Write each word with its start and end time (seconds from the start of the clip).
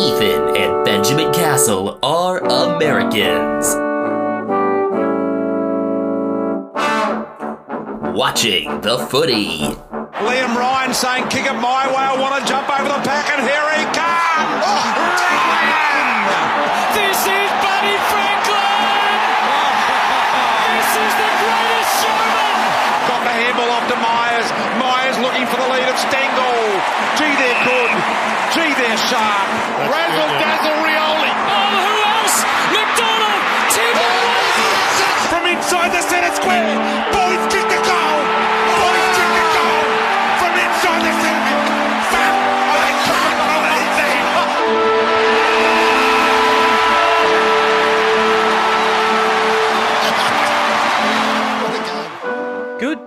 Ethan 0.00 0.56
and 0.56 0.84
Benjamin 0.86 1.30
Castle 1.34 1.98
are 2.02 2.38
Americans. 2.38 3.74
Watching 8.16 8.80
the 8.80 9.06
footy. 9.10 9.76
Liam 10.24 10.56
Ryan 10.56 10.94
saying, 10.94 11.28
kick 11.28 11.44
it 11.44 11.52
my 11.52 11.86
way, 11.88 11.94
I 11.96 12.16
want 12.18 12.42
to 12.42 12.48
jump 12.48 12.70
over 12.70 12.88
the 12.88 13.00
pack, 13.04 13.28
and 13.36 13.42
here 13.42 13.70
he 13.76 13.84
comes! 13.92 14.64
Oh, 14.64 14.94
Ryan! 14.96 15.69
For 25.50 25.56
the 25.58 25.68
lead 25.68 25.88
of 25.88 25.98
Stengle. 25.98 26.62
Gee, 27.18 27.34
they're 27.34 27.62
good. 27.66 27.90
Gee, 28.54 28.72
they're 28.78 29.02
sharp. 29.10 29.46
Razzle 29.90 30.30
dazzle 30.38 30.78
Rioli. 30.86 31.30
Oh, 31.30 31.74
who 31.74 31.94
else? 32.06 32.36
McDonald! 32.70 33.42
Timber 33.74 33.98
oh, 33.98 35.26
From 35.28 35.46
inside 35.46 35.90
the 35.90 36.02
centre 36.02 36.34
square. 36.36 37.19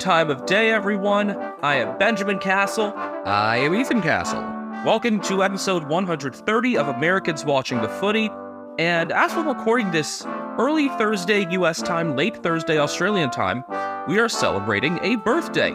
Time 0.04 0.30
of 0.30 0.46
day, 0.46 0.70
everyone. 0.70 1.32
I 1.62 1.76
am 1.76 1.98
Benjamin 1.98 2.38
Castle. 2.38 2.92
I 3.26 3.56
am 3.56 3.74
Ethan 3.74 4.02
Castle. 4.02 4.42
Welcome 4.86 5.22
to 5.22 5.46
episode 5.46 5.86
130 5.86 6.78
of 6.78 6.90
Americans 6.90 7.46
Watching 7.46 7.82
the 7.82 7.88
Footy. 7.88 8.30
And 8.78 9.14
as 9.14 9.34
we're 9.34 9.48
recording 9.48 9.92
this 9.92 10.26
early 10.60 10.90
Thursday 10.90 11.50
US 11.52 11.82
time, 11.82 12.18
late 12.18 12.36
Thursday 12.44 12.80
Australian 12.80 13.32
time, 13.32 13.64
we 14.06 14.20
are 14.20 14.28
celebrating 14.28 15.00
a 15.04 15.16
birthday. 15.16 15.74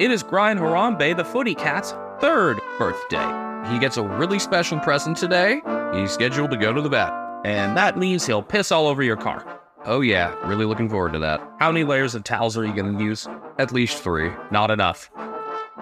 It 0.00 0.10
is 0.10 0.24
Brian 0.24 0.58
Harambe, 0.58 1.16
the 1.16 1.24
Footy 1.24 1.54
Cat's 1.54 1.92
third 2.20 2.60
birthday. 2.80 3.70
He 3.72 3.78
gets 3.78 3.96
a 3.96 4.02
really 4.02 4.40
special 4.40 4.80
present 4.80 5.16
today. 5.16 5.62
He's 5.94 6.10
scheduled 6.10 6.50
to 6.50 6.56
go 6.56 6.72
to 6.72 6.82
the 6.82 6.88
vet. 6.88 7.12
And 7.44 7.76
that 7.76 7.96
means 7.96 8.26
he'll 8.26 8.42
piss 8.42 8.72
all 8.72 8.88
over 8.88 9.04
your 9.04 9.16
car. 9.16 9.57
Oh, 9.84 10.00
yeah, 10.00 10.34
really 10.46 10.64
looking 10.64 10.88
forward 10.88 11.12
to 11.12 11.18
that. 11.20 11.40
How 11.60 11.70
many 11.70 11.84
layers 11.84 12.14
of 12.14 12.24
towels 12.24 12.56
are 12.56 12.64
you 12.64 12.74
going 12.74 12.98
to 12.98 13.04
use? 13.04 13.28
At 13.58 13.72
least 13.72 14.02
three. 14.02 14.30
Not 14.50 14.70
enough. 14.70 15.10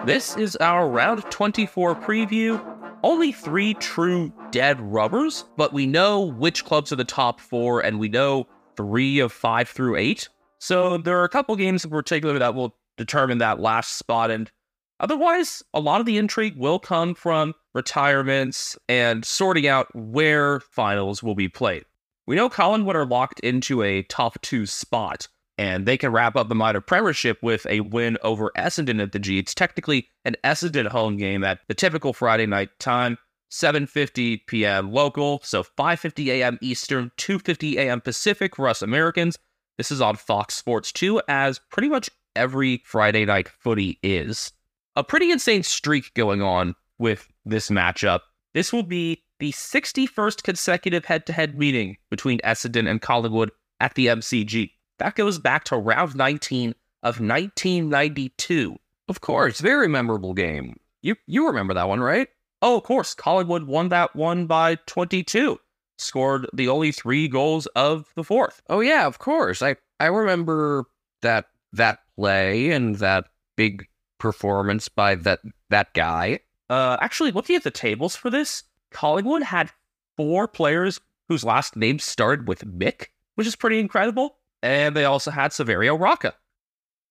This 0.05 0.37
is 0.37 0.55
our 0.57 0.87
round 0.87 1.23
24 1.31 1.95
preview. 1.95 2.63
Only 3.03 3.31
three 3.31 3.73
true 3.73 4.31
dead 4.51 4.79
rubbers, 4.79 5.45
but 5.57 5.73
we 5.73 5.87
know 5.87 6.21
which 6.21 6.63
clubs 6.63 6.91
are 6.91 6.95
the 6.95 7.03
top 7.03 7.39
four, 7.39 7.81
and 7.81 7.99
we 7.99 8.07
know 8.07 8.47
three 8.75 9.19
of 9.19 9.31
five 9.31 9.67
through 9.67 9.95
eight. 9.97 10.29
So 10.59 10.97
there 10.97 11.19
are 11.19 11.23
a 11.23 11.29
couple 11.29 11.55
games 11.55 11.83
in 11.83 11.91
particular 11.91 12.39
that 12.39 12.55
will 12.55 12.75
determine 12.97 13.39
that 13.39 13.59
last 13.59 13.97
spot, 13.97 14.31
and 14.31 14.51
otherwise, 14.99 15.63
a 15.73 15.79
lot 15.79 15.99
of 15.99 16.05
the 16.05 16.17
intrigue 16.17 16.57
will 16.57 16.79
come 16.79 17.13
from 17.13 17.53
retirements 17.73 18.77
and 18.87 19.25
sorting 19.25 19.67
out 19.67 19.87
where 19.93 20.59
finals 20.59 21.21
will 21.21 21.35
be 21.35 21.49
played. 21.49 21.85
We 22.27 22.35
know 22.35 22.49
Collingwood 22.49 22.97
are 22.97 23.05
locked 23.05 23.39
into 23.39 23.81
a 23.81 24.03
top 24.03 24.41
two 24.41 24.65
spot, 24.65 25.29
and 25.57 25.85
they 25.85 25.97
can 25.97 26.11
wrap 26.11 26.35
up 26.35 26.49
the 26.49 26.55
minor 26.55 26.81
premiership 26.81 27.41
with 27.41 27.65
a 27.67 27.79
win 27.79 28.17
over 28.21 28.51
Essendon 28.57 29.01
at 29.01 29.13
the 29.13 29.19
G. 29.19 29.39
It's 29.39 29.55
technically 29.55 30.09
an 30.25 30.35
Essendon 30.43 30.87
home 30.87 31.15
game 31.15 31.45
at 31.45 31.59
the 31.69 31.73
typical 31.73 32.11
Friday 32.11 32.45
night 32.45 32.77
time, 32.79 33.17
7:50 33.49 34.41
p.m. 34.45 34.91
local, 34.91 35.39
so 35.41 35.63
5:50 35.63 36.27
a.m. 36.27 36.57
Eastern, 36.61 37.11
2:50 37.17 37.77
a.m. 37.77 38.01
Pacific 38.01 38.57
for 38.57 38.67
us 38.67 38.81
Americans. 38.81 39.37
This 39.77 39.89
is 39.89 40.01
on 40.01 40.17
Fox 40.17 40.53
Sports 40.53 40.91
2 40.91 41.21
as 41.29 41.61
pretty 41.71 41.87
much 41.87 42.09
every 42.35 42.81
Friday 42.83 43.23
night 43.23 43.47
footy 43.47 43.99
is. 44.03 44.51
A 44.97 45.03
pretty 45.03 45.31
insane 45.31 45.63
streak 45.63 46.13
going 46.13 46.41
on 46.41 46.75
with 46.99 47.25
this 47.45 47.69
matchup. 47.69 48.19
This 48.53 48.73
will 48.73 48.83
be 48.83 49.23
the 49.39 49.51
61st 49.51 50.43
consecutive 50.43 51.05
head-to-head 51.05 51.57
meeting 51.57 51.97
between 52.09 52.39
Essendon 52.39 52.89
and 52.89 53.01
Collingwood 53.01 53.51
at 53.79 53.95
the 53.95 54.07
MCG. 54.07 54.71
That 54.99 55.15
goes 55.15 55.39
back 55.39 55.63
to 55.65 55.77
round 55.77 56.15
19 56.15 56.73
of 57.03 57.19
1992. 57.19 58.77
Of 59.09 59.21
course, 59.21 59.61
very 59.61 59.87
memorable 59.87 60.33
game. 60.33 60.77
You 61.01 61.15
you 61.27 61.47
remember 61.47 61.73
that 61.73 61.87
one, 61.87 62.01
right? 62.01 62.27
Oh, 62.61 62.77
of 62.77 62.83
course, 62.83 63.13
Collingwood 63.13 63.63
won 63.63 63.89
that 63.89 64.15
one 64.15 64.47
by 64.47 64.75
22. 64.87 65.59
Scored 65.99 66.47
the 66.53 66.67
only 66.67 66.91
three 66.91 67.27
goals 67.27 67.67
of 67.67 68.11
the 68.15 68.23
fourth. 68.23 68.61
Oh 68.69 68.81
yeah, 68.81 69.05
of 69.05 69.19
course. 69.19 69.61
I 69.61 69.75
I 69.99 70.07
remember 70.07 70.85
that 71.21 71.45
that 71.73 71.99
play 72.15 72.71
and 72.71 72.95
that 72.97 73.25
big 73.55 73.87
performance 74.19 74.89
by 74.89 75.15
that 75.15 75.39
that 75.69 75.93
guy. 75.93 76.39
Uh, 76.69 76.97
actually, 76.99 77.31
looking 77.31 77.55
at 77.55 77.63
the 77.63 77.71
tables 77.71 78.15
for 78.15 78.29
this, 78.29 78.63
Collingwood 78.91 79.43
had 79.43 79.71
four 80.15 80.47
players 80.47 80.99
whose 81.27 81.43
last 81.43 81.75
names 81.75 82.03
started 82.03 82.47
with 82.47 82.65
Mick, 82.65 83.07
which 83.35 83.47
is 83.47 83.55
pretty 83.55 83.79
incredible. 83.79 84.37
And 84.63 84.95
they 84.95 85.05
also 85.05 85.31
had 85.31 85.51
Saverio 85.51 85.99
Rocca. 85.99 86.33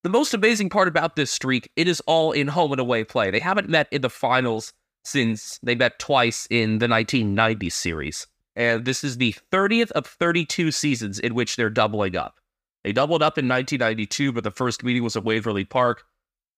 The 0.03 0.11
most 0.11 0.35
amazing 0.35 0.71
part 0.71 0.89
about 0.89 1.17
this 1.17 1.31
streak, 1.31 1.71
it 1.77 1.89
is 1.89 2.01
all 2.07 2.33
in 2.33 2.49
home 2.49 2.73
and 2.73 2.81
away 2.81 3.05
play. 3.05 3.31
They 3.31 3.41
haven't 3.41 3.69
met 3.69 3.89
in 3.91 4.03
the 4.03 4.11
finals 4.11 4.73
since 5.05 5.59
they 5.63 5.75
met 5.75 5.99
twice 5.99 6.47
in 6.51 6.79
the 6.79 6.89
1990 6.89 7.71
series. 7.71 8.27
And 8.57 8.85
this 8.85 9.05
is 9.05 9.19
the 9.19 9.35
30th 9.53 9.91
of 9.93 10.07
32 10.07 10.73
seasons 10.73 11.19
in 11.19 11.35
which 11.35 11.57
they're 11.57 11.71
doubling 11.71 12.17
up. 12.17 12.41
They 12.85 12.93
doubled 12.93 13.23
up 13.23 13.37
in 13.37 13.49
1992, 13.49 14.33
but 14.33 14.45
the 14.45 14.51
first 14.51 14.83
meeting 14.83 15.03
was 15.03 15.17
at 15.17 15.25
Waverley 15.25 15.65
Park. 15.65 16.05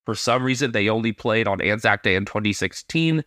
For 0.05 0.15
some 0.15 0.43
reason, 0.43 0.73
they 0.73 0.89
only 0.89 1.13
played 1.13 1.49
on 1.49 1.61
Anzac 1.61 2.03
Day 2.03 2.15
in 2.15 2.25
2016, 2.25 3.25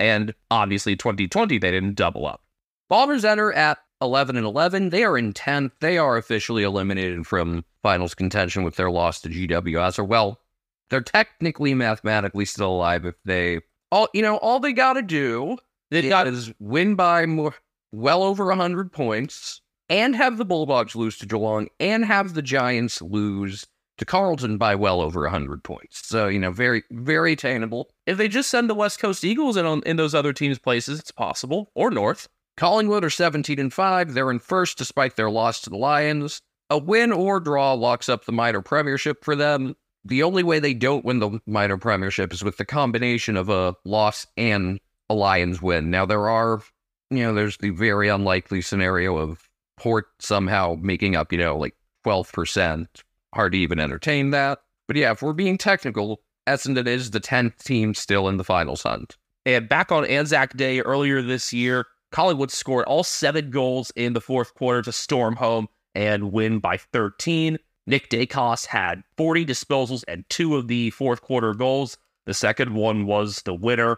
and 0.00 0.34
obviously 0.50 0.96
2020 0.96 1.58
they 1.58 1.70
didn't 1.70 1.94
double 1.94 2.26
up. 2.26 2.42
Bombers 2.88 3.24
enter 3.24 3.52
at 3.52 3.78
11 4.00 4.36
and 4.36 4.46
11. 4.46 4.90
They 4.90 5.04
are 5.04 5.16
in 5.16 5.32
10th. 5.32 5.72
They 5.80 5.98
are 5.98 6.16
officially 6.16 6.64
eliminated 6.64 7.26
from 7.26 7.64
finals 7.82 8.14
contention 8.14 8.64
with 8.64 8.76
their 8.76 8.90
loss 8.90 9.20
to 9.20 9.28
GWS. 9.28 9.98
Or 9.98 10.04
well, 10.04 10.40
they're 10.88 11.00
technically 11.00 11.74
mathematically 11.74 12.44
still 12.44 12.72
alive 12.72 13.04
if 13.04 13.14
they 13.24 13.60
all 13.92 14.08
you 14.12 14.22
know 14.22 14.36
all 14.38 14.60
they 14.60 14.72
got 14.72 14.94
to 14.94 15.02
do 15.02 15.56
They 15.90 16.08
got 16.08 16.26
is 16.26 16.52
win 16.58 16.94
by 16.94 17.26
more 17.26 17.54
well 17.92 18.22
over 18.22 18.46
100 18.46 18.92
points 18.92 19.60
and 19.88 20.14
have 20.14 20.36
the 20.36 20.44
Bulldogs 20.44 20.94
lose 20.94 21.18
to 21.18 21.26
Geelong 21.26 21.68
and 21.78 22.04
have 22.04 22.34
the 22.34 22.42
Giants 22.42 23.02
lose 23.02 23.66
to 24.00 24.04
Carlton 24.04 24.58
by 24.58 24.74
well 24.74 25.00
over 25.00 25.22
100 25.22 25.62
points. 25.62 26.06
So, 26.06 26.26
you 26.26 26.38
know, 26.38 26.50
very 26.50 26.82
very 26.90 27.32
attainable. 27.32 27.90
if 28.06 28.18
they 28.18 28.28
just 28.28 28.50
send 28.50 28.68
the 28.68 28.74
West 28.74 28.98
Coast 28.98 29.24
Eagles 29.24 29.56
in 29.56 29.66
on 29.66 29.82
in 29.86 29.96
those 29.96 30.14
other 30.14 30.32
teams' 30.32 30.58
places, 30.58 30.98
it's 30.98 31.12
possible. 31.12 31.70
Or 31.74 31.90
North. 31.90 32.28
Collingwood 32.56 33.04
are 33.04 33.10
17 33.10 33.58
and 33.58 33.72
5. 33.72 34.12
They're 34.12 34.30
in 34.30 34.38
first 34.38 34.76
despite 34.76 35.16
their 35.16 35.30
loss 35.30 35.60
to 35.62 35.70
the 35.70 35.76
Lions. 35.76 36.42
A 36.68 36.78
win 36.78 37.12
or 37.12 37.40
draw 37.40 37.72
locks 37.74 38.08
up 38.08 38.24
the 38.24 38.32
minor 38.32 38.60
premiership 38.60 39.24
for 39.24 39.36
them. 39.36 39.76
The 40.04 40.22
only 40.22 40.42
way 40.42 40.58
they 40.58 40.74
don't 40.74 41.04
win 41.04 41.18
the 41.20 41.40
minor 41.46 41.76
premiership 41.76 42.32
is 42.32 42.42
with 42.42 42.56
the 42.56 42.64
combination 42.64 43.36
of 43.36 43.48
a 43.48 43.74
loss 43.84 44.26
and 44.36 44.80
a 45.08 45.14
Lions 45.14 45.60
win. 45.60 45.90
Now, 45.90 46.06
there 46.06 46.28
are, 46.28 46.62
you 47.10 47.22
know, 47.22 47.34
there's 47.34 47.58
the 47.58 47.70
very 47.70 48.08
unlikely 48.08 48.62
scenario 48.62 49.16
of 49.16 49.48
Port 49.76 50.06
somehow 50.20 50.76
making 50.80 51.16
up, 51.16 51.32
you 51.32 51.38
know, 51.38 51.56
like 51.56 51.74
12%. 52.06 52.86
Hard 53.34 53.52
to 53.52 53.58
even 53.58 53.78
entertain 53.78 54.30
that. 54.30 54.60
But 54.86 54.96
yeah, 54.96 55.12
if 55.12 55.22
we're 55.22 55.32
being 55.32 55.58
technical, 55.58 56.20
Essendon 56.46 56.86
is 56.86 57.10
the 57.10 57.20
10th 57.20 57.62
team 57.62 57.94
still 57.94 58.28
in 58.28 58.36
the 58.36 58.44
finals 58.44 58.82
hunt. 58.82 59.16
And 59.46 59.68
back 59.68 59.92
on 59.92 60.04
Anzac 60.04 60.56
Day 60.56 60.80
earlier 60.80 61.22
this 61.22 61.52
year, 61.52 61.86
Collingwood 62.10 62.50
scored 62.50 62.86
all 62.86 63.04
seven 63.04 63.50
goals 63.50 63.92
in 63.94 64.14
the 64.14 64.20
fourth 64.20 64.54
quarter 64.54 64.82
to 64.82 64.92
storm 64.92 65.36
home 65.36 65.68
and 65.94 66.32
win 66.32 66.58
by 66.58 66.76
13. 66.76 67.56
Nick 67.86 68.10
Daicos 68.10 68.66
had 68.66 69.02
40 69.16 69.46
disposals 69.46 70.04
and 70.08 70.24
two 70.28 70.56
of 70.56 70.66
the 70.68 70.90
fourth 70.90 71.22
quarter 71.22 71.54
goals. 71.54 71.96
The 72.26 72.34
second 72.34 72.74
one 72.74 73.06
was 73.06 73.40
the 73.42 73.54
winner. 73.54 73.96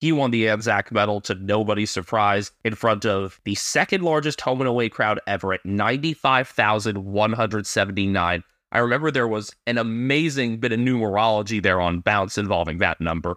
He 0.00 0.10
won 0.12 0.32
the 0.32 0.48
Anzac 0.48 0.90
medal 0.92 1.20
to 1.22 1.34
nobody's 1.34 1.90
surprise 1.90 2.52
in 2.64 2.74
front 2.74 3.06
of 3.06 3.40
the 3.44 3.54
second 3.54 4.02
largest 4.02 4.40
home 4.40 4.60
and 4.60 4.68
away 4.68 4.88
crowd 4.88 5.20
ever 5.26 5.52
at 5.54 5.64
95,179. 5.64 8.44
I 8.74 8.80
remember 8.80 9.12
there 9.12 9.28
was 9.28 9.54
an 9.68 9.78
amazing 9.78 10.58
bit 10.58 10.72
of 10.72 10.80
numerology 10.80 11.62
there 11.62 11.80
on 11.80 12.00
bounce 12.00 12.36
involving 12.36 12.78
that 12.78 13.00
number. 13.00 13.36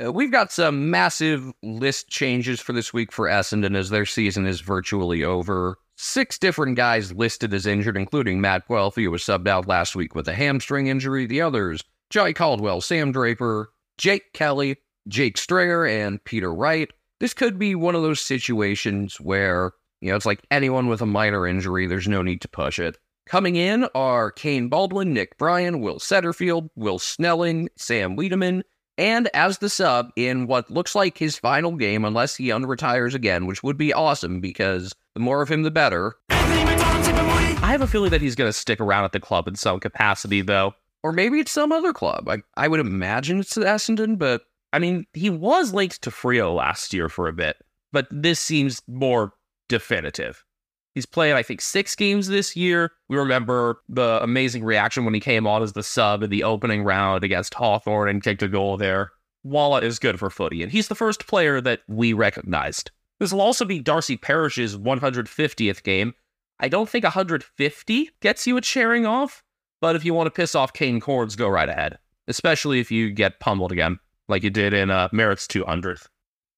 Uh, 0.00 0.12
we've 0.12 0.30
got 0.30 0.52
some 0.52 0.88
massive 0.88 1.52
list 1.64 2.08
changes 2.08 2.60
for 2.60 2.72
this 2.72 2.92
week 2.92 3.10
for 3.10 3.26
Essendon 3.26 3.76
as 3.76 3.90
their 3.90 4.06
season 4.06 4.46
is 4.46 4.60
virtually 4.60 5.24
over. 5.24 5.78
Six 5.96 6.38
different 6.38 6.76
guys 6.76 7.12
listed 7.12 7.52
as 7.52 7.66
injured, 7.66 7.96
including 7.96 8.40
Matt 8.40 8.68
Guelfi, 8.68 9.02
who 9.02 9.10
was 9.10 9.24
subbed 9.24 9.48
out 9.48 9.66
last 9.66 9.96
week 9.96 10.14
with 10.14 10.28
a 10.28 10.34
hamstring 10.34 10.86
injury. 10.86 11.26
The 11.26 11.40
others, 11.40 11.82
Jye 12.10 12.32
Caldwell, 12.32 12.80
Sam 12.80 13.10
Draper, 13.10 13.72
Jake 13.98 14.32
Kelly, 14.32 14.76
Jake 15.08 15.36
Stringer 15.36 15.86
and 15.86 16.22
Peter 16.22 16.54
Wright. 16.54 16.88
This 17.18 17.34
could 17.34 17.58
be 17.58 17.74
one 17.74 17.96
of 17.96 18.02
those 18.02 18.20
situations 18.20 19.20
where, 19.20 19.72
you 20.00 20.10
know, 20.10 20.16
it's 20.16 20.26
like 20.26 20.46
anyone 20.52 20.86
with 20.86 21.02
a 21.02 21.06
minor 21.06 21.48
injury, 21.48 21.88
there's 21.88 22.06
no 22.06 22.22
need 22.22 22.40
to 22.42 22.48
push 22.48 22.78
it. 22.78 22.96
Coming 23.28 23.56
in 23.56 23.86
are 23.94 24.30
Kaine 24.30 24.70
Baldwin, 24.70 25.12
Nick 25.12 25.36
Bryan, 25.36 25.80
Will 25.80 25.98
Setterfield, 25.98 26.70
Will 26.76 26.98
Snelling, 26.98 27.68
Sam 27.76 28.16
Weideman, 28.16 28.62
and 28.96 29.28
as 29.34 29.58
the 29.58 29.68
sub 29.68 30.08
in 30.16 30.46
what 30.46 30.70
looks 30.70 30.94
like 30.94 31.18
his 31.18 31.36
final 31.36 31.76
game, 31.76 32.06
unless 32.06 32.36
he 32.36 32.48
unretires 32.48 33.12
again, 33.12 33.44
which 33.44 33.62
would 33.62 33.76
be 33.76 33.92
awesome 33.92 34.40
because 34.40 34.94
the 35.12 35.20
more 35.20 35.42
of 35.42 35.50
him, 35.50 35.62
the 35.62 35.70
better. 35.70 36.14
I 36.30 37.68
have 37.70 37.82
a 37.82 37.86
feeling 37.86 38.12
that 38.12 38.22
he's 38.22 38.34
going 38.34 38.48
to 38.48 38.58
stick 38.58 38.80
around 38.80 39.04
at 39.04 39.12
the 39.12 39.20
club 39.20 39.46
in 39.46 39.56
some 39.56 39.78
capacity, 39.78 40.40
though. 40.40 40.72
Or 41.02 41.12
maybe 41.12 41.38
it's 41.38 41.52
some 41.52 41.70
other 41.70 41.92
club. 41.92 42.30
I, 42.30 42.38
I 42.56 42.66
would 42.66 42.80
imagine 42.80 43.40
it's 43.40 43.58
Essendon, 43.58 44.18
but 44.18 44.40
I 44.72 44.78
mean, 44.78 45.06
he 45.12 45.28
was 45.28 45.74
linked 45.74 46.00
to 46.00 46.10
Freo 46.10 46.56
last 46.56 46.94
year 46.94 47.10
for 47.10 47.28
a 47.28 47.34
bit, 47.34 47.58
but 47.92 48.08
this 48.10 48.40
seems 48.40 48.80
more 48.88 49.34
definitive. 49.68 50.46
He's 50.94 51.06
played, 51.06 51.34
I 51.34 51.42
think, 51.42 51.60
six 51.60 51.94
games 51.94 52.28
this 52.28 52.56
year. 52.56 52.92
We 53.08 53.16
remember 53.16 53.82
the 53.88 54.22
amazing 54.22 54.64
reaction 54.64 55.04
when 55.04 55.14
he 55.14 55.20
came 55.20 55.46
on 55.46 55.62
as 55.62 55.72
the 55.72 55.82
sub 55.82 56.22
in 56.22 56.30
the 56.30 56.44
opening 56.44 56.82
round 56.82 57.22
against 57.24 57.54
Hawthorn 57.54 58.08
and 58.08 58.22
kicked 58.22 58.42
a 58.42 58.48
goal 58.48 58.76
there. 58.76 59.12
Walla 59.44 59.80
is 59.80 59.98
good 59.98 60.18
for 60.18 60.30
footy, 60.30 60.62
and 60.62 60.72
he's 60.72 60.88
the 60.88 60.94
first 60.94 61.26
player 61.26 61.60
that 61.60 61.80
we 61.88 62.12
recognized. 62.12 62.90
This 63.20 63.32
will 63.32 63.40
also 63.40 63.64
be 63.64 63.80
Darcy 63.80 64.16
Parish's 64.16 64.76
150th 64.76 65.82
game. 65.82 66.14
I 66.60 66.68
don't 66.68 66.88
think 66.88 67.04
150 67.04 68.10
gets 68.20 68.46
you 68.46 68.56
a 68.56 68.62
sharing 68.62 69.06
off, 69.06 69.44
but 69.80 69.96
if 69.96 70.04
you 70.04 70.14
want 70.14 70.26
to 70.26 70.30
piss 70.32 70.54
off 70.54 70.72
Kane 70.72 71.00
Cornes, 71.00 71.36
go 71.36 71.48
right 71.48 71.68
ahead, 71.68 71.98
especially 72.26 72.80
if 72.80 72.90
you 72.90 73.10
get 73.10 73.40
pummeled 73.40 73.72
again, 73.72 73.98
like 74.28 74.42
you 74.42 74.50
did 74.50 74.72
in 74.72 74.90
uh, 74.90 75.08
Merrett's 75.12 75.46
200th. 75.46 76.06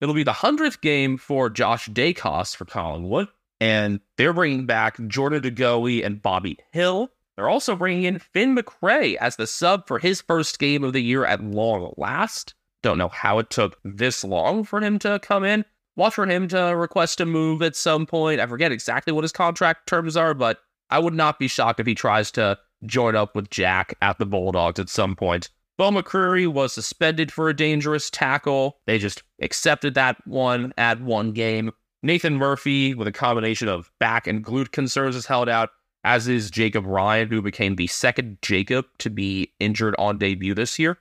It'll 0.01 0.15
be 0.15 0.23
the 0.23 0.33
100th 0.33 0.81
game 0.81 1.19
for 1.19 1.51
Josh 1.51 1.89
Daicos 1.89 2.57
for 2.57 2.65
Collingwood, 2.65 3.29
and 3.61 4.01
they're 4.17 4.33
bringing 4.33 4.67
back 4.67 4.99
Jordan 5.07 5.43
De 5.43 5.51
Goey 5.51 6.05
and 6.05 6.23
Bobby 6.23 6.59
Hill. 6.73 7.11
They're 7.37 7.49
also 7.49 7.77
bringing 7.77 8.05
in 8.05 8.19
Finn 8.19 8.55
Macrae 8.55 9.17
as 9.19 9.37
the 9.37 9.47
sub 9.47 9.87
for 9.87 9.99
his 9.99 10.21
first 10.21 10.59
game 10.59 10.85
of 10.85 10.93
the 10.93 11.03
year 11.03 11.25
at 11.25 11.43
long 11.43 11.95
last. 11.97 12.55
Don't 12.83 12.99
know 12.99 13.09
how 13.09 13.39
it 13.39 13.51
took 13.51 13.79
this 13.85 14.25
long 14.25 14.65
for 14.65 14.81
him 14.81 14.99
to 15.01 15.19
come 15.23 15.45
in. 15.45 15.65
Watch 15.97 16.15
for 16.15 16.27
him 16.27 16.49
to 16.49 16.75
request 16.77 17.21
a 17.21 17.27
move 17.27 17.63
at 17.63 17.77
some 17.77 18.07
point. 18.07 18.41
I 18.41 18.47
forget 18.47 18.73
exactly 18.73 19.13
what 19.13 19.25
his 19.25 19.33
contract 19.33 19.87
terms 19.87 20.17
are, 20.17 20.35
but 20.35 20.59
I 20.89 20.99
would 20.99 21.15
not 21.15 21.39
be 21.39 21.49
shocked 21.49 21.81
if 21.81 21.87
he 21.87 21.95
tries 21.95 22.31
to 22.33 22.59
join 22.87 23.15
up 23.15 23.35
with 23.35 23.51
Jack 23.51 23.95
at 24.01 24.19
the 24.19 24.27
Bulldogs 24.27 24.81
at 24.81 24.89
some 24.89 25.15
point. 25.15 25.51
Beau 25.77 25.91
McCreery 25.91 26.47
was 26.47 26.73
suspended 26.73 27.33
for 27.33 27.49
a 27.49 27.57
dangerous 27.57 28.11
tackle. 28.11 28.79
They 28.87 28.99
just 28.99 29.23
accepted 29.41 29.95
that 29.95 30.17
one 30.27 30.75
at 30.77 31.01
one 31.01 31.33
game. 31.33 31.73
Nathan 32.03 32.37
Murphy, 32.37 32.95
with 32.95 33.07
a 33.07 33.13
combination 33.13 33.69
of 33.69 33.91
back 33.99 34.27
and 34.27 34.45
glute 34.45 34.73
concerns, 34.73 35.15
is 35.15 35.27
held 35.27 35.49
out, 35.49 35.71
as 36.03 36.29
is 36.29 36.51
Jacob 36.51 36.87
Ryan, 36.87 37.29
who 37.29 37.43
became 37.43 37.77
the 37.77 37.89
second 37.89 38.39
Jacob 38.41 38.87
to 38.99 39.11
be 39.11 39.53
injured 39.61 39.95
on 39.99 40.17
debut 40.17 40.55
this 40.55 40.79
year. 40.79 40.99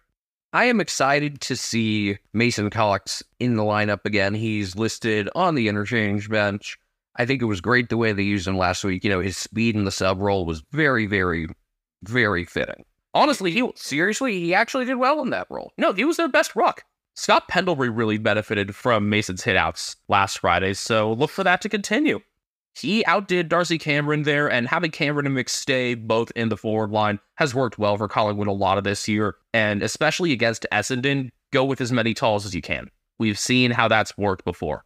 I 0.52 0.66
am 0.66 0.82
excited 0.82 1.40
to 1.42 1.56
see 1.56 2.18
Mason 2.34 2.70
Cox 2.70 3.24
in 3.40 3.56
the 3.56 3.64
lineup 3.64 4.04
again. 4.04 4.34
He's 4.34 4.76
listed 4.76 5.30
on 5.36 5.56
the 5.56 5.70
interchange 5.70 6.30
bench. 6.30 6.78
I 7.16 7.26
think 7.26 7.42
it 7.42 7.46
was 7.46 7.62
great 7.62 7.90
the 7.90 7.98
way 7.98 8.12
they 8.12 8.24
used 8.24 8.48
him 8.48 8.58
last 8.58 8.84
week. 8.84 9.04
You 9.04 9.10
know, 9.10 9.20
his 9.22 9.38
speed 9.38 9.76
in 9.76 9.86
the 9.86 9.92
sub 9.92 10.20
role 10.20 10.46
was 10.46 10.64
very, 10.72 11.06
very, 11.06 11.48
very 12.04 12.46
fitting. 12.46 12.84
Honestly, 13.14 13.52
he 13.52 13.70
Seriously, 13.76 14.40
he 14.40 14.54
actually 14.54 14.86
did 14.86 14.96
well 14.96 15.22
in 15.22 15.30
that 15.30 15.48
role. 15.50 15.72
no, 15.78 15.94
he 15.94 16.04
was 16.04 16.18
their 16.18 16.28
best 16.28 16.56
ruck. 16.56 16.84
Scott 17.20 17.50
Pendlebury 17.50 17.90
really 17.90 18.18
benefited 18.18 18.74
from 18.74 19.10
Mason's 19.10 19.44
hitouts 19.44 19.98
last 20.08 20.40
Friday, 20.40 20.74
so 20.74 21.12
look 21.12 21.30
for 21.30 21.44
that 21.44 21.60
to 21.60 21.68
continue. 21.68 22.22
He 22.74 23.06
outdid 23.06 23.50
Darcy 23.50 23.78
Cameron 23.78 24.24
there, 24.24 24.50
and 24.50 24.70
having 24.70 24.92
Cameron 24.92 25.26
and 25.26 25.36
McStay 25.36 26.02
both 26.02 26.32
in 26.34 26.48
the 26.48 26.56
forward 26.56 26.92
line 26.92 27.20
has 27.36 27.54
worked 27.54 27.78
well 27.78 27.98
for 27.98 28.08
Collingwood 28.08 28.48
a 28.48 28.54
lot 28.54 28.78
of 28.78 28.86
this 28.86 29.06
year, 29.10 29.36
and 29.54 29.84
especially 29.84 30.32
against 30.32 30.66
Essendon, 30.72 31.30
go 31.52 31.66
with 31.66 31.82
as 31.82 31.92
many 31.92 32.14
talls 32.14 32.46
as 32.46 32.56
you 32.56 32.62
can. 32.62 32.90
We've 33.18 33.38
seen 33.38 33.72
how 33.72 33.90
that's 33.90 34.18
worked 34.18 34.46
before. 34.46 34.86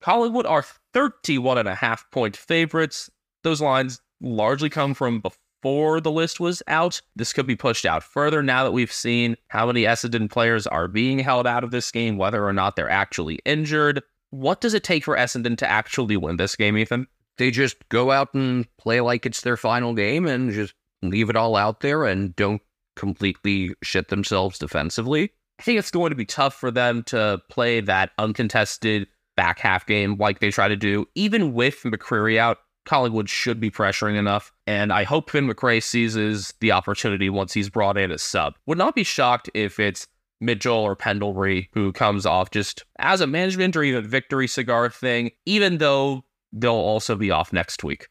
Collingwood 0.00 0.46
are 0.46 0.64
31 0.92 1.58
and 1.58 1.68
a 1.68 1.74
half 1.74 2.08
point 2.12 2.36
favorites. 2.36 3.10
Those 3.42 3.60
lines 3.60 4.00
largely 4.20 4.70
come 4.70 4.94
from 4.94 5.18
before 5.18 5.40
the 5.66 6.12
list 6.12 6.38
was 6.38 6.62
out. 6.68 7.00
This 7.16 7.32
could 7.32 7.46
be 7.46 7.56
pushed 7.56 7.84
out 7.84 8.04
further 8.04 8.42
now 8.42 8.62
that 8.62 8.72
we've 8.72 8.92
seen 8.92 9.36
how 9.48 9.66
many 9.66 9.82
Essendon 9.82 10.30
players 10.30 10.66
are 10.66 10.86
being 10.86 11.18
held 11.18 11.46
out 11.46 11.64
of 11.64 11.72
this 11.72 11.90
game, 11.90 12.16
whether 12.16 12.46
or 12.46 12.52
not 12.52 12.76
they're 12.76 12.88
actually 12.88 13.40
injured. 13.44 14.02
What 14.30 14.60
does 14.60 14.74
it 14.74 14.84
take 14.84 15.04
for 15.04 15.16
Essendon 15.16 15.58
to 15.58 15.68
actually 15.68 16.16
win 16.16 16.36
this 16.36 16.54
game, 16.54 16.76
Ethan? 16.78 17.08
They 17.38 17.50
just 17.50 17.76
go 17.88 18.12
out 18.12 18.32
and 18.32 18.66
play 18.76 19.00
like 19.00 19.26
it's 19.26 19.40
their 19.40 19.56
final 19.56 19.92
game 19.92 20.26
and 20.26 20.52
just 20.52 20.74
leave 21.02 21.30
it 21.30 21.36
all 21.36 21.56
out 21.56 21.80
there 21.80 22.04
and 22.04 22.34
don't 22.36 22.62
completely 22.94 23.74
shit 23.82 24.08
themselves 24.08 24.58
defensively. 24.58 25.32
I 25.58 25.62
think 25.62 25.78
it's 25.78 25.90
going 25.90 26.10
to 26.10 26.16
be 26.16 26.24
tough 26.24 26.54
for 26.54 26.70
them 26.70 27.02
to 27.04 27.40
play 27.50 27.80
that 27.80 28.10
uncontested 28.18 29.08
back 29.36 29.58
half 29.58 29.84
game 29.86 30.16
like 30.16 30.38
they 30.38 30.50
try 30.50 30.68
to 30.68 30.76
do. 30.76 31.06
Even 31.14 31.54
with 31.54 31.82
McCreery 31.82 32.38
out, 32.38 32.58
Collingwood 32.84 33.28
should 33.28 33.60
be 33.60 33.70
pressuring 33.70 34.16
enough, 34.16 34.52
and 34.66 34.92
I 34.92 35.04
hope 35.04 35.30
Finn 35.30 35.46
Macrae 35.46 35.80
seizes 35.80 36.54
the 36.60 36.72
opportunity 36.72 37.30
once 37.30 37.52
he's 37.52 37.70
brought 37.70 37.96
in 37.96 38.10
as 38.10 38.22
sub. 38.22 38.54
Would 38.66 38.78
not 38.78 38.94
be 38.94 39.04
shocked 39.04 39.48
if 39.54 39.78
it's 39.78 40.06
Mitchell 40.40 40.76
or 40.76 40.96
Pendlebury 40.96 41.70
who 41.72 41.92
comes 41.92 42.26
off 42.26 42.50
just 42.50 42.84
as 42.98 43.20
a 43.20 43.26
management 43.26 43.76
or 43.76 43.82
even 43.82 44.06
victory 44.06 44.48
cigar 44.48 44.90
thing, 44.90 45.30
even 45.46 45.78
though 45.78 46.24
they'll 46.52 46.72
also 46.72 47.14
be 47.16 47.30
off 47.30 47.52
next 47.52 47.84
week. 47.84 48.08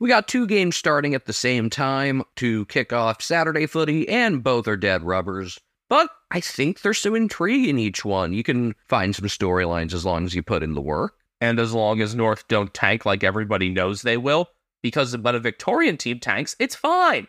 We 0.00 0.08
got 0.08 0.28
two 0.28 0.46
games 0.46 0.76
starting 0.76 1.14
at 1.14 1.26
the 1.26 1.32
same 1.32 1.70
time 1.70 2.22
to 2.36 2.66
kick 2.66 2.92
off 2.92 3.22
Saturday 3.22 3.66
footy, 3.66 4.08
and 4.08 4.42
both 4.42 4.66
are 4.66 4.76
dead 4.76 5.02
rubbers. 5.02 5.58
But 5.88 6.10
I 6.30 6.40
think 6.40 6.80
there's 6.80 7.00
some 7.00 7.14
intrigue 7.14 7.68
in 7.68 7.78
each 7.78 8.04
one. 8.04 8.32
You 8.32 8.42
can 8.42 8.74
find 8.88 9.14
some 9.14 9.28
storylines 9.28 9.94
as 9.94 10.04
long 10.04 10.24
as 10.24 10.34
you 10.34 10.42
put 10.42 10.62
in 10.62 10.74
the 10.74 10.80
work. 10.80 11.14
And 11.40 11.58
as 11.58 11.72
long 11.72 12.00
as 12.00 12.14
North 12.14 12.48
don't 12.48 12.72
tank 12.74 13.04
like 13.04 13.22
everybody 13.22 13.68
knows 13.68 14.02
they 14.02 14.16
will, 14.16 14.48
because 14.84 15.16
when 15.16 15.34
a 15.34 15.40
Victorian 15.40 15.96
team 15.96 16.20
tanks, 16.20 16.54
it's 16.58 16.74
fine. 16.76 17.26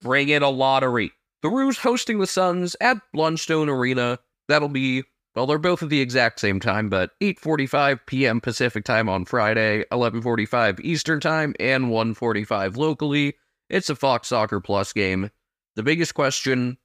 Bring 0.00 0.30
in 0.30 0.42
a 0.42 0.48
lottery. 0.48 1.12
The 1.42 1.50
Roos 1.50 1.76
hosting 1.76 2.18
the 2.18 2.26
Suns 2.26 2.74
at 2.80 2.96
Blundstone 3.14 3.68
Arena. 3.68 4.18
That'll 4.48 4.70
be 4.70 5.04
well, 5.36 5.46
they're 5.46 5.58
both 5.58 5.82
at 5.82 5.90
the 5.90 6.00
exact 6.00 6.40
same 6.40 6.58
time, 6.58 6.88
but 6.88 7.10
8:45 7.20 8.00
p.m. 8.06 8.40
Pacific 8.40 8.84
time 8.84 9.08
on 9.08 9.26
Friday, 9.26 9.84
11:45 9.92 10.80
Eastern 10.80 11.20
time, 11.20 11.54
and 11.60 11.90
1:45 11.90 12.78
locally. 12.78 13.36
It's 13.68 13.90
a 13.90 13.94
Fox 13.94 14.28
Soccer 14.28 14.58
Plus 14.58 14.94
game. 14.94 15.30
The 15.76 15.82
biggest 15.82 16.14
question: 16.14 16.78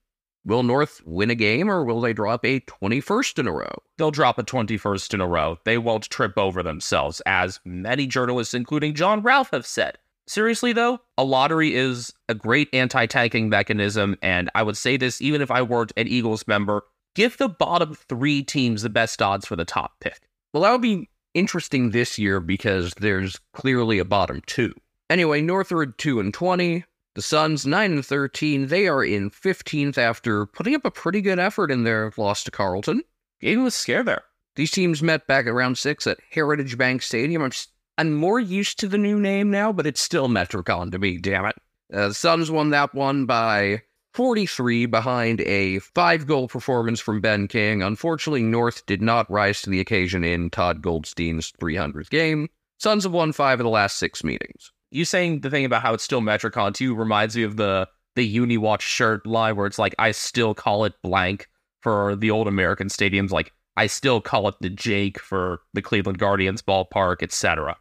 Will 0.45 0.63
North 0.63 1.01
win 1.05 1.29
a 1.29 1.35
game, 1.35 1.69
or 1.69 1.85
will 1.85 2.01
they 2.01 2.12
drop 2.12 2.45
a 2.45 2.59
21st 2.59 3.39
in 3.39 3.47
a 3.47 3.51
row? 3.51 3.73
They'll 3.97 4.12
drop 4.12 4.38
a 4.38 4.43
21st 4.43 5.13
in 5.13 5.21
a 5.21 5.27
row. 5.27 5.57
They 5.63 5.77
won't 5.77 6.09
trip 6.09 6.38
over 6.38 6.62
themselves, 6.62 7.21
as 7.25 7.62
many 7.63 8.07
journalists, 8.07 8.53
including 8.53 8.93
Jon 8.93 9.21
Ralph, 9.21 9.51
have 9.51 9.65
said. 9.65 9.97
Seriously, 10.27 10.73
though, 10.73 11.00
a 11.17 11.23
lottery 11.23 11.75
is 11.75 12.13
a 12.27 12.35
great 12.35 12.69
anti 12.73 13.05
tanking 13.05 13.50
mechanism, 13.50 14.17
and 14.21 14.50
I 14.55 14.63
would 14.63 14.77
say 14.77 14.97
this 14.97 15.21
even 15.21 15.41
if 15.41 15.51
I 15.51 15.62
weren't 15.62 15.93
an 15.95 16.07
Eagles 16.07 16.47
member 16.47 16.83
give 17.15 17.38
the 17.38 17.50
bottom 17.50 17.95
three 17.95 18.43
teams 18.43 18.81
the 18.81 18.89
best 18.89 19.21
odds 19.21 19.45
for 19.45 19.55
the 19.55 19.65
top 19.65 20.00
pick. 20.00 20.27
Well, 20.53 20.63
that 20.63 20.71
would 20.71 20.81
be 20.81 21.09
interesting 21.33 21.91
this 21.91 22.17
year 22.17 22.39
because 22.39 22.93
there's 22.95 23.39
clearly 23.53 24.00
a 24.00 24.05
bottom 24.05 24.41
two. 24.45 24.73
Anyway, 25.09 25.41
Northwood 25.41 25.97
2 25.97 26.19
and 26.19 26.33
20. 26.33 26.85
The 27.15 27.22
Suns 27.22 27.65
9 27.65 27.91
and 27.91 28.05
13. 28.05 28.67
They 28.67 28.88
are 28.88 29.03
in 29.03 29.29
15th 29.29 29.98
after 29.98 30.46
putting 30.48 30.74
up 30.74 30.86
a 30.86 30.91
pretty 30.91 31.22
good 31.22 31.39
effort 31.39 31.70
in 31.70 31.84
their 31.84 32.12
loss 32.17 32.43
to 32.46 32.51
Carlton. 32.51 33.03
Game 33.39 33.63
was 33.63 33.75
scare 33.75 34.03
there. 34.03 34.24
These 34.55 34.72
teams 34.72 35.03
met 35.03 35.27
back 35.27 35.46
at 35.46 35.53
round 35.53 35.77
six 35.77 36.08
at 36.08 36.20
Heritage 36.32 36.77
Bank 36.77 37.01
Stadium. 37.01 37.41
I'm, 37.41 37.51
I'm 37.98 38.13
more 38.13 38.39
used 38.39 38.79
to 38.79 38.88
the 38.88 38.98
new 38.98 39.20
name 39.20 39.51
now, 39.51 39.72
but 39.72 39.86
it's 39.86 40.01
still 40.01 40.27
Metricon 40.27 40.91
to 40.91 41.00
me, 41.00 41.17
damn 41.17 41.46
it. 41.46 41.55
Uh, 41.93 42.10
the 42.10 42.13
Suns 42.13 42.50
won 42.50 42.72
that 42.72 42.93
one 42.96 43.25
by 43.25 43.84
43 44.13 44.86
behind 44.88 45.41
a 45.41 45.79
five 45.79 46.27
goal 46.27 46.48
performance 46.48 47.00
from 47.00 47.22
Ben 47.22 47.48
King. 47.48 47.82
Unfortunately, 47.82 48.43
North 48.43 48.86
did 48.86 49.01
not 49.01 49.29
rise 49.29 49.62
to 49.63 49.70
the 49.70 49.79
occasion 49.79 50.24
in 50.24 50.50
Todd 50.50 50.82
Goldstein's 50.82 51.51
300th 51.53 52.10
game. 52.10 52.50
Suns 52.77 53.03
have 53.03 53.13
won 53.13 53.32
five 53.32 53.60
of 53.60 53.63
the 53.63 53.70
last 53.70 53.98
six 53.98 54.24
meetings. 54.24 54.72
You 54.93 55.05
saying 55.05 55.41
the 55.41 55.50
thing 55.50 55.65
about 55.65 55.81
how 55.81 55.93
it's 55.95 56.03
still 56.03 56.21
Metricon 56.21 56.73
too 56.73 56.93
reminds 56.93 57.35
me 57.35 57.43
of 57.43 57.57
the 57.57 57.88
the 58.15 58.38
Uniwatch 58.38 58.81
shirt 58.81 59.25
line 59.25 59.55
where 59.55 59.65
it's 59.65 59.79
like 59.79 59.95
I 59.97 60.12
still 60.12 60.53
call 60.53 60.85
it 60.85 60.93
blank 61.01 61.50
for 61.81 62.15
the 62.15 62.29
old 62.29 62.47
American 62.47 62.89
stadiums, 62.89 63.31
like 63.31 63.51
I 63.75 63.88
still 63.88 64.21
call 64.21 64.47
it 64.47 64.55
the 64.62 64.69
Jake 64.69 65.19
for 65.19 65.62
the 65.73 65.81
Cleveland 65.81 66.19
Guardians 66.19 66.62
ballpark, 66.62 67.23
etc. 67.23 67.75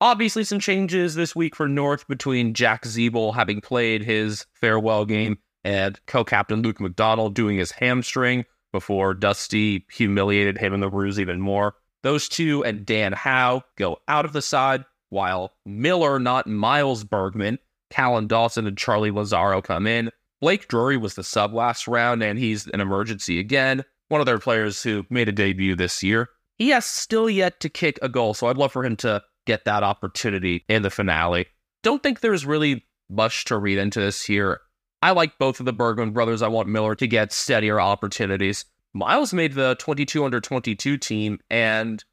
Obviously, 0.00 0.42
some 0.42 0.58
changes 0.58 1.14
this 1.14 1.36
week 1.36 1.54
for 1.54 1.68
North 1.68 2.08
between 2.08 2.54
Jack 2.54 2.84
Ziebell 2.84 3.34
having 3.34 3.60
played 3.60 4.02
his 4.02 4.46
farewell 4.54 5.04
game 5.04 5.36
and 5.64 6.00
co-captain 6.06 6.62
Luke 6.62 6.80
McDonald 6.80 7.34
doing 7.34 7.58
his 7.58 7.72
hamstring. 7.72 8.44
before 8.74 9.14
Dusty 9.14 9.86
humiliated 9.92 10.58
him 10.58 10.74
in 10.74 10.80
the 10.80 10.90
ruse 10.90 11.20
even 11.20 11.40
more. 11.40 11.76
Those 12.02 12.28
two 12.28 12.64
and 12.64 12.84
Dan 12.84 13.12
Howe 13.12 13.62
go 13.76 13.98
out 14.08 14.24
of 14.24 14.32
the 14.32 14.42
side, 14.42 14.84
while 15.14 15.54
Miller, 15.64 16.18
not 16.18 16.46
Miles 16.46 17.04
Bergman, 17.04 17.58
Callan 17.88 18.26
Dawson, 18.26 18.66
and 18.66 18.76
Charlie 18.76 19.12
Lazzaro 19.12 19.62
come 19.62 19.86
in. 19.86 20.10
Blake 20.40 20.68
Drury 20.68 20.96
was 20.96 21.14
the 21.14 21.24
sub 21.24 21.54
last 21.54 21.88
round, 21.88 22.22
and 22.22 22.38
he's 22.38 22.66
an 22.66 22.80
emergency 22.80 23.38
again. 23.38 23.84
One 24.08 24.20
of 24.20 24.26
their 24.26 24.38
players 24.38 24.82
who 24.82 25.06
made 25.08 25.28
a 25.28 25.32
debut 25.32 25.76
this 25.76 26.02
year. 26.02 26.28
He 26.58 26.68
has 26.70 26.84
still 26.84 27.30
yet 27.30 27.60
to 27.60 27.68
kick 27.68 27.98
a 28.02 28.08
goal, 28.08 28.34
so 28.34 28.48
I'd 28.48 28.58
love 28.58 28.72
for 28.72 28.84
him 28.84 28.96
to 28.96 29.22
get 29.46 29.64
that 29.64 29.82
opportunity 29.82 30.64
in 30.68 30.82
the 30.82 30.90
finale. 30.90 31.46
Don't 31.82 32.02
think 32.02 32.20
there's 32.20 32.44
really 32.44 32.84
much 33.08 33.44
to 33.46 33.56
read 33.56 33.78
into 33.78 34.00
this 34.00 34.24
here. 34.24 34.60
I 35.00 35.12
like 35.12 35.38
both 35.38 35.60
of 35.60 35.66
the 35.66 35.72
Bergman 35.72 36.12
brothers. 36.12 36.42
I 36.42 36.48
want 36.48 36.68
Miller 36.68 36.94
to 36.96 37.06
get 37.06 37.32
steadier 37.32 37.80
opportunities. 37.80 38.64
Miles 38.94 39.32
made 39.32 39.52
the 39.52 39.76
22 39.78 40.24
under 40.24 40.40
22 40.40 40.96
team, 40.96 41.38
and 41.50 42.04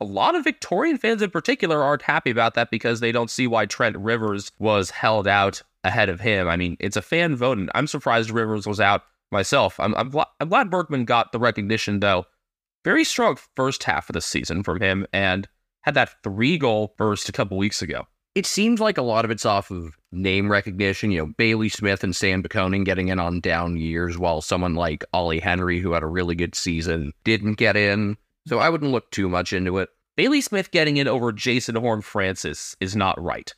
a 0.00 0.04
lot 0.04 0.34
of 0.34 0.44
Victorian 0.44 0.98
fans 0.98 1.22
in 1.22 1.30
particular 1.30 1.82
aren't 1.82 2.02
happy 2.02 2.30
about 2.30 2.54
that 2.54 2.70
because 2.70 3.00
they 3.00 3.12
don't 3.12 3.30
see 3.30 3.46
why 3.46 3.66
Trent 3.66 3.96
Rivers 3.96 4.52
was 4.58 4.90
held 4.90 5.26
out 5.26 5.62
ahead 5.84 6.08
of 6.08 6.20
him. 6.20 6.48
I 6.48 6.56
mean, 6.56 6.76
it's 6.80 6.96
a 6.96 7.02
fan 7.02 7.36
vote, 7.36 7.58
and 7.58 7.70
I'm 7.74 7.86
surprised 7.86 8.30
Rivers 8.30 8.66
was 8.66 8.80
out 8.80 9.02
myself. 9.30 9.78
I'm, 9.80 9.94
I'm, 9.94 10.12
I'm 10.40 10.48
glad 10.48 10.70
Bergman 10.70 11.04
got 11.04 11.32
the 11.32 11.38
recognition, 11.38 12.00
though. 12.00 12.26
Very 12.84 13.04
strong 13.04 13.36
first 13.56 13.84
half 13.84 14.08
of 14.08 14.14
the 14.14 14.20
season 14.20 14.62
from 14.62 14.80
him, 14.80 15.06
and 15.12 15.48
had 15.82 15.94
that 15.94 16.22
three 16.22 16.58
goal 16.58 16.94
burst 16.96 17.28
a 17.28 17.32
couple 17.32 17.56
weeks 17.56 17.82
ago 17.82 18.06
it 18.38 18.46
seems 18.46 18.78
like 18.78 18.96
a 18.96 19.02
lot 19.02 19.24
of 19.24 19.32
it's 19.32 19.44
off 19.44 19.68
of 19.72 19.98
name 20.12 20.48
recognition. 20.48 21.10
You 21.10 21.18
know, 21.18 21.32
Bailey 21.36 21.68
Smith 21.68 22.04
and 22.04 22.14
Sam 22.14 22.40
Bacone 22.40 22.84
getting 22.84 23.08
in 23.08 23.18
on 23.18 23.40
down 23.40 23.76
years, 23.76 24.16
while 24.16 24.40
someone 24.40 24.76
like 24.76 25.04
Ollie 25.12 25.40
Henry, 25.40 25.80
who 25.80 25.90
had 25.90 26.04
a 26.04 26.06
really 26.06 26.36
good 26.36 26.54
season, 26.54 27.12
didn't 27.24 27.54
get 27.54 27.76
in. 27.76 28.16
So 28.48 28.58
I 28.58 28.70
wouldn't 28.70 28.92
look 28.92 29.10
too 29.10 29.28
much 29.28 29.52
into 29.52 29.76
it. 29.76 29.90
Bailey 30.16 30.40
Smith 30.40 30.70
getting 30.70 30.96
in 30.96 31.06
over 31.06 31.32
Jason 31.32 31.76
Horne-Francis 31.76 32.76
is 32.80 32.96
not 32.96 33.22
right. 33.22 33.54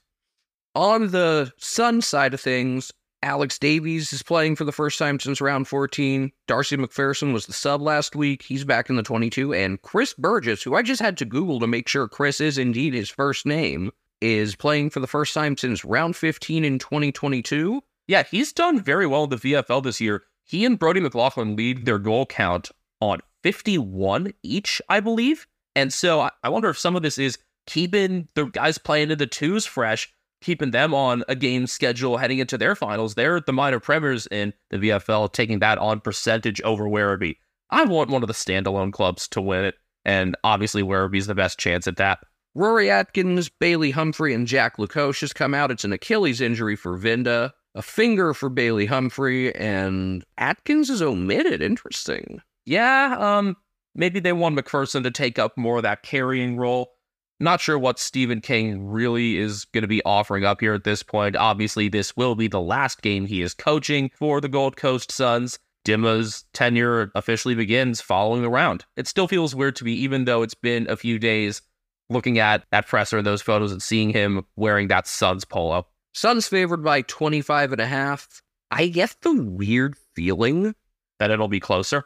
On 0.74 1.08
the 1.08 1.52
Sun 1.58 2.02
side 2.02 2.34
of 2.34 2.40
things, 2.40 2.92
Alex 3.22 3.56
Davies 3.58 4.12
is 4.12 4.22
playing 4.22 4.56
for 4.56 4.64
the 4.64 4.72
first 4.72 4.98
time 4.98 5.20
since 5.20 5.40
round 5.40 5.68
14. 5.68 6.32
Darcy 6.48 6.76
McPherson 6.76 7.32
was 7.32 7.46
the 7.46 7.52
sub 7.52 7.80
last 7.80 8.16
week. 8.16 8.42
He's 8.42 8.64
back 8.64 8.90
in 8.90 8.96
the 8.96 9.02
22. 9.04 9.54
And 9.54 9.80
Chris 9.82 10.12
Burgess, 10.12 10.62
who 10.62 10.74
I 10.74 10.82
just 10.82 11.00
had 11.00 11.16
to 11.18 11.24
Google 11.24 11.60
to 11.60 11.68
make 11.68 11.86
sure 11.86 12.08
Chris 12.08 12.40
is 12.40 12.58
indeed 12.58 12.92
his 12.92 13.10
first 13.10 13.46
name, 13.46 13.92
is 14.20 14.56
playing 14.56 14.90
for 14.90 14.98
the 14.98 15.06
first 15.06 15.34
time 15.34 15.56
since 15.56 15.84
round 15.84 16.16
15 16.16 16.64
in 16.64 16.80
2022. 16.80 17.80
Yeah, 18.08 18.24
he's 18.28 18.52
done 18.52 18.80
very 18.80 19.06
well 19.06 19.24
in 19.24 19.30
the 19.30 19.36
VFL 19.36 19.84
this 19.84 20.00
year. 20.00 20.24
He 20.44 20.64
and 20.64 20.78
Brodie 20.78 21.00
McLaughlin 21.00 21.54
lead 21.54 21.86
their 21.86 21.98
goal 21.98 22.26
count 22.26 22.70
on 23.00 23.20
51 23.42 24.32
each, 24.42 24.82
I 24.88 25.00
believe. 25.00 25.46
And 25.74 25.92
so 25.92 26.28
I 26.42 26.48
wonder 26.48 26.70
if 26.70 26.78
some 26.78 26.96
of 26.96 27.02
this 27.02 27.18
is 27.18 27.38
keeping 27.66 28.28
the 28.34 28.46
guys 28.46 28.78
playing 28.78 29.10
in 29.10 29.18
the 29.18 29.26
twos 29.26 29.66
fresh, 29.66 30.12
keeping 30.40 30.72
them 30.72 30.94
on 30.94 31.22
a 31.28 31.34
game 31.34 31.66
schedule 31.66 32.16
heading 32.16 32.38
into 32.38 32.58
their 32.58 32.74
finals. 32.74 33.14
They're 33.14 33.40
the 33.40 33.52
minor 33.52 33.80
premiers 33.80 34.26
in 34.28 34.52
the 34.70 34.78
VFL, 34.78 35.32
taking 35.32 35.60
that 35.60 35.78
on 35.78 36.00
percentage 36.00 36.60
over 36.62 36.84
Werribee. 36.84 37.36
I 37.70 37.84
want 37.84 38.10
one 38.10 38.22
of 38.22 38.26
the 38.26 38.34
standalone 38.34 38.92
clubs 38.92 39.28
to 39.28 39.40
win 39.40 39.64
it, 39.64 39.76
and 40.04 40.36
obviously 40.42 40.82
Werribee's 40.82 41.28
the 41.28 41.34
best 41.34 41.58
chance 41.58 41.86
at 41.86 41.96
that. 41.98 42.18
Rory 42.54 42.90
Atkins, 42.90 43.48
Bailey 43.48 43.92
Humphrey, 43.92 44.34
and 44.34 44.46
Jack 44.46 44.76
Lukosius 44.76 45.20
has 45.20 45.32
come 45.32 45.54
out. 45.54 45.70
It's 45.70 45.84
an 45.84 45.92
Achilles 45.92 46.40
injury 46.40 46.74
for 46.74 46.98
Vinda, 46.98 47.52
a 47.76 47.82
finger 47.82 48.34
for 48.34 48.48
Bailey 48.48 48.86
Humphrey, 48.86 49.54
and 49.54 50.24
Atkins 50.36 50.90
is 50.90 51.00
omitted. 51.00 51.62
Interesting. 51.62 52.40
Yeah, 52.70 53.16
um, 53.18 53.56
maybe 53.96 54.20
they 54.20 54.32
want 54.32 54.56
McPherson 54.56 55.02
to 55.02 55.10
take 55.10 55.40
up 55.40 55.58
more 55.58 55.78
of 55.78 55.82
that 55.82 56.04
carrying 56.04 56.56
role. 56.56 56.92
Not 57.40 57.60
sure 57.60 57.76
what 57.76 57.98
Steven 57.98 58.40
King 58.40 58.86
really 58.86 59.38
is 59.38 59.64
going 59.64 59.82
to 59.82 59.88
be 59.88 60.04
offering 60.04 60.44
up 60.44 60.60
here 60.60 60.72
at 60.72 60.84
this 60.84 61.02
point. 61.02 61.34
Obviously, 61.34 61.88
this 61.88 62.16
will 62.16 62.36
be 62.36 62.46
the 62.46 62.60
last 62.60 63.02
game 63.02 63.26
he 63.26 63.42
is 63.42 63.54
coaching 63.54 64.12
for 64.14 64.40
the 64.40 64.48
Gold 64.48 64.76
Coast 64.76 65.10
Suns. 65.10 65.58
Dimma's 65.84 66.44
tenure 66.52 67.10
officially 67.16 67.56
begins 67.56 68.00
following 68.00 68.42
the 68.42 68.48
round. 68.48 68.84
It 68.96 69.08
still 69.08 69.26
feels 69.26 69.52
weird 69.52 69.74
to 69.76 69.84
me, 69.84 69.94
even 69.94 70.24
though 70.24 70.42
it's 70.42 70.54
been 70.54 70.88
a 70.88 70.96
few 70.96 71.18
days 71.18 71.62
looking 72.08 72.38
at 72.38 72.62
that 72.70 72.86
presser, 72.86 73.18
and 73.18 73.26
those 73.26 73.42
photos, 73.42 73.72
and 73.72 73.82
seeing 73.82 74.10
him 74.10 74.46
wearing 74.54 74.86
that 74.88 75.08
Suns 75.08 75.44
polo. 75.44 75.88
Suns 76.12 76.46
favored 76.46 76.84
by 76.84 77.02
25 77.02 77.72
and 77.72 77.80
a 77.80 77.86
half. 77.86 78.42
I 78.70 78.86
get 78.86 79.16
the 79.22 79.42
weird 79.42 79.96
feeling 80.14 80.76
that 81.18 81.32
it'll 81.32 81.48
be 81.48 81.58
closer. 81.58 82.04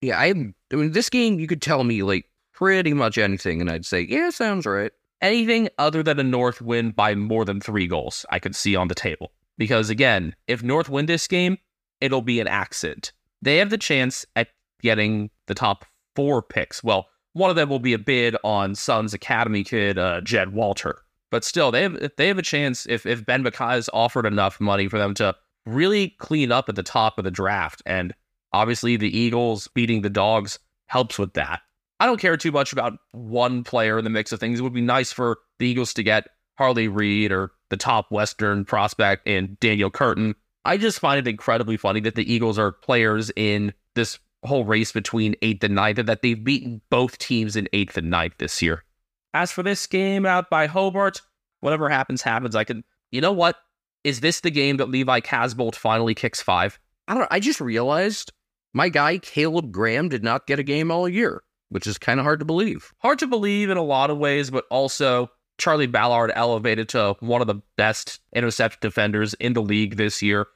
Yeah, 0.00 0.18
I, 0.18 0.26
I 0.26 0.32
mean, 0.76 0.92
this 0.92 1.08
game, 1.08 1.38
you 1.38 1.46
could 1.46 1.62
tell 1.62 1.84
me 1.84 2.02
like 2.02 2.26
pretty 2.52 2.92
much 2.92 3.18
anything, 3.18 3.60
and 3.60 3.70
I'd 3.70 3.86
say, 3.86 4.02
yeah, 4.02 4.30
sounds 4.30 4.66
right. 4.66 4.92
Anything 5.22 5.68
other 5.78 6.02
than 6.02 6.18
a 6.18 6.22
North 6.22 6.60
win 6.60 6.90
by 6.90 7.14
more 7.14 7.44
than 7.44 7.60
three 7.60 7.86
goals, 7.86 8.26
I 8.30 8.38
could 8.38 8.54
see 8.54 8.76
on 8.76 8.88
the 8.88 8.94
table. 8.94 9.32
Because 9.58 9.88
again, 9.88 10.34
if 10.46 10.62
North 10.62 10.88
win 10.88 11.06
this 11.06 11.26
game, 11.26 11.56
it'll 12.00 12.22
be 12.22 12.40
an 12.40 12.48
accident. 12.48 13.12
They 13.40 13.56
have 13.56 13.70
the 13.70 13.78
chance 13.78 14.26
at 14.36 14.48
getting 14.82 15.30
the 15.46 15.54
top 15.54 15.86
four 16.14 16.42
picks. 16.42 16.84
Well, 16.84 17.06
one 17.32 17.50
of 17.50 17.56
them 17.56 17.68
will 17.68 17.78
be 17.78 17.92
a 17.92 17.98
bid 17.98 18.36
on 18.44 18.74
Suns 18.74 19.14
Academy 19.14 19.64
kid 19.64 19.98
uh, 19.98 20.20
Jed 20.22 20.52
Walter. 20.52 21.02
But 21.30 21.44
still, 21.44 21.70
they 21.70 21.82
have 21.82 22.10
they 22.16 22.28
have 22.28 22.38
a 22.38 22.42
chance 22.42 22.86
if 22.86 23.04
if 23.04 23.26
Ben 23.26 23.44
McKay 23.44 23.76
is 23.78 23.90
offered 23.92 24.26
enough 24.26 24.60
money 24.60 24.88
for 24.88 24.98
them 24.98 25.12
to 25.14 25.34
really 25.66 26.10
clean 26.18 26.52
up 26.52 26.68
at 26.68 26.76
the 26.76 26.82
top 26.82 27.18
of 27.18 27.24
the 27.24 27.30
draft. 27.30 27.82
And 27.84 28.14
obviously, 28.56 28.96
the 28.96 29.16
Eagles 29.16 29.68
beating 29.68 30.02
the 30.02 30.10
Dogs 30.10 30.58
helps 30.86 31.18
with 31.18 31.34
that. 31.34 31.60
I 31.98 32.06
don't 32.06 32.20
care 32.20 32.36
too 32.36 32.52
much 32.52 32.72
about 32.72 32.94
one 33.12 33.64
player 33.64 33.98
in 33.98 34.04
the 34.04 34.10
mix 34.10 34.32
of 34.32 34.40
things. 34.40 34.58
It 34.58 34.62
would 34.62 34.74
be 34.74 34.80
nice 34.80 35.12
for 35.12 35.38
the 35.58 35.66
Eagles 35.66 35.94
to 35.94 36.02
get 36.02 36.28
Harley 36.58 36.88
Reid 36.88 37.32
or 37.32 37.52
the 37.70 37.76
top 37.76 38.10
Western 38.10 38.64
prospect 38.64 39.26
and 39.26 39.58
Daniel 39.60 39.90
Curtin. 39.90 40.34
I 40.64 40.76
just 40.76 41.00
find 41.00 41.18
it 41.18 41.30
incredibly 41.30 41.76
funny 41.76 42.00
that 42.00 42.14
the 42.14 42.30
Eagles 42.30 42.58
are 42.58 42.72
players 42.72 43.30
in 43.36 43.72
this 43.94 44.18
whole 44.44 44.64
race 44.64 44.92
between 44.92 45.34
eighth 45.42 45.64
and 45.64 45.74
ninth, 45.74 45.98
and 45.98 46.08
that 46.08 46.22
they've 46.22 46.42
beaten 46.42 46.80
both 46.90 47.18
teams 47.18 47.56
in 47.56 47.68
eighth 47.72 47.96
and 47.96 48.10
ninth 48.10 48.34
this 48.38 48.60
year. 48.62 48.84
As 49.34 49.52
for 49.52 49.62
this 49.62 49.86
game 49.86 50.26
out 50.26 50.50
by 50.50 50.66
Hobart, 50.66 51.22
whatever 51.60 51.88
happens, 51.88 52.22
happens. 52.22 52.54
I 52.54 52.64
can, 52.64 52.84
you 53.10 53.20
know 53.20 53.32
what? 53.32 53.56
Is 54.04 54.20
this 54.20 54.40
the 54.40 54.50
game 54.50 54.76
that 54.76 54.88
Levi 54.88 55.20
Casboult 55.20 55.74
finally 55.74 56.14
kicks 56.14 56.40
five? 56.42 56.78
I 57.08 57.14
don't 57.14 57.22
know. 57.22 57.28
I 57.30 57.40
just 57.40 57.60
realized 57.60 58.32
my 58.76 58.90
guy, 58.90 59.16
Caleb 59.16 59.72
Graham, 59.72 60.10
did 60.10 60.22
not 60.22 60.46
get 60.46 60.58
a 60.58 60.62
game 60.62 60.90
all 60.90 61.08
year, 61.08 61.42
which 61.70 61.86
is 61.86 61.96
kind 61.96 62.20
of 62.20 62.24
hard 62.24 62.40
to 62.40 62.44
believe. 62.44 62.92
Hard 62.98 63.18
to 63.20 63.26
believe 63.26 63.70
in 63.70 63.78
a 63.78 63.82
lot 63.82 64.10
of 64.10 64.18
ways, 64.18 64.50
but 64.50 64.66
also 64.70 65.30
Charlie 65.56 65.86
Ballard 65.86 66.30
elevated 66.34 66.90
to 66.90 67.16
one 67.20 67.40
of 67.40 67.46
the 67.46 67.62
best 67.78 68.20
intercept 68.34 68.82
defenders 68.82 69.32
in 69.34 69.54
the 69.54 69.62
league 69.62 69.96
this 69.96 70.20
year 70.20 70.46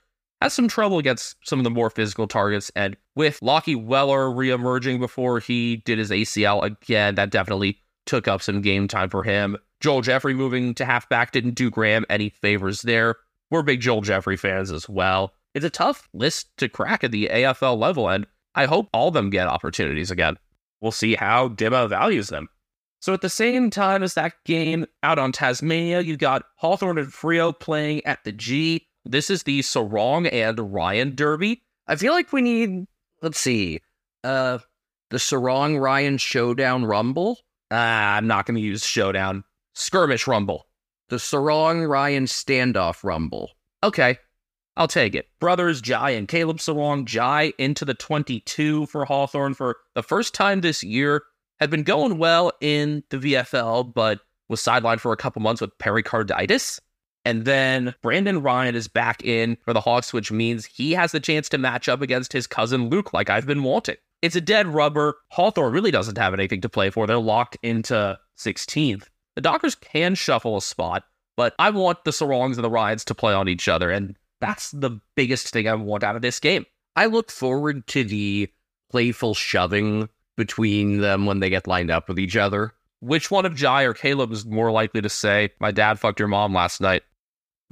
has 0.43 0.53
some 0.53 0.69
trouble 0.69 0.99
against 0.99 1.37
some 1.45 1.59
of 1.59 1.65
the 1.65 1.71
more 1.71 1.89
physical 1.89 2.27
targets. 2.27 2.71
And 2.77 2.95
with 3.15 3.41
Lachie 3.41 3.83
Weller 3.83 4.27
reemerging 4.27 4.99
before 4.99 5.41
he 5.41 5.77
did 5.79 5.99
his 5.99 6.11
ACL 6.11 6.63
again, 6.63 7.15
that 7.15 7.31
definitely 7.31 7.79
took 8.05 8.29
up 8.29 8.43
some 8.43 8.61
game 8.61 8.87
time 8.87 9.09
for 9.09 9.23
him. 9.23 9.57
Joel 9.81 10.03
Jeffrey 10.03 10.35
moving 10.35 10.75
to 10.75 10.85
halfback 10.85 11.33
didn't 11.33 11.55
do 11.55 11.71
Graham 11.71 12.05
any 12.11 12.29
favors 12.29 12.83
there. 12.83 13.17
We're 13.51 13.63
big 13.63 13.81
Joel 13.81 14.03
Jeffrey 14.03 14.37
fans 14.37 14.71
as 14.71 14.89
well. 14.89 15.33
It's 15.55 15.65
a 15.65 15.71
tough 15.71 16.09
list 16.13 16.57
to 16.59 16.69
crack 16.69 17.03
at 17.03 17.11
the 17.11 17.29
AFL 17.33 17.79
level, 17.79 18.09
and 18.09 18.27
I 18.55 18.67
hope 18.67 18.89
all 18.93 19.09
of 19.09 19.15
them 19.15 19.31
get 19.31 19.49
opportunities 19.49 20.11
again. 20.11 20.37
We'll 20.81 20.93
see 20.93 21.15
how 21.15 21.49
Dimma 21.49 21.89
values 21.89 22.29
them. 22.29 22.49
So 23.01 23.15
at 23.15 23.23
the 23.23 23.29
same 23.31 23.71
time 23.71 24.03
as 24.03 24.15
that 24.15 24.35
game 24.45 24.87
out 25.03 25.19
on 25.19 25.33
Tasmania, 25.33 26.01
you've 26.01 26.19
got 26.19 26.45
Hawthorn 26.57 26.99
and 26.99 27.09
Freo 27.09 27.59
playing 27.59 28.05
at 28.05 28.23
the 28.25 28.33
G. 28.33 28.87
This 29.05 29.31
is 29.31 29.43
the 29.43 29.61
Serong 29.61 30.31
and 30.31 30.73
Ryan 30.73 31.15
Derby. 31.15 31.63
I 31.87 31.97
feel 31.97 32.13
like 32.13 32.33
we 32.33 32.43
need, 32.43 32.87
let's 33.23 33.41
see, 33.41 33.81
uh, 34.23 34.59
the 35.09 35.17
Serong 35.17 35.81
Ryan 35.81 36.19
Showdown 36.19 36.85
Rumble. 36.85 37.39
Ah, 37.71 38.17
I'm 38.17 38.27
not 38.27 38.47
going 38.47 38.57
to 38.57 38.61
use 38.61 38.85
Showdown. 38.85 39.45
Skirmish 39.75 40.27
Rumble. 40.27 40.67
The 41.09 41.17
Serong 41.17 41.89
Ryan 41.89 42.27
Standoff 42.27 43.03
Rumble. 43.03 43.51
Okay, 43.83 44.19
I'll 44.77 44.89
take 44.89 45.15
it. 45.15 45.29
Brothers 45.41 45.81
Jai 45.81 46.11
and 46.11 46.29
Caleb 46.29 46.59
Serong. 46.59 47.05
Jai 47.05 47.53
into 47.59 47.85
the 47.85 47.95
22 47.95 48.87
for 48.87 49.05
Hawthorn 49.05 49.55
for 49.55 49.77
the 49.95 50.03
first 50.03 50.35
time 50.35 50.61
this 50.61 50.83
year. 50.83 51.23
Had 51.59 51.71
been 51.71 51.83
going 51.83 52.17
well 52.17 52.53
in 52.61 53.05
the 53.11 53.19
VFL, 53.19 53.93
but 53.93 54.21
was 54.49 54.63
sidelined 54.63 55.01
for 55.01 55.13
a 55.13 55.17
couple 55.17 55.43
months 55.43 55.61
with 55.61 55.77
pericarditis. 55.79 56.81
And 57.25 57.45
then 57.45 57.95
Brandon 58.03 58.43
Ryan 58.43 58.75
is 58.75 58.89
back 58.89 59.23
in 59.25 59.59
for 59.65 59.75
the 59.75 59.81
Hawks, 59.81 60.13
which 60.13 60.33
means 60.33 60.65
he 60.65 60.93
has 60.93 61.13
the 61.13 61.21
chance 61.21 61.51
to 61.51 61.59
match 61.59 61.89
up 61.89 62.01
against 62.01 62.33
his 62.33 62.47
cousin 62.47 62.89
Luke, 62.89 63.13
like 63.13 63.29
I've 63.29 63.47
been 63.47 63.63
wanting. 63.63 63.97
It's 64.23 64.37
a 64.37 64.41
dead 64.41 64.67
rubber. 64.67 65.19
Hawthorn 65.29 65.73
really 65.73 65.91
doesn't 65.91 66.19
have 66.19 66.35
anything 66.35 66.63
to 66.63 66.69
play 66.69 66.91
for. 66.91 67.07
They're 67.07 67.19
locked 67.19 67.59
into 67.63 68.19
16th. 68.39 69.05
The 69.37 69.43
Dockers 69.43 69.75
can 69.75 70.15
shuffle 70.15 70.57
a 70.57 70.63
spot, 70.63 71.05
but 71.37 71.55
I 71.59 71.71
want 71.71 72.05
the 72.05 72.11
Serongs 72.11 72.57
and 72.57 72.65
the 72.65 72.71
Ryans 72.71 73.05
to 73.07 73.15
play 73.15 73.33
on 73.33 73.49
each 73.49 73.69
other, 73.69 73.91
and 73.91 74.17
that's 74.41 74.71
the 74.71 75.01
biggest 75.15 75.49
thing 75.49 75.69
I 75.69 75.75
want 75.75 76.05
out 76.05 76.17
of 76.17 76.23
this 76.23 76.41
game. 76.41 76.67
I 76.97 77.07
look 77.07 77.31
forward 77.31 77.87
to 77.89 78.05
the 78.05 78.49
playful 78.91 79.35
shoving 79.35 80.09
between 80.37 81.01
them 81.01 81.27
when 81.27 81.41
they 81.41 81.51
get 81.51 81.67
lined 81.67 81.91
up 81.91 82.09
with 82.09 82.19
each 82.19 82.37
other. 82.37 82.73
Which 83.01 83.31
one 83.31 83.47
of 83.47 83.55
Jai 83.55 83.85
or 83.85 83.95
Caleb 83.95 84.33
is 84.33 84.45
more 84.45 84.71
likely 84.71 85.01
to 85.01 85.09
say, 85.09 85.51
My 85.61 85.71
dad 85.71 85.99
fucked 85.99 86.19
your 86.19 86.29
mom 86.29 86.55
last 86.55 86.81
night? 86.81 87.03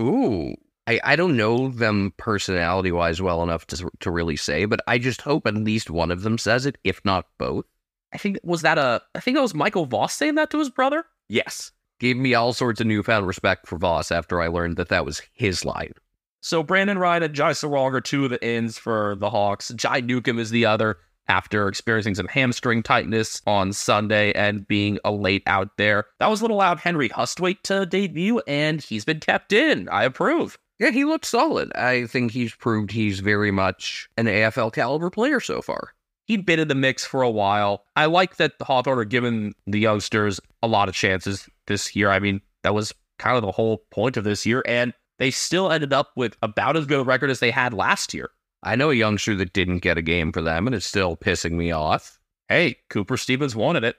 Ooh. 0.00 0.54
I, 0.86 1.00
I 1.04 1.16
don't 1.16 1.36
know 1.36 1.68
them 1.68 2.14
personality 2.16 2.92
wise 2.92 3.20
well 3.20 3.42
enough 3.42 3.66
to, 3.66 3.90
to 4.00 4.10
really 4.10 4.36
say, 4.36 4.64
but 4.64 4.80
I 4.86 4.96
just 4.96 5.20
hope 5.20 5.46
at 5.46 5.54
least 5.54 5.90
one 5.90 6.10
of 6.10 6.22
them 6.22 6.38
says 6.38 6.64
it, 6.64 6.78
if 6.82 7.04
not 7.04 7.26
both. 7.36 7.66
I 8.14 8.16
think 8.16 8.38
was 8.42 8.62
that 8.62 8.78
a 8.78 9.02
I 9.14 9.20
think 9.20 9.36
that 9.36 9.42
was 9.42 9.54
Michael 9.54 9.84
Voss 9.84 10.14
saying 10.14 10.36
that 10.36 10.50
to 10.50 10.58
his 10.58 10.70
brother. 10.70 11.04
Yes. 11.28 11.72
Gave 12.00 12.16
me 12.16 12.32
all 12.32 12.54
sorts 12.54 12.80
of 12.80 12.86
newfound 12.86 13.26
respect 13.26 13.66
for 13.66 13.76
Voss 13.76 14.10
after 14.10 14.40
I 14.40 14.46
learned 14.46 14.78
that 14.78 14.88
that 14.88 15.04
was 15.04 15.20
his 15.34 15.62
line. 15.64 15.92
So 16.40 16.62
Brandon 16.62 16.98
Ryan 16.98 17.24
and 17.24 17.34
Jai 17.34 17.50
Serong 17.52 17.92
are 17.94 18.00
two 18.00 18.24
of 18.24 18.30
the 18.30 18.42
ends 18.42 18.78
for 18.78 19.16
the 19.16 19.30
Hawks. 19.30 19.72
Jai 19.74 20.00
Newcombe 20.00 20.38
is 20.38 20.50
the 20.50 20.66
other 20.66 20.98
after 21.28 21.68
experiencing 21.68 22.14
some 22.14 22.28
hamstring 22.28 22.82
tightness 22.82 23.42
on 23.46 23.72
Sunday 23.72 24.32
and 24.32 24.66
being 24.66 24.98
a 25.04 25.12
late 25.12 25.42
out 25.46 25.76
there. 25.76 26.06
That 26.20 26.30
was 26.30 26.40
a 26.40 26.44
little 26.44 26.60
out 26.60 26.80
Henry 26.80 27.08
Hustwaite 27.08 27.62
to 27.64 27.86
debut, 27.86 28.40
and 28.46 28.80
he's 28.80 29.04
been 29.04 29.20
kept 29.20 29.52
in. 29.52 29.88
I 29.90 30.04
approve. 30.04 30.58
Yeah, 30.78 30.90
he 30.90 31.04
looked 31.04 31.26
solid. 31.26 31.72
I 31.74 32.06
think 32.06 32.32
he's 32.32 32.54
proved 32.54 32.92
he's 32.92 33.20
very 33.20 33.50
much 33.50 34.08
an 34.16 34.26
AFL 34.26 34.72
caliber 34.72 35.10
player 35.10 35.40
so 35.40 35.60
far. 35.60 35.92
He'd 36.26 36.46
been 36.46 36.60
in 36.60 36.68
the 36.68 36.74
mix 36.74 37.04
for 37.04 37.22
a 37.22 37.30
while. 37.30 37.84
I 37.96 38.06
like 38.06 38.36
that 38.36 38.58
the 38.58 38.64
Hawthorn 38.64 38.98
are 38.98 39.04
giving 39.04 39.54
the 39.66 39.80
youngsters 39.80 40.40
a 40.62 40.68
lot 40.68 40.88
of 40.88 40.94
chances 40.94 41.48
this 41.66 41.96
year. 41.96 42.10
I 42.10 42.20
mean, 42.20 42.40
that 42.62 42.74
was 42.74 42.94
kind 43.18 43.36
of 43.36 43.42
the 43.42 43.50
whole 43.50 43.78
point 43.90 44.16
of 44.16 44.24
this 44.24 44.46
year, 44.46 44.62
and 44.66 44.92
they 45.18 45.30
still 45.30 45.70
ended 45.70 45.92
up 45.92 46.12
with 46.16 46.36
about 46.42 46.76
as 46.76 46.86
good 46.86 47.00
a 47.00 47.04
record 47.04 47.30
as 47.30 47.40
they 47.40 47.50
had 47.50 47.74
last 47.74 48.14
year. 48.14 48.30
I 48.62 48.76
know 48.76 48.90
a 48.90 48.94
youngster 48.94 49.36
that 49.36 49.52
didn't 49.52 49.80
get 49.80 49.98
a 49.98 50.02
game 50.02 50.32
for 50.32 50.42
them, 50.42 50.66
and 50.66 50.74
it's 50.74 50.86
still 50.86 51.16
pissing 51.16 51.52
me 51.52 51.70
off. 51.70 52.18
Hey, 52.48 52.78
Cooper 52.90 53.16
Stephens 53.16 53.54
wanted 53.54 53.84
it. 53.84 53.96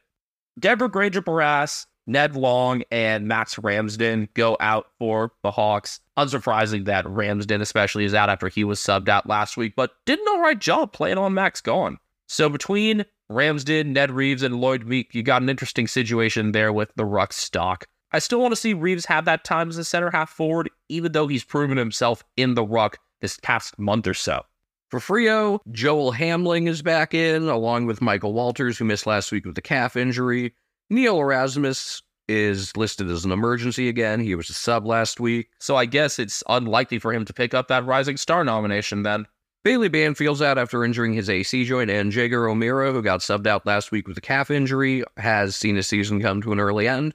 Denver 0.60 0.90
Grainger-Barras, 0.90 1.88
Ned 2.08 2.36
Long, 2.36 2.84
and 2.92 3.28
Max 3.28 3.58
Ramsden 3.58 4.28
go 4.34 4.58
out 4.60 4.88
for 4.98 5.32
the 5.44 5.52
Hawks. 5.52 6.00
Unsurprising 6.18 6.86
that 6.86 7.08
Ramsden, 7.08 7.62
especially, 7.62 8.04
is 8.04 8.14
out 8.14 8.30
after 8.30 8.50
he 8.50 8.64
was 8.64 8.80
subbed 8.80 9.08
out 9.08 9.28
last 9.28 9.56
week, 9.56 9.74
but 9.76 9.92
did 10.06 10.20
an 10.20 10.26
all 10.28 10.42
right 10.42 10.60
job 10.60 10.92
playing 10.92 11.18
on 11.18 11.34
Max 11.34 11.62
Gawn. 11.62 11.98
So 12.28 12.50
between 12.50 13.06
Ramsden, 13.30 13.94
Ned 13.94 14.12
Reeves, 14.12 14.44
and 14.44 14.60
Lloyd 14.60 14.86
Meek, 14.86 15.14
you 15.14 15.24
got 15.24 15.42
an 15.42 15.50
interesting 15.50 15.88
situation 15.88 16.52
there 16.52 16.74
with 16.74 16.92
the 16.96 17.06
Ruck 17.06 17.32
stock. 17.32 17.88
I 18.12 18.20
still 18.20 18.42
want 18.42 18.52
to 18.54 18.56
see 18.56 18.74
Reeves 18.74 19.06
have 19.06 19.26
that 19.26 19.44
time 19.44 19.70
as 19.70 19.78
a 19.78 19.84
center 19.84 20.10
half 20.10 20.30
forward, 20.30 20.70
even 20.90 21.12
though 21.12 21.28
he's 21.28 21.44
proven 21.44 21.78
himself 21.78 22.24
in 22.38 22.56
the 22.56 22.64
Ruck 22.64 22.98
this 23.22 23.38
past 23.42 23.78
month 23.78 24.08
or 24.08 24.14
so. 24.14 24.44
For 24.90 25.00
Freo, 25.00 25.60
Joel 25.72 26.14
Hamling 26.14 26.68
is 26.68 26.82
back 26.82 27.14
in, 27.14 27.48
along 27.48 27.86
with 27.86 28.02
Michael 28.02 28.34
Walters, 28.34 28.78
who 28.78 28.86
missed 28.86 29.06
last 29.06 29.32
week 29.32 29.46
with 29.46 29.58
a 29.58 29.62
calf 29.62 29.96
injury. 29.96 30.56
Neil 30.90 31.20
Erasmus 31.20 32.02
is 32.28 32.76
listed 32.76 33.10
as 33.10 33.26
an 33.26 33.32
emergency 33.32 33.88
again. 33.90 34.20
He 34.20 34.34
was 34.34 34.50
a 34.50 34.54
sub 34.54 34.88
last 34.88 35.20
week. 35.20 35.50
So 35.60 35.76
I 35.76 35.86
guess 35.86 36.18
it's 36.18 36.44
unlikely 36.50 36.98
for 36.98 37.14
him 37.14 37.26
to 37.26 37.34
pick 37.34 37.54
up 37.54 37.68
that 37.68 37.86
Rising 37.86 38.18
Star 38.18 38.44
nomination 38.44 39.04
then. 39.04 39.28
Bailey 39.64 39.90
Banfield's 39.90 40.42
out 40.42 40.58
after 40.58 40.84
injuring 40.84 41.14
his 41.14 41.30
AC 41.30 41.66
joint, 41.66 41.92
and 41.92 42.12
Jaeger 42.12 42.48
O'Meara, 42.48 42.92
who 42.92 43.04
got 43.04 43.20
subbed 43.20 43.46
out 43.46 43.66
last 43.66 43.92
week 43.92 44.08
with 44.08 44.18
a 44.18 44.22
calf 44.22 44.50
injury, 44.50 45.04
has 45.18 45.56
seen 45.56 45.76
his 45.76 45.86
season 45.86 46.22
come 46.22 46.42
to 46.42 46.52
an 46.52 46.60
early 46.60 46.88
end. 46.88 47.14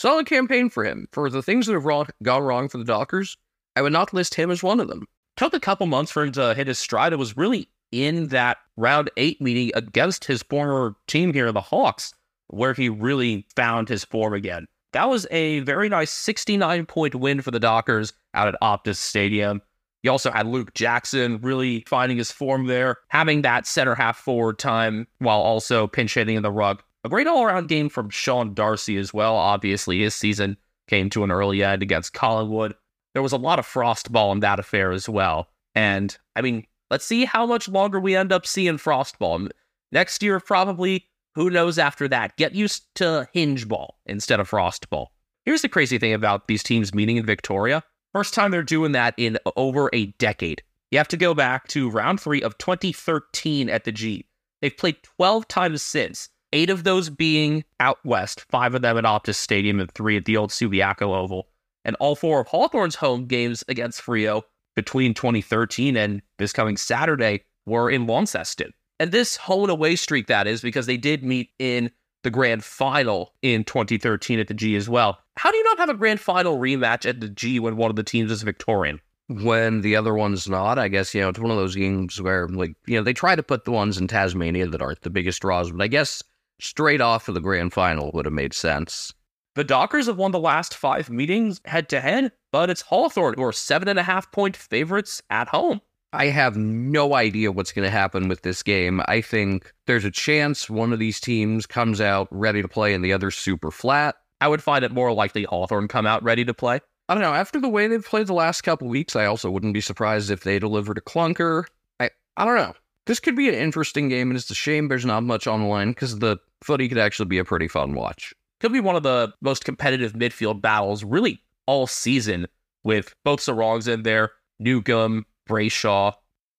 Solid 0.00 0.24
campaign 0.24 0.70
for 0.70 0.82
him. 0.82 1.08
For 1.12 1.28
the 1.28 1.42
things 1.42 1.66
that 1.66 1.74
have 1.74 1.84
wrong, 1.84 2.06
gone 2.22 2.42
wrong 2.42 2.70
for 2.70 2.78
the 2.78 2.84
Dockers, 2.84 3.36
I 3.76 3.82
would 3.82 3.92
not 3.92 4.14
list 4.14 4.34
him 4.34 4.50
as 4.50 4.62
one 4.62 4.80
of 4.80 4.88
them. 4.88 5.06
Took 5.36 5.52
a 5.52 5.60
couple 5.60 5.86
months 5.86 6.10
for 6.10 6.22
him 6.22 6.32
to 6.32 6.54
hit 6.54 6.68
his 6.68 6.78
stride. 6.78 7.12
It 7.12 7.18
was 7.18 7.36
really 7.36 7.68
in 7.92 8.28
that 8.28 8.56
round 8.78 9.10
eight 9.18 9.42
meeting 9.42 9.72
against 9.74 10.24
his 10.24 10.42
former 10.42 10.96
team 11.06 11.34
here, 11.34 11.52
the 11.52 11.60
Hawks, 11.60 12.14
where 12.46 12.72
he 12.72 12.88
really 12.88 13.46
found 13.54 13.90
his 13.90 14.02
form 14.02 14.32
again. 14.32 14.66
That 14.94 15.10
was 15.10 15.26
a 15.30 15.60
very 15.60 15.90
nice 15.90 16.10
69 16.10 16.86
point 16.86 17.14
win 17.14 17.42
for 17.42 17.50
the 17.50 17.60
Dockers 17.60 18.14
out 18.32 18.48
at 18.48 18.58
Optus 18.62 18.96
Stadium. 18.96 19.60
You 20.02 20.12
also 20.12 20.30
had 20.30 20.46
Luke 20.46 20.72
Jackson 20.72 21.42
really 21.42 21.84
finding 21.86 22.16
his 22.16 22.32
form 22.32 22.68
there, 22.68 22.96
having 23.08 23.42
that 23.42 23.66
center 23.66 23.94
half 23.94 24.16
forward 24.16 24.58
time 24.58 25.06
while 25.18 25.40
also 25.40 25.86
pinch 25.86 26.14
hitting 26.14 26.36
in 26.36 26.42
the 26.42 26.50
ruck. 26.50 26.86
A 27.04 27.08
great 27.08 27.26
all 27.26 27.42
around 27.42 27.68
game 27.68 27.88
from 27.88 28.10
Sean 28.10 28.52
Darcy 28.54 28.96
as 28.96 29.14
well. 29.14 29.36
Obviously, 29.36 30.00
his 30.00 30.14
season 30.14 30.56
came 30.86 31.08
to 31.10 31.24
an 31.24 31.30
early 31.30 31.62
end 31.62 31.82
against 31.82 32.12
Collingwood. 32.12 32.74
There 33.14 33.22
was 33.22 33.32
a 33.32 33.38
lot 33.38 33.58
of 33.58 33.66
frostball 33.66 34.32
in 34.32 34.40
that 34.40 34.58
affair 34.58 34.92
as 34.92 35.08
well. 35.08 35.48
And 35.74 36.16
I 36.36 36.42
mean, 36.42 36.66
let's 36.90 37.06
see 37.06 37.24
how 37.24 37.46
much 37.46 37.68
longer 37.68 37.98
we 37.98 38.16
end 38.16 38.32
up 38.32 38.46
seeing 38.46 38.76
frostball. 38.76 39.48
Next 39.92 40.22
year, 40.22 40.40
probably, 40.40 41.06
who 41.34 41.48
knows 41.48 41.78
after 41.78 42.06
that? 42.08 42.36
Get 42.36 42.54
used 42.54 42.84
to 42.96 43.28
hinge 43.32 43.66
ball 43.66 43.98
instead 44.06 44.40
of 44.40 44.50
frostball. 44.50 45.06
Here's 45.44 45.62
the 45.62 45.68
crazy 45.68 45.98
thing 45.98 46.12
about 46.12 46.48
these 46.48 46.62
teams 46.62 46.94
meeting 46.94 47.16
in 47.16 47.24
Victoria. 47.24 47.82
First 48.12 48.34
time 48.34 48.50
they're 48.50 48.62
doing 48.62 48.92
that 48.92 49.14
in 49.16 49.38
over 49.56 49.88
a 49.92 50.06
decade. 50.18 50.62
You 50.90 50.98
have 50.98 51.08
to 51.08 51.16
go 51.16 51.34
back 51.34 51.68
to 51.68 51.88
round 51.88 52.20
three 52.20 52.42
of 52.42 52.58
2013 52.58 53.70
at 53.70 53.84
the 53.84 53.92
G. 53.92 54.26
They've 54.60 54.76
played 54.76 55.02
12 55.02 55.48
times 55.48 55.82
since, 55.82 56.28
eight 56.52 56.70
of 56.70 56.84
those 56.84 57.10
being 57.10 57.64
out 57.78 57.98
west, 58.04 58.44
five 58.50 58.74
of 58.74 58.82
them 58.82 58.98
at 58.98 59.04
Optus 59.04 59.36
Stadium, 59.36 59.80
and 59.80 59.90
three 59.90 60.16
at 60.16 60.24
the 60.24 60.36
old 60.36 60.50
Subiaco 60.50 61.14
Oval. 61.14 61.48
And 61.84 61.96
all 61.98 62.14
four 62.14 62.40
of 62.40 62.48
Hawthorn's 62.48 62.94
home 62.94 63.26
games 63.26 63.64
against 63.68 64.02
Freo 64.02 64.42
between 64.76 65.14
2013 65.14 65.96
and 65.96 66.22
this 66.38 66.52
coming 66.52 66.76
Saturday 66.76 67.44
were 67.66 67.90
in 67.90 68.06
Launceston. 68.06 68.72
And 68.98 69.12
this 69.12 69.36
home 69.36 69.62
and 69.62 69.70
away 69.70 69.96
streak, 69.96 70.26
that 70.26 70.46
is, 70.46 70.60
because 70.60 70.86
they 70.86 70.98
did 70.98 71.24
meet 71.24 71.50
in 71.58 71.90
the 72.22 72.30
grand 72.30 72.62
final 72.62 73.32
in 73.40 73.64
2013 73.64 74.38
at 74.38 74.48
the 74.48 74.54
G 74.54 74.76
as 74.76 74.88
well. 74.88 75.18
How 75.36 75.50
do 75.50 75.56
you 75.56 75.64
not 75.64 75.78
have 75.78 75.88
a 75.88 75.94
grand 75.94 76.20
final 76.20 76.58
rematch 76.58 77.08
at 77.08 77.20
the 77.20 77.28
G 77.28 77.58
when 77.58 77.76
one 77.76 77.88
of 77.88 77.96
the 77.96 78.02
teams 78.02 78.30
is 78.30 78.42
Victorian? 78.42 79.00
When 79.28 79.80
the 79.80 79.96
other 79.96 80.14
one's 80.14 80.48
not, 80.48 80.78
I 80.78 80.88
guess, 80.88 81.14
you 81.14 81.20
know, 81.20 81.28
it's 81.28 81.38
one 81.38 81.52
of 81.52 81.56
those 81.56 81.76
games 81.76 82.20
where, 82.20 82.48
like, 82.48 82.74
you 82.86 82.96
know, 82.96 83.02
they 83.02 83.12
try 83.12 83.36
to 83.36 83.42
put 83.42 83.64
the 83.64 83.70
ones 83.70 83.96
in 83.96 84.08
Tasmania 84.08 84.66
that 84.66 84.82
aren't 84.82 85.02
the 85.02 85.08
biggest 85.08 85.40
draws, 85.40 85.70
but 85.70 85.80
I 85.80 85.86
guess 85.86 86.22
straight 86.60 87.00
off 87.00 87.28
of 87.28 87.34
the 87.34 87.40
grand 87.40 87.72
final 87.72 88.10
would 88.12 88.26
have 88.26 88.34
made 88.34 88.54
sense. 88.54 89.12
The 89.54 89.64
Dockers 89.64 90.06
have 90.06 90.16
won 90.16 90.30
the 90.30 90.38
last 90.38 90.74
five 90.74 91.10
meetings 91.10 91.60
head 91.64 91.88
to 91.88 92.00
head, 92.00 92.32
but 92.52 92.70
it's 92.70 92.82
Hawthorn 92.82 93.34
who 93.36 93.44
are 93.44 93.52
seven 93.52 93.88
and 93.88 93.98
a 93.98 94.04
half 94.04 94.30
point 94.30 94.56
favorites 94.56 95.22
at 95.28 95.48
home. 95.48 95.80
I 96.12 96.26
have 96.26 96.56
no 96.56 97.14
idea 97.14 97.52
what's 97.52 97.72
going 97.72 97.84
to 97.84 97.90
happen 97.90 98.28
with 98.28 98.42
this 98.42 98.62
game. 98.62 99.00
I 99.06 99.20
think 99.20 99.72
there's 99.86 100.04
a 100.04 100.10
chance 100.10 100.68
one 100.68 100.92
of 100.92 100.98
these 100.98 101.20
teams 101.20 101.66
comes 101.66 102.00
out 102.00 102.26
ready 102.30 102.62
to 102.62 102.68
play 102.68 102.94
and 102.94 103.04
the 103.04 103.12
other 103.12 103.30
super 103.30 103.70
flat. 103.70 104.16
I 104.40 104.48
would 104.48 104.62
find 104.62 104.84
it 104.84 104.92
more 104.92 105.12
likely 105.12 105.44
Hawthorn 105.44 105.88
come 105.88 106.06
out 106.06 106.22
ready 106.22 106.44
to 106.44 106.54
play. 106.54 106.80
I 107.08 107.14
don't 107.14 107.22
know. 107.22 107.34
After 107.34 107.60
the 107.60 107.68
way 107.68 107.86
they've 107.86 108.04
played 108.04 108.28
the 108.28 108.34
last 108.34 108.62
couple 108.62 108.88
weeks, 108.88 109.14
I 109.16 109.26
also 109.26 109.50
wouldn't 109.50 109.74
be 109.74 109.80
surprised 109.80 110.30
if 110.30 110.42
they 110.42 110.58
delivered 110.58 110.98
a 110.98 111.00
clunker. 111.00 111.64
I 111.98 112.10
I 112.36 112.44
don't 112.44 112.56
know. 112.56 112.74
This 113.06 113.20
could 113.20 113.36
be 113.36 113.48
an 113.48 113.54
interesting 113.54 114.08
game, 114.08 114.30
and 114.30 114.38
it's 114.38 114.50
a 114.50 114.54
shame 114.54 114.88
there's 114.88 115.06
not 115.06 115.22
much 115.22 115.46
on 115.46 115.60
the 115.60 115.66
line 115.66 115.90
because 115.90 116.18
the 116.18 116.38
footy 116.62 116.88
could 116.88 116.98
actually 116.98 117.26
be 117.26 117.38
a 117.38 117.44
pretty 117.44 117.68
fun 117.68 117.94
watch. 117.94 118.34
Could 118.60 118.72
be 118.72 118.80
one 118.80 118.96
of 118.96 119.02
the 119.02 119.32
most 119.40 119.64
competitive 119.64 120.12
midfield 120.12 120.60
battles 120.60 121.02
really 121.02 121.42
all 121.66 121.86
season 121.86 122.46
with 122.84 123.14
both 123.24 123.40
Serongs 123.40 123.88
in 123.88 124.02
there, 124.02 124.32
Newcombe, 124.58 125.24
Brayshaw. 125.48 126.12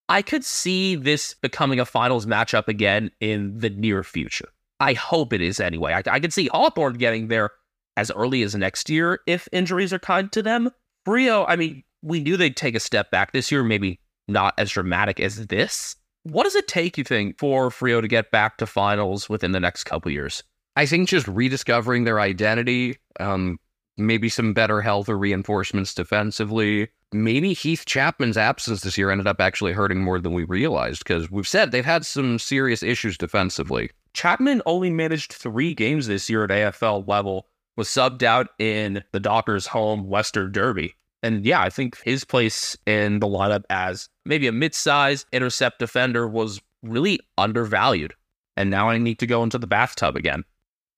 I 0.09 0.21
could 0.21 0.43
see 0.43 0.95
this 0.95 1.35
becoming 1.35 1.79
a 1.79 1.85
finals 1.85 2.25
matchup 2.25 2.67
again 2.67 3.11
in 3.19 3.57
the 3.59 3.69
near 3.69 4.03
future. 4.03 4.49
I 4.79 4.93
hope 4.93 5.31
it 5.31 5.41
is 5.41 5.59
anyway. 5.59 5.93
I, 5.93 6.03
I 6.09 6.19
could 6.19 6.33
see 6.33 6.47
Hawthorn 6.47 6.95
getting 6.95 7.27
there 7.27 7.51
as 7.95 8.11
early 8.11 8.41
as 8.41 8.55
next 8.55 8.89
year 8.89 9.19
if 9.27 9.47
injuries 9.51 9.93
are 9.93 9.99
kind 9.99 10.31
to 10.31 10.41
them. 10.41 10.71
Freo, 11.05 11.45
I 11.47 11.55
mean, 11.55 11.83
we 12.01 12.19
knew 12.19 12.35
they'd 12.35 12.57
take 12.57 12.75
a 12.75 12.79
step 12.79 13.11
back 13.11 13.31
this 13.31 13.51
year, 13.51 13.63
maybe 13.63 13.99
not 14.27 14.53
as 14.57 14.71
dramatic 14.71 15.19
as 15.19 15.47
this. 15.47 15.95
What 16.23 16.43
does 16.43 16.55
it 16.55 16.67
take, 16.67 16.97
you 16.97 17.03
think, 17.03 17.39
for 17.39 17.69
Freo 17.69 18.01
to 18.01 18.07
get 18.07 18.31
back 18.31 18.57
to 18.57 18.67
finals 18.67 19.27
within 19.27 19.51
the 19.51 19.59
next 19.59 19.85
couple 19.85 20.11
years? 20.11 20.43
I 20.75 20.85
think 20.85 21.09
just 21.09 21.27
rediscovering 21.27 22.03
their 22.03 22.19
identity, 22.19 22.97
um, 23.19 23.59
maybe 23.97 24.29
some 24.29 24.53
better 24.53 24.81
health 24.81 25.09
or 25.09 25.17
reinforcements 25.17 25.93
defensively. 25.93 26.89
Maybe 27.11 27.53
Heath 27.53 27.85
Chapman's 27.85 28.37
absence 28.37 28.81
this 28.81 28.97
year 28.97 29.11
ended 29.11 29.27
up 29.27 29.41
actually 29.41 29.73
hurting 29.73 30.01
more 30.01 30.19
than 30.19 30.33
we 30.33 30.45
realized 30.45 31.03
because 31.03 31.29
we've 31.29 31.47
said 31.47 31.71
they've 31.71 31.83
had 31.83 32.05
some 32.05 32.39
serious 32.39 32.83
issues 32.83 33.17
defensively. 33.17 33.89
Chapman 34.13 34.61
only 34.65 34.89
managed 34.89 35.33
three 35.33 35.73
games 35.73 36.07
this 36.07 36.29
year 36.29 36.43
at 36.43 36.49
AFL 36.49 37.07
level, 37.07 37.47
was 37.75 37.87
subbed 37.87 38.23
out 38.23 38.49
in 38.59 39.03
the 39.11 39.19
Dockers' 39.19 39.67
home 39.67 40.07
Western 40.07 40.51
Derby. 40.51 40.95
And 41.23 41.45
yeah, 41.45 41.61
I 41.61 41.69
think 41.69 42.01
his 42.03 42.23
place 42.23 42.75
in 42.85 43.19
the 43.19 43.27
lineup 43.27 43.63
as 43.69 44.09
maybe 44.25 44.47
a 44.47 44.51
mid-size 44.51 45.25
intercept 45.31 45.79
defender 45.79 46.27
was 46.27 46.59
really 46.81 47.19
undervalued. 47.37 48.13
And 48.57 48.69
now 48.69 48.89
I 48.89 48.97
need 48.97 49.19
to 49.19 49.27
go 49.27 49.43
into 49.43 49.57
the 49.57 49.67
bathtub 49.67 50.15
again. 50.15 50.43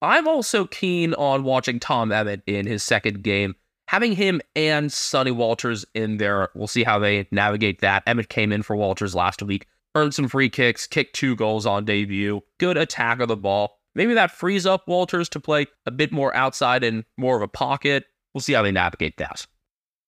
I'm 0.02 0.26
also 0.26 0.66
keen 0.66 1.14
on 1.14 1.44
watching 1.44 1.78
Tom 1.80 2.10
Emmett 2.12 2.42
in 2.46 2.66
his 2.66 2.82
second 2.82 3.22
game. 3.22 3.54
Having 3.88 4.16
him 4.16 4.40
and 4.56 4.92
Sonny 4.92 5.30
Walters 5.30 5.84
in 5.94 6.16
there, 6.16 6.48
we'll 6.54 6.66
see 6.66 6.84
how 6.84 6.98
they 6.98 7.28
navigate 7.30 7.80
that. 7.80 8.02
Emmett 8.06 8.28
came 8.28 8.50
in 8.50 8.62
for 8.62 8.76
Walters 8.76 9.14
last 9.14 9.42
week. 9.42 9.66
earned 9.94 10.14
some 10.14 10.28
free 10.28 10.48
kicks, 10.48 10.86
kicked 10.86 11.14
two 11.14 11.36
goals 11.36 11.66
on 11.66 11.84
debut, 11.84 12.42
good 12.58 12.76
attack 12.76 13.20
of 13.20 13.28
the 13.28 13.36
ball. 13.36 13.78
Maybe 13.94 14.14
that 14.14 14.32
frees 14.32 14.66
up 14.66 14.88
Walters 14.88 15.28
to 15.30 15.40
play 15.40 15.66
a 15.86 15.90
bit 15.90 16.10
more 16.12 16.34
outside 16.34 16.82
and 16.82 17.04
more 17.16 17.36
of 17.36 17.42
a 17.42 17.48
pocket. 17.48 18.04
We'll 18.32 18.40
see 18.40 18.54
how 18.54 18.62
they 18.62 18.72
navigate 18.72 19.16
that. 19.18 19.46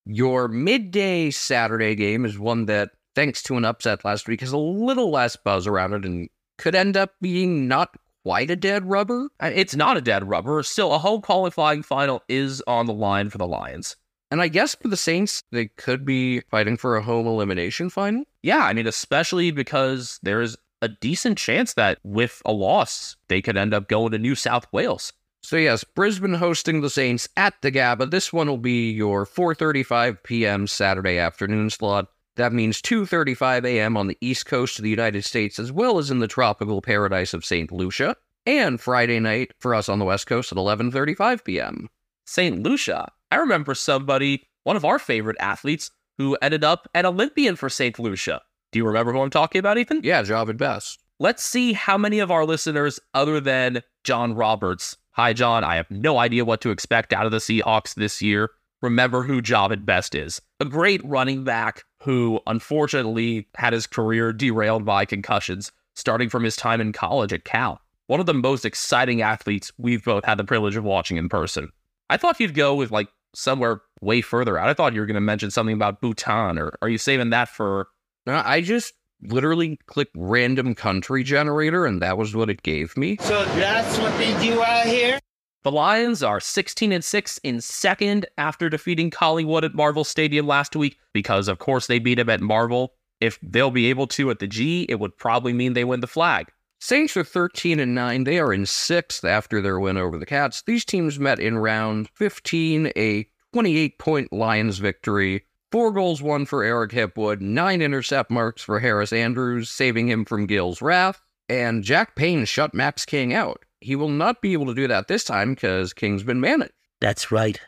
Your 0.06 0.46
midday 0.46 1.32
Saturday 1.32 1.96
game 1.96 2.24
is 2.24 2.38
one 2.38 2.66
that, 2.66 2.90
thanks 3.16 3.42
to 3.44 3.56
an 3.56 3.64
upset 3.64 4.04
last 4.04 4.28
week, 4.28 4.40
has 4.40 4.52
a 4.52 4.56
little 4.56 5.10
less 5.10 5.34
buzz 5.34 5.66
around 5.66 5.94
it 5.94 6.04
and 6.04 6.28
could 6.58 6.76
end 6.76 6.96
up 6.96 7.14
being 7.20 7.66
not 7.66 7.96
quite 8.24 8.50
a 8.50 8.56
dead 8.56 8.88
rubber. 8.88 9.28
Uh, 9.40 9.50
It's 9.52 9.74
not 9.74 9.96
a 9.96 10.00
dead 10.00 10.28
rubber. 10.28 10.62
Still, 10.62 10.94
a 10.94 10.98
home 10.98 11.22
qualifying 11.22 11.82
final 11.82 12.22
is 12.28 12.62
on 12.68 12.86
the 12.86 12.92
line 12.92 13.30
for 13.30 13.38
the 13.38 13.48
Lions. 13.48 13.96
And 14.30 14.40
I 14.40 14.48
guess 14.48 14.76
for 14.76 14.88
the 14.88 14.96
Saints, 14.96 15.42
they 15.50 15.66
could 15.76 16.04
be 16.04 16.40
fighting 16.50 16.76
for 16.76 16.96
a 16.96 17.02
home 17.02 17.26
elimination 17.26 17.90
final. 17.90 18.24
Yeah, 18.42 18.64
I 18.64 18.72
mean, 18.74 18.86
especially 18.86 19.50
because 19.50 20.20
there's 20.22 20.56
a 20.82 20.88
decent 20.88 21.38
chance 21.38 21.74
that 21.74 21.98
with 22.04 22.42
a 22.44 22.52
loss, 22.52 23.16
they 23.28 23.42
could 23.42 23.56
end 23.56 23.74
up 23.74 23.88
going 23.88 24.12
to 24.12 24.18
New 24.18 24.34
South 24.36 24.66
Wales. 24.72 25.12
So 25.46 25.56
yes, 25.58 25.84
Brisbane 25.84 26.34
hosting 26.34 26.80
the 26.80 26.90
Saints 26.90 27.28
at 27.36 27.54
the 27.62 27.70
Gabba. 27.70 28.10
This 28.10 28.32
one 28.32 28.48
will 28.48 28.58
be 28.58 28.90
your 28.90 29.24
4:35 29.24 30.24
p.m. 30.24 30.66
Saturday 30.66 31.18
afternoon 31.18 31.70
slot. 31.70 32.08
That 32.34 32.52
means 32.52 32.82
2:35 32.82 33.64
a.m. 33.64 33.96
on 33.96 34.08
the 34.08 34.18
east 34.20 34.46
coast 34.46 34.80
of 34.80 34.82
the 34.82 34.90
United 34.90 35.24
States, 35.24 35.60
as 35.60 35.70
well 35.70 35.98
as 35.98 36.10
in 36.10 36.18
the 36.18 36.26
tropical 36.26 36.82
paradise 36.82 37.32
of 37.32 37.44
St. 37.44 37.70
Lucia, 37.70 38.16
and 38.44 38.80
Friday 38.80 39.20
night 39.20 39.52
for 39.60 39.72
us 39.72 39.88
on 39.88 40.00
the 40.00 40.04
west 40.04 40.26
coast 40.26 40.50
at 40.50 40.58
11:35 40.58 41.44
p.m. 41.44 41.90
St. 42.24 42.60
Lucia. 42.64 43.12
I 43.30 43.36
remember 43.36 43.76
somebody, 43.76 44.48
one 44.64 44.74
of 44.74 44.84
our 44.84 44.98
favorite 44.98 45.36
athletes, 45.38 45.92
who 46.18 46.36
ended 46.42 46.64
up 46.64 46.88
an 46.92 47.06
Olympian 47.06 47.54
for 47.54 47.68
St. 47.68 47.96
Lucia. 48.00 48.42
Do 48.72 48.80
you 48.80 48.84
remember 48.84 49.12
who 49.12 49.20
I'm 49.20 49.30
talking 49.30 49.60
about, 49.60 49.78
Ethan? 49.78 50.00
Yeah, 50.02 50.24
Jahvid 50.24 50.56
Best. 50.56 51.04
Let's 51.20 51.44
see 51.44 51.72
how 51.72 51.96
many 51.96 52.18
of 52.18 52.32
our 52.32 52.44
listeners, 52.44 52.98
other 53.14 53.38
than 53.38 53.84
John 54.02 54.34
Roberts, 54.34 54.96
hi 55.16 55.32
John, 55.32 55.64
I 55.64 55.76
have 55.76 55.90
no 55.90 56.18
idea 56.18 56.44
what 56.44 56.60
to 56.60 56.70
expect 56.70 57.14
out 57.14 57.24
of 57.24 57.32
the 57.32 57.38
Seahawks 57.38 57.94
this 57.94 58.20
year, 58.20 58.50
remember 58.82 59.22
who 59.22 59.40
Jahvid 59.40 59.86
Best 59.86 60.14
is. 60.14 60.42
A 60.60 60.66
great 60.66 61.02
running 61.06 61.42
back 61.42 61.84
who 62.02 62.38
unfortunately 62.46 63.48
had 63.56 63.72
his 63.72 63.86
career 63.86 64.34
derailed 64.34 64.84
by 64.84 65.06
concussions, 65.06 65.72
starting 65.94 66.28
from 66.28 66.44
his 66.44 66.54
time 66.54 66.82
in 66.82 66.92
college 66.92 67.32
at 67.32 67.44
Cal. 67.44 67.80
One 68.08 68.20
of 68.20 68.26
the 68.26 68.34
most 68.34 68.66
exciting 68.66 69.22
athletes 69.22 69.72
we've 69.78 70.04
both 70.04 70.26
had 70.26 70.36
the 70.36 70.44
privilege 70.44 70.76
of 70.76 70.84
watching 70.84 71.16
in 71.16 71.30
person. 71.30 71.72
I 72.10 72.18
thought 72.18 72.38
you'd 72.38 72.54
go 72.54 72.74
with 72.74 72.90
like 72.90 73.08
somewhere 73.34 73.80
way 74.02 74.20
further 74.20 74.58
out. 74.58 74.68
I 74.68 74.74
thought 74.74 74.92
you 74.92 75.00
were 75.00 75.06
going 75.06 75.14
to 75.14 75.20
mention 75.22 75.50
something 75.50 75.74
about 75.74 76.02
Bhutan, 76.02 76.58
or 76.58 76.76
are 76.82 76.90
you 76.90 76.98
saving 76.98 77.30
that 77.30 77.48
for 77.48 77.88
I 78.26 78.60
just 78.60 78.92
literally 79.22 79.78
click 79.86 80.08
random 80.14 80.74
country 80.74 81.22
generator, 81.22 81.86
and 81.86 82.00
that 82.02 82.18
was 82.18 82.34
what 82.34 82.50
it 82.50 82.62
gave 82.62 82.96
me. 82.96 83.16
So 83.20 83.44
that's 83.44 83.98
what 83.98 84.16
they 84.18 84.38
do 84.40 84.62
out 84.62 84.86
here? 84.86 85.18
The 85.64 85.72
Lions 85.72 86.22
are 86.22 86.38
16 86.38 86.92
and 86.92 87.02
6 87.02 87.38
in 87.42 87.60
second 87.60 88.26
after 88.38 88.68
defeating 88.68 89.10
Collingwood 89.10 89.64
at 89.64 89.74
Marvel 89.74 90.04
Stadium 90.04 90.46
last 90.46 90.76
week 90.76 90.96
because 91.12 91.48
of 91.48 91.58
course 91.58 91.88
they 91.88 91.98
beat 91.98 92.20
him 92.20 92.30
at 92.30 92.40
Marvel. 92.40 92.94
If 93.20 93.38
they'll 93.42 93.72
be 93.72 93.90
able 93.90 94.06
to 94.08 94.30
at 94.30 94.38
the 94.38 94.46
G, 94.46 94.86
it 94.88 95.00
would 95.00 95.16
probably 95.16 95.52
mean 95.52 95.72
they 95.72 95.82
win 95.82 96.00
the 96.00 96.06
flag. 96.06 96.52
Saints 96.80 97.16
are 97.16 97.24
13 97.24 97.80
and 97.80 97.94
9. 97.94 98.24
They 98.24 98.38
are 98.38 98.52
in 98.52 98.66
sixth 98.66 99.24
after 99.24 99.60
their 99.60 99.80
win 99.80 99.96
over 99.96 100.18
the 100.18 100.26
Cats. 100.26 100.62
These 100.66 100.84
teams 100.84 101.18
met 101.18 101.40
in 101.40 101.58
round 101.58 102.10
15, 102.14 102.92
a 102.96 103.26
28 103.52 103.98
point 103.98 104.32
Lions 104.32 104.78
victory. 104.78 105.45
Four 105.72 105.92
goals 105.92 106.22
won 106.22 106.46
for 106.46 106.62
Eric 106.62 106.92
Hipwood, 106.92 107.40
nine 107.40 107.82
intercept 107.82 108.30
marks 108.30 108.62
for 108.62 108.78
Harris 108.78 109.12
Andrews, 109.12 109.68
saving 109.68 110.08
him 110.08 110.24
from 110.24 110.46
Gill's 110.46 110.80
wrath. 110.80 111.20
And 111.48 111.82
Jack 111.82 112.16
Payne 112.16 112.44
shut 112.44 112.74
Max 112.74 113.04
King 113.04 113.34
out. 113.34 113.64
He 113.80 113.96
will 113.96 114.08
not 114.08 114.40
be 114.40 114.52
able 114.52 114.66
to 114.66 114.74
do 114.74 114.88
that 114.88 115.08
this 115.08 115.24
time 115.24 115.54
because 115.54 115.92
King's 115.92 116.22
been 116.22 116.40
managed. 116.40 116.72
That's 117.00 117.30
right. 117.30 117.60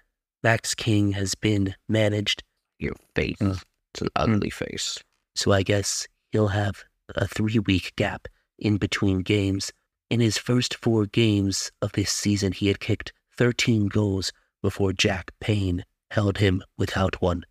Max 0.43 0.75
King 0.75 1.13
has 1.13 1.35
been 1.35 1.75
managed, 1.89 2.45
Your 2.79 2.95
face. 3.15 3.37
Mm. 3.39 3.63
It's 3.93 4.03
an 4.03 4.09
ugly 4.17 4.51
mm. 4.51 4.53
face. 4.53 4.99
so 5.35 5.53
I 5.53 5.63
guess 5.63 6.07
he'll 6.31 6.49
have 6.49 6.85
a 7.15 7.27
three 7.27 7.59
week 7.59 7.95
gap 7.97 8.29
in 8.59 8.77
between 8.77 9.21
games. 9.21 9.73
In 10.11 10.21
his 10.21 10.39
first 10.39 10.75
four 10.77 11.07
games 11.07 11.71
of 11.83 11.93
this 11.93 12.11
season, 12.11 12.53
he 12.53 12.69
had 12.69 12.81
kicked 12.81 13.13
13 13.37 13.89
goals 13.89 14.33
before 14.63 14.93
Jack 14.93 15.33
Payne 15.41 15.85
held 16.11 16.39
him 16.39 16.63
without 16.77 17.21
one. 17.21 17.45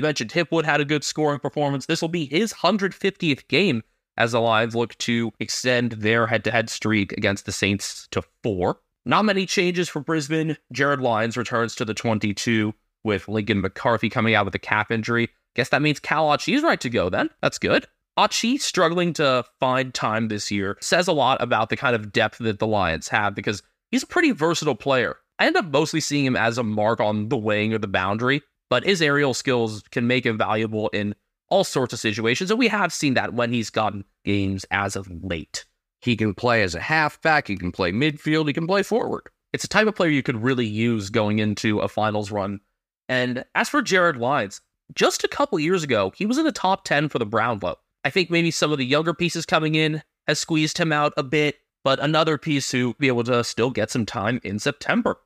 You 0.00 0.02
mentioned 0.02 0.30
Hipwood 0.30 0.64
had 0.64 0.80
a 0.80 0.86
good 0.86 1.04
scoring 1.04 1.40
performance. 1.40 1.84
This 1.84 2.00
will 2.00 2.08
be 2.08 2.24
his 2.24 2.54
150th 2.54 3.46
game 3.48 3.82
as 4.16 4.32
the 4.32 4.40
Lions 4.40 4.74
look 4.74 4.96
to 4.96 5.30
extend 5.38 5.92
their 5.92 6.26
head 6.26 6.42
to 6.44 6.50
head 6.50 6.70
streak 6.70 7.12
against 7.12 7.44
the 7.44 7.52
Saints 7.52 8.08
to 8.12 8.22
four. 8.42 8.78
Not 9.04 9.26
many 9.26 9.44
changes 9.44 9.90
for 9.90 10.00
Brisbane. 10.00 10.56
Jarryd 10.72 11.02
Lyons 11.02 11.36
returns 11.36 11.74
to 11.74 11.84
the 11.84 11.92
22 11.92 12.72
with 13.04 13.28
Lincoln 13.28 13.60
McCarthy 13.60 14.08
coming 14.08 14.34
out 14.34 14.46
with 14.46 14.54
a 14.54 14.58
calf 14.58 14.90
injury. 14.90 15.28
Guess 15.54 15.68
that 15.68 15.82
means 15.82 16.00
Cal 16.00 16.32
Achi's 16.32 16.62
right 16.62 16.80
to 16.80 16.88
go 16.88 17.10
then. 17.10 17.28
That's 17.42 17.58
good. 17.58 17.86
Achi 18.16 18.56
struggling 18.56 19.12
to 19.12 19.44
find 19.60 19.92
time 19.92 20.28
this 20.28 20.50
year 20.50 20.78
says 20.80 21.08
a 21.08 21.12
lot 21.12 21.42
about 21.42 21.68
the 21.68 21.76
kind 21.76 21.94
of 21.94 22.10
depth 22.10 22.38
that 22.38 22.58
the 22.58 22.66
Lions 22.66 23.08
have 23.08 23.34
because 23.34 23.62
he's 23.90 24.04
a 24.04 24.06
pretty 24.06 24.30
versatile 24.30 24.74
player. 24.74 25.18
I 25.38 25.46
end 25.46 25.56
up 25.56 25.66
mostly 25.66 26.00
seeing 26.00 26.24
him 26.24 26.36
as 26.36 26.56
a 26.56 26.62
mark 26.62 27.00
on 27.00 27.28
the 27.28 27.36
wing 27.36 27.74
or 27.74 27.78
the 27.78 27.86
boundary, 27.86 28.42
but 28.70 28.84
his 28.84 29.02
aerial 29.02 29.34
skills 29.34 29.82
can 29.90 30.06
make 30.06 30.24
him 30.24 30.38
valuable 30.38 30.88
in 30.88 31.14
all 31.50 31.64
sorts 31.64 31.92
of 31.92 31.98
situations, 31.98 32.50
and 32.50 32.58
we 32.58 32.68
have 32.68 32.92
seen 32.92 33.14
that 33.14 33.34
when 33.34 33.52
he's 33.52 33.68
gotten 33.68 34.04
games 34.24 34.64
as 34.70 34.96
of 34.96 35.10
late. 35.22 35.66
He 36.00 36.16
can 36.16 36.32
play 36.32 36.62
as 36.62 36.74
a 36.74 36.80
halfback, 36.80 37.48
he 37.48 37.56
can 37.56 37.72
play 37.72 37.92
midfield, 37.92 38.46
he 38.46 38.54
can 38.54 38.66
play 38.66 38.82
forward. 38.82 39.28
It's 39.52 39.64
a 39.64 39.68
type 39.68 39.88
of 39.88 39.96
player 39.96 40.10
you 40.10 40.22
could 40.22 40.42
really 40.42 40.66
use 40.66 41.10
going 41.10 41.40
into 41.40 41.80
a 41.80 41.88
finals 41.88 42.30
run. 42.30 42.60
And 43.08 43.44
as 43.56 43.68
for 43.68 43.82
Jarryd 43.82 44.18
Lyons, 44.18 44.60
just 44.94 45.24
a 45.24 45.28
couple 45.28 45.58
years 45.58 45.82
ago, 45.82 46.12
he 46.14 46.24
was 46.24 46.38
in 46.38 46.44
the 46.44 46.52
top 46.52 46.84
10 46.84 47.08
for 47.08 47.18
the 47.18 47.26
Brownlow. 47.26 47.76
I 48.04 48.10
think 48.10 48.30
maybe 48.30 48.50
some 48.52 48.72
of 48.72 48.78
the 48.78 48.86
younger 48.86 49.12
pieces 49.12 49.44
coming 49.44 49.74
in 49.74 50.02
has 50.26 50.38
squeezed 50.38 50.78
him 50.78 50.92
out 50.92 51.12
a 51.16 51.24
bit, 51.24 51.56
but 51.82 51.98
another 51.98 52.38
piece 52.38 52.70
who 52.70 52.94
be 52.94 53.08
able 53.08 53.24
to 53.24 53.42
still 53.42 53.70
get 53.70 53.90
some 53.90 54.06
time 54.06 54.40
in 54.44 54.60
September. 54.60 55.18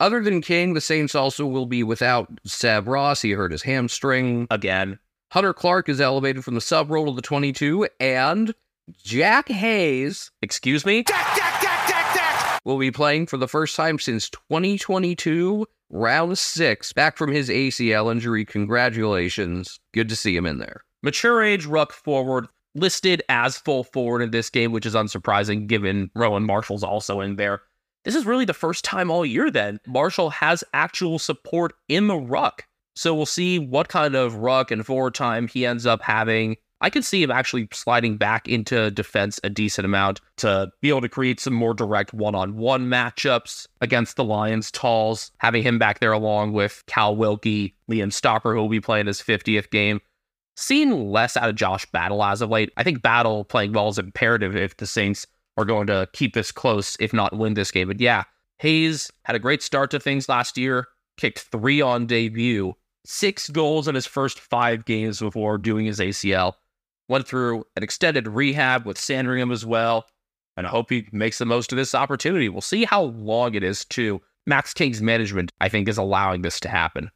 Other 0.00 0.22
than 0.22 0.40
King, 0.40 0.72
the 0.72 0.80
Saints 0.80 1.14
also 1.14 1.44
will 1.44 1.66
be 1.66 1.82
without 1.82 2.28
Seb 2.46 2.88
Ross. 2.88 3.20
He 3.20 3.32
hurt 3.32 3.52
his 3.52 3.62
hamstring. 3.62 4.46
Again, 4.50 4.98
Hunter 5.30 5.52
Clark 5.52 5.90
is 5.90 6.00
elevated 6.00 6.42
from 6.42 6.54
the 6.54 6.60
sub 6.62 6.90
role 6.90 7.06
to 7.06 7.12
the 7.12 7.22
22, 7.22 7.86
and 8.00 8.54
Jack 9.04 9.48
Hayes 9.48 10.30
excuse 10.40 10.86
me? 10.86 11.02
Dak, 11.02 11.36
dak, 11.36 11.60
dak, 11.60 11.86
dak, 11.86 12.14
dak. 12.14 12.60
will 12.64 12.78
be 12.78 12.90
playing 12.90 13.26
for 13.26 13.36
the 13.36 13.46
first 13.46 13.76
time 13.76 13.98
since 13.98 14.30
2022, 14.30 15.66
round 15.90 16.38
six, 16.38 16.94
back 16.94 17.18
from 17.18 17.30
his 17.30 17.50
ACL 17.50 18.10
injury. 18.10 18.46
Congratulations. 18.46 19.78
Good 19.92 20.08
to 20.08 20.16
see 20.16 20.34
him 20.34 20.46
in 20.46 20.58
there. 20.58 20.82
Mature 21.02 21.42
age 21.42 21.66
ruck 21.66 21.92
forward, 21.92 22.46
listed 22.74 23.22
as 23.28 23.58
full 23.58 23.84
forward 23.84 24.22
in 24.22 24.30
this 24.30 24.48
game, 24.48 24.72
which 24.72 24.86
is 24.86 24.94
unsurprising 24.94 25.66
given 25.66 26.10
Rowan 26.14 26.44
Marshall's 26.44 26.82
also 26.82 27.20
in 27.20 27.36
there. 27.36 27.60
This 28.04 28.14
is 28.14 28.26
really 28.26 28.44
the 28.44 28.54
first 28.54 28.84
time 28.84 29.10
all 29.10 29.26
year 29.26 29.50
then 29.50 29.78
Marshall 29.86 30.30
has 30.30 30.64
actual 30.72 31.18
support 31.18 31.74
in 31.88 32.06
the 32.06 32.16
ruck. 32.16 32.64
So 32.96 33.14
we'll 33.14 33.26
see 33.26 33.58
what 33.58 33.88
kind 33.88 34.14
of 34.14 34.36
ruck 34.36 34.70
and 34.70 34.84
forward 34.84 35.14
time 35.14 35.48
he 35.48 35.66
ends 35.66 35.86
up 35.86 36.02
having. 36.02 36.56
I 36.82 36.88
could 36.88 37.04
see 37.04 37.22
him 37.22 37.30
actually 37.30 37.68
sliding 37.72 38.16
back 38.16 38.48
into 38.48 38.90
defense 38.90 39.38
a 39.44 39.50
decent 39.50 39.84
amount 39.84 40.22
to 40.38 40.70
be 40.80 40.88
able 40.88 41.02
to 41.02 41.10
create 41.10 41.38
some 41.38 41.52
more 41.52 41.74
direct 41.74 42.14
one 42.14 42.34
on 42.34 42.56
one 42.56 42.86
matchups 42.86 43.66
against 43.82 44.16
the 44.16 44.24
Lions 44.24 44.70
Talls, 44.70 45.30
having 45.38 45.62
him 45.62 45.78
back 45.78 46.00
there 46.00 46.12
along 46.12 46.52
with 46.52 46.82
Cal 46.86 47.14
Wilkie, 47.14 47.74
Liam 47.90 48.08
Stocker, 48.08 48.54
who 48.54 48.62
will 48.62 48.70
be 48.70 48.80
playing 48.80 49.06
his 49.06 49.20
50th 49.20 49.70
game. 49.70 50.00
Seen 50.56 51.10
less 51.10 51.36
out 51.36 51.50
of 51.50 51.54
Josh 51.54 51.84
Battle 51.92 52.24
as 52.24 52.40
of 52.40 52.50
late. 52.50 52.72
I 52.78 52.82
think 52.82 53.02
Battle 53.02 53.44
playing 53.44 53.72
well 53.74 53.88
is 53.88 53.98
imperative 53.98 54.56
if 54.56 54.76
the 54.78 54.86
Saints 54.86 55.26
are 55.56 55.64
going 55.64 55.86
to 55.88 56.08
keep 56.12 56.34
this 56.34 56.52
close, 56.52 56.96
if 57.00 57.12
not 57.12 57.36
win 57.36 57.54
this 57.54 57.70
game. 57.70 57.88
But 57.88 58.00
yeah, 58.00 58.24
Hayes 58.58 59.10
had 59.24 59.36
a 59.36 59.40
great 59.40 59.62
start 59.62 59.90
to 59.90 60.00
things 60.00 60.28
last 60.28 60.58
year, 60.58 60.88
kicked 61.16 61.40
three 61.40 61.80
on 61.80 62.06
debut, 62.06 62.74
six 63.04 63.48
goals 63.48 63.88
in 63.88 63.94
his 63.94 64.06
first 64.06 64.38
five 64.38 64.84
games 64.84 65.20
before 65.20 65.58
doing 65.58 65.86
his 65.86 65.98
ACL. 65.98 66.54
Went 67.08 67.26
through 67.26 67.64
an 67.76 67.82
extended 67.82 68.28
rehab 68.28 68.86
with 68.86 68.98
Sandringham 68.98 69.50
as 69.50 69.66
well, 69.66 70.06
and 70.56 70.66
I 70.66 70.70
hope 70.70 70.90
he 70.90 71.08
makes 71.10 71.38
the 71.38 71.46
most 71.46 71.72
of 71.72 71.76
this 71.76 71.94
opportunity. 71.94 72.48
We'll 72.48 72.60
see 72.60 72.84
how 72.84 73.02
long 73.02 73.54
it 73.54 73.64
is, 73.64 73.84
too. 73.84 74.20
Max 74.46 74.72
King's 74.72 75.02
management, 75.02 75.52
I 75.60 75.68
think, 75.68 75.88
is 75.88 75.98
allowing 75.98 76.42
this 76.42 76.60
to 76.60 76.68
happen. 76.68 77.10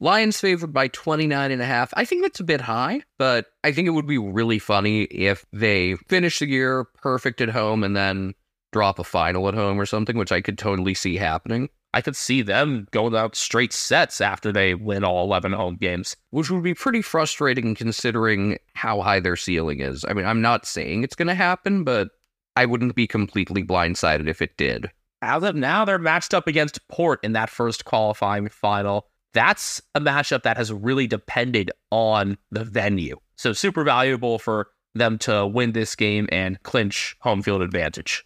Lions 0.00 0.40
favored 0.40 0.72
by 0.72 0.88
29 0.88 1.50
and 1.50 1.60
a 1.60 1.66
half. 1.66 1.92
I 1.94 2.06
think 2.06 2.22
that's 2.22 2.40
a 2.40 2.44
bit 2.44 2.62
high, 2.62 3.02
but 3.18 3.46
I 3.62 3.72
think 3.72 3.86
it 3.86 3.90
would 3.90 4.06
be 4.06 4.16
really 4.16 4.58
funny 4.58 5.02
if 5.02 5.44
they 5.52 5.96
finish 6.08 6.38
the 6.38 6.48
year 6.48 6.84
perfect 6.84 7.42
at 7.42 7.50
home 7.50 7.84
and 7.84 7.94
then 7.94 8.34
drop 8.72 8.98
a 8.98 9.04
final 9.04 9.46
at 9.48 9.54
home 9.54 9.78
or 9.78 9.84
something, 9.84 10.16
which 10.16 10.32
I 10.32 10.40
could 10.40 10.56
totally 10.56 10.94
see 10.94 11.16
happening. 11.16 11.68
I 11.92 12.00
could 12.00 12.16
see 12.16 12.40
them 12.40 12.86
going 12.92 13.14
out 13.14 13.36
straight 13.36 13.72
sets 13.72 14.20
after 14.20 14.52
they 14.52 14.74
win 14.74 15.04
all 15.04 15.24
11 15.24 15.52
home 15.52 15.76
games. 15.76 16.16
which 16.30 16.50
would 16.50 16.62
be 16.62 16.74
pretty 16.74 17.02
frustrating 17.02 17.74
considering 17.74 18.58
how 18.74 19.02
high 19.02 19.20
their 19.20 19.36
ceiling 19.36 19.80
is. 19.80 20.04
I 20.08 20.14
mean, 20.14 20.24
I'm 20.24 20.40
not 20.40 20.66
saying 20.66 21.02
it's 21.02 21.16
going 21.16 21.28
to 21.28 21.34
happen, 21.34 21.84
but 21.84 22.08
I 22.56 22.64
wouldn't 22.64 22.94
be 22.94 23.06
completely 23.06 23.64
blindsided 23.64 24.28
if 24.28 24.40
it 24.40 24.56
did. 24.56 24.90
As 25.20 25.42
of 25.42 25.56
now, 25.56 25.84
they're 25.84 25.98
matched 25.98 26.32
up 26.32 26.46
against 26.46 26.86
Port 26.88 27.20
in 27.22 27.32
that 27.32 27.50
first 27.50 27.84
qualifying 27.84 28.48
final. 28.48 29.09
That's 29.32 29.80
a 29.94 30.00
matchup 30.00 30.42
that 30.42 30.56
has 30.56 30.72
really 30.72 31.06
depended 31.06 31.70
on 31.90 32.38
the 32.50 32.64
venue. 32.64 33.16
So, 33.36 33.52
super 33.52 33.84
valuable 33.84 34.38
for 34.38 34.68
them 34.94 35.18
to 35.18 35.46
win 35.46 35.72
this 35.72 35.94
game 35.94 36.28
and 36.32 36.62
clinch 36.62 37.16
home 37.20 37.42
field 37.42 37.62
advantage. 37.62 38.24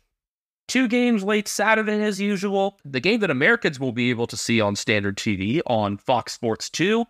Two 0.67 0.89
games 0.89 1.23
late 1.23 1.47
Saturday, 1.47 2.03
as 2.03 2.21
usual. 2.21 2.79
The 2.85 3.01
game 3.01 3.21
that 3.21 3.31
Americans 3.31 3.79
will 3.79 3.93
be 3.93 4.09
able 4.11 4.27
to 4.29 4.37
see 4.37 4.61
on 4.61 4.77
standard 4.77 5.17
TV 5.17 5.61
on 5.67 5.99
Fox 5.99 6.33
Sports 6.33 6.71
2 6.71 7.05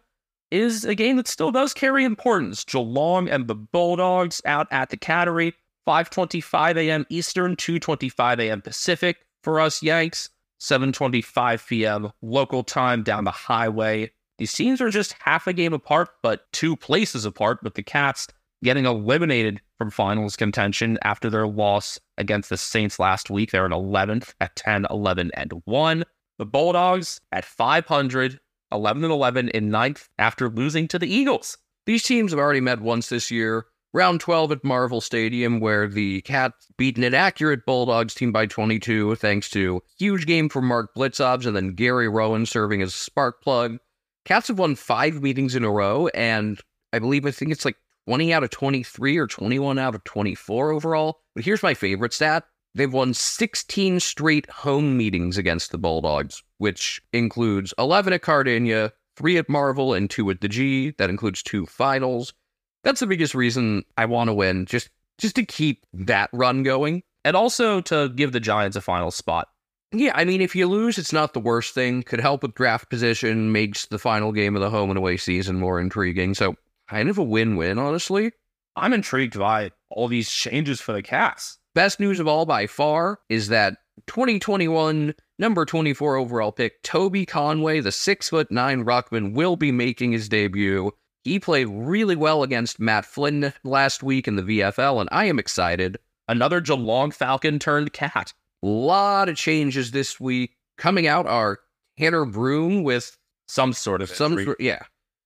is 0.50 0.84
a 0.84 0.94
game 0.94 1.16
that 1.16 1.28
still 1.28 1.52
does 1.52 1.72
carry 1.72 2.04
importance. 2.04 2.64
Geelong 2.64 3.28
and 3.28 3.46
the 3.46 3.54
Bulldogs 3.54 4.42
out 4.44 4.66
at 4.72 4.90
the 4.90 4.96
Cattery, 4.96 5.52
5:25 5.86 6.76
a.m. 6.76 7.06
Eastern, 7.10 7.54
2:25 7.54 8.40
a.m. 8.40 8.60
Pacific 8.60 9.18
for 9.42 9.60
us 9.60 9.82
Yanks, 9.82 10.30
7:25 10.64 11.68
p.m. 11.68 12.10
local 12.22 12.64
time 12.64 13.02
down 13.02 13.24
the 13.24 13.30
highway. 13.30 14.10
These 14.38 14.54
teams 14.54 14.80
are 14.80 14.90
just 14.90 15.14
half 15.20 15.46
a 15.46 15.52
game 15.52 15.72
apart, 15.72 16.08
but 16.22 16.50
two 16.52 16.74
places 16.74 17.24
apart, 17.24 17.62
with 17.62 17.74
the 17.74 17.82
Cats 17.82 18.26
getting 18.64 18.86
eliminated 18.86 19.60
from 19.76 19.90
finals 19.90 20.36
contention 20.36 20.98
after 21.02 21.28
their 21.28 21.46
loss 21.46 22.00
against 22.16 22.48
the 22.48 22.56
Saints 22.56 22.98
last 22.98 23.28
week. 23.28 23.50
They're 23.50 23.66
in 23.66 23.72
11th 23.72 24.32
at 24.40 24.56
10, 24.56 24.86
11, 24.90 25.30
and 25.34 25.52
1. 25.66 26.04
The 26.38 26.46
Bulldogs 26.46 27.20
at 27.30 27.44
500, 27.44 28.40
11 28.72 29.04
and 29.04 29.12
11 29.12 29.50
in 29.50 29.70
ninth 29.70 30.08
after 30.18 30.48
losing 30.48 30.88
to 30.88 30.98
the 30.98 31.12
Eagles. 31.12 31.58
These 31.86 32.04
teams 32.04 32.32
have 32.32 32.40
already 32.40 32.60
met 32.62 32.80
once 32.80 33.10
this 33.10 33.30
year. 33.30 33.66
Round 33.94 34.18
12 34.18 34.50
at 34.50 34.64
Marvel 34.64 35.00
Stadium, 35.00 35.60
where 35.60 35.86
the 35.86 36.20
Cats 36.22 36.66
beat 36.76 36.96
an 36.96 37.04
inaccurate 37.04 37.64
Bulldogs 37.64 38.12
team 38.12 38.32
by 38.32 38.46
22, 38.46 39.14
thanks 39.14 39.48
to 39.50 39.84
huge 39.96 40.26
game 40.26 40.48
from 40.48 40.66
Mark 40.66 40.92
Blicavs 40.96 41.46
and 41.46 41.54
then 41.54 41.74
Gary 41.74 42.08
Rohan 42.08 42.44
serving 42.44 42.82
as 42.82 42.92
spark 42.92 43.40
plug. 43.40 43.78
Cats 44.24 44.48
have 44.48 44.58
won 44.58 44.74
five 44.74 45.22
meetings 45.22 45.54
in 45.54 45.62
a 45.62 45.70
row, 45.70 46.08
and 46.08 46.60
I 46.92 46.98
believe 46.98 47.24
I 47.24 47.30
think 47.30 47.52
it's 47.52 47.64
like 47.64 47.76
20 48.08 48.32
out 48.32 48.42
of 48.42 48.50
23 48.50 49.16
or 49.16 49.28
21 49.28 49.78
out 49.78 49.94
of 49.94 50.02
24 50.02 50.72
overall. 50.72 51.20
But 51.36 51.44
here's 51.44 51.62
my 51.62 51.74
favorite 51.74 52.12
stat. 52.12 52.42
They've 52.74 52.92
won 52.92 53.14
16 53.14 54.00
straight 54.00 54.50
home 54.50 54.96
meetings 54.96 55.38
against 55.38 55.70
the 55.70 55.78
Bulldogs, 55.78 56.42
which 56.58 57.00
includes 57.12 57.72
11 57.78 58.12
at 58.12 58.22
Kardinia, 58.22 58.90
3 59.16 59.38
at 59.38 59.48
Marvel, 59.48 59.94
and 59.94 60.10
2 60.10 60.30
at 60.30 60.40
the 60.40 60.48
G. 60.48 60.90
That 60.98 61.10
includes 61.10 61.44
two 61.44 61.64
finals. 61.66 62.34
That's 62.84 63.00
the 63.00 63.06
biggest 63.06 63.34
reason 63.34 63.84
I 63.96 64.04
want 64.04 64.28
to 64.28 64.34
win, 64.34 64.66
just 64.66 64.90
just 65.18 65.36
to 65.36 65.44
keep 65.44 65.84
that 65.92 66.30
run 66.32 66.62
going. 66.62 67.02
And 67.24 67.36
also 67.36 67.80
to 67.82 68.10
give 68.10 68.32
the 68.32 68.40
Giants 68.40 68.76
a 68.76 68.82
final 68.82 69.10
spot. 69.10 69.48
Yeah, 69.92 70.12
I 70.14 70.24
mean, 70.24 70.40
if 70.40 70.54
you 70.54 70.66
lose, 70.66 70.98
it's 70.98 71.12
not 71.12 71.32
the 71.32 71.40
worst 71.40 71.72
thing. 71.72 72.02
Could 72.02 72.20
help 72.20 72.42
with 72.42 72.54
draft 72.54 72.90
position, 72.90 73.52
makes 73.52 73.86
the 73.86 73.98
final 73.98 74.32
game 74.32 74.56
of 74.56 74.60
the 74.60 74.70
home 74.70 74.90
and 74.90 74.98
away 74.98 75.16
season 75.16 75.58
more 75.58 75.80
intriguing. 75.80 76.34
So, 76.34 76.56
kind 76.88 77.08
of 77.08 77.16
a 77.16 77.22
win 77.22 77.56
win, 77.56 77.78
honestly. 77.78 78.32
I'm 78.76 78.92
intrigued 78.92 79.38
by 79.38 79.70
all 79.90 80.08
these 80.08 80.30
changes 80.30 80.80
for 80.80 80.92
the 80.92 81.02
Cats. 81.02 81.58
Best 81.74 82.00
news 82.00 82.20
of 82.20 82.26
all 82.26 82.44
by 82.44 82.66
far 82.66 83.20
is 83.28 83.48
that 83.48 83.76
2021 84.08 85.14
number 85.38 85.64
24 85.64 86.16
overall 86.16 86.52
pick 86.52 86.82
Toby 86.82 87.24
Conway, 87.24 87.80
the 87.80 87.92
six 87.92 88.28
foot 88.28 88.50
nine 88.50 88.84
ruckman, 88.84 89.32
will 89.34 89.56
be 89.56 89.72
making 89.72 90.12
his 90.12 90.28
debut. 90.28 90.90
He 91.24 91.40
played 91.40 91.68
really 91.70 92.16
well 92.16 92.42
against 92.42 92.78
Matt 92.78 93.06
Flynn 93.06 93.52
last 93.64 94.02
week 94.02 94.28
in 94.28 94.36
the 94.36 94.42
VFL, 94.42 95.00
and 95.00 95.08
I 95.10 95.24
am 95.24 95.38
excited. 95.38 95.98
Another 96.28 96.60
Geelong 96.60 97.10
Falcon 97.10 97.58
turned 97.58 97.92
cat. 97.94 98.34
lot 98.62 99.28
of 99.30 99.36
changes 99.36 99.90
this 99.90 100.20
week. 100.20 100.54
Coming 100.76 101.06
out 101.06 101.26
are 101.26 101.60
Tanner 101.98 102.26
Bruhn 102.26 102.82
with 102.84 103.16
Some 103.48 103.72
sort 103.72 104.02
of 104.02 104.10
some, 104.10 104.38
injury. 104.38 104.56
yeah, 104.58 104.82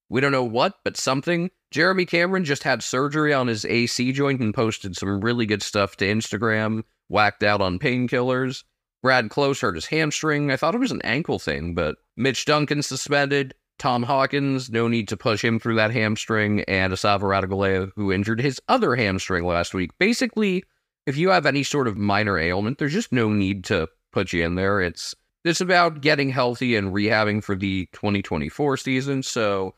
we 0.08 0.20
don't 0.20 0.32
know 0.32 0.44
what, 0.44 0.74
but 0.84 0.96
something. 0.96 1.50
Jeremy 1.70 2.06
Cameron 2.06 2.44
just 2.44 2.62
had 2.62 2.82
surgery 2.82 3.34
on 3.34 3.46
his 3.48 3.64
AC 3.64 4.12
joint 4.12 4.40
and 4.40 4.54
posted 4.54 4.96
some 4.96 5.20
really 5.20 5.46
good 5.46 5.62
stuff 5.62 5.96
to 5.96 6.06
Instagram. 6.06 6.82
Whacked 7.08 7.42
out 7.42 7.60
on 7.60 7.78
painkillers. 7.78 8.64
Brad 9.02 9.30
Close 9.30 9.60
hurt 9.60 9.74
his 9.76 9.86
hamstring. 9.86 10.50
I 10.50 10.56
thought 10.56 10.74
it 10.74 10.78
was 10.80 10.92
an 10.92 11.02
ankle 11.02 11.38
thing, 11.38 11.74
but 11.74 11.96
Mitch 12.16 12.44
Duncan 12.44 12.82
suspended. 12.82 13.54
Tom 13.78 14.02
Hawkins, 14.02 14.70
no 14.70 14.88
need 14.88 15.08
to 15.08 15.16
push 15.16 15.44
him 15.44 15.58
through 15.58 15.76
that 15.76 15.92
hamstring, 15.92 16.62
and 16.62 16.92
Esava 16.92 17.20
Ratugolea, 17.22 17.92
who 17.94 18.12
injured 18.12 18.40
his 18.40 18.60
other 18.68 18.96
hamstring 18.96 19.44
last 19.44 19.74
week. 19.74 19.90
Basically, 19.98 20.64
if 21.06 21.16
you 21.16 21.30
have 21.30 21.46
any 21.46 21.62
sort 21.62 21.88
of 21.88 21.96
minor 21.96 22.38
ailment, 22.38 22.78
there's 22.78 22.92
just 22.92 23.12
no 23.12 23.30
need 23.30 23.64
to 23.64 23.88
put 24.12 24.32
you 24.32 24.44
in 24.44 24.56
there. 24.56 24.80
It's 24.80 25.14
it's 25.44 25.60
about 25.60 26.00
getting 26.00 26.30
healthy 26.30 26.76
and 26.76 26.92
rehabbing 26.92 27.42
for 27.42 27.54
the 27.54 27.88
2024 27.92 28.76
season. 28.76 29.22
So 29.22 29.74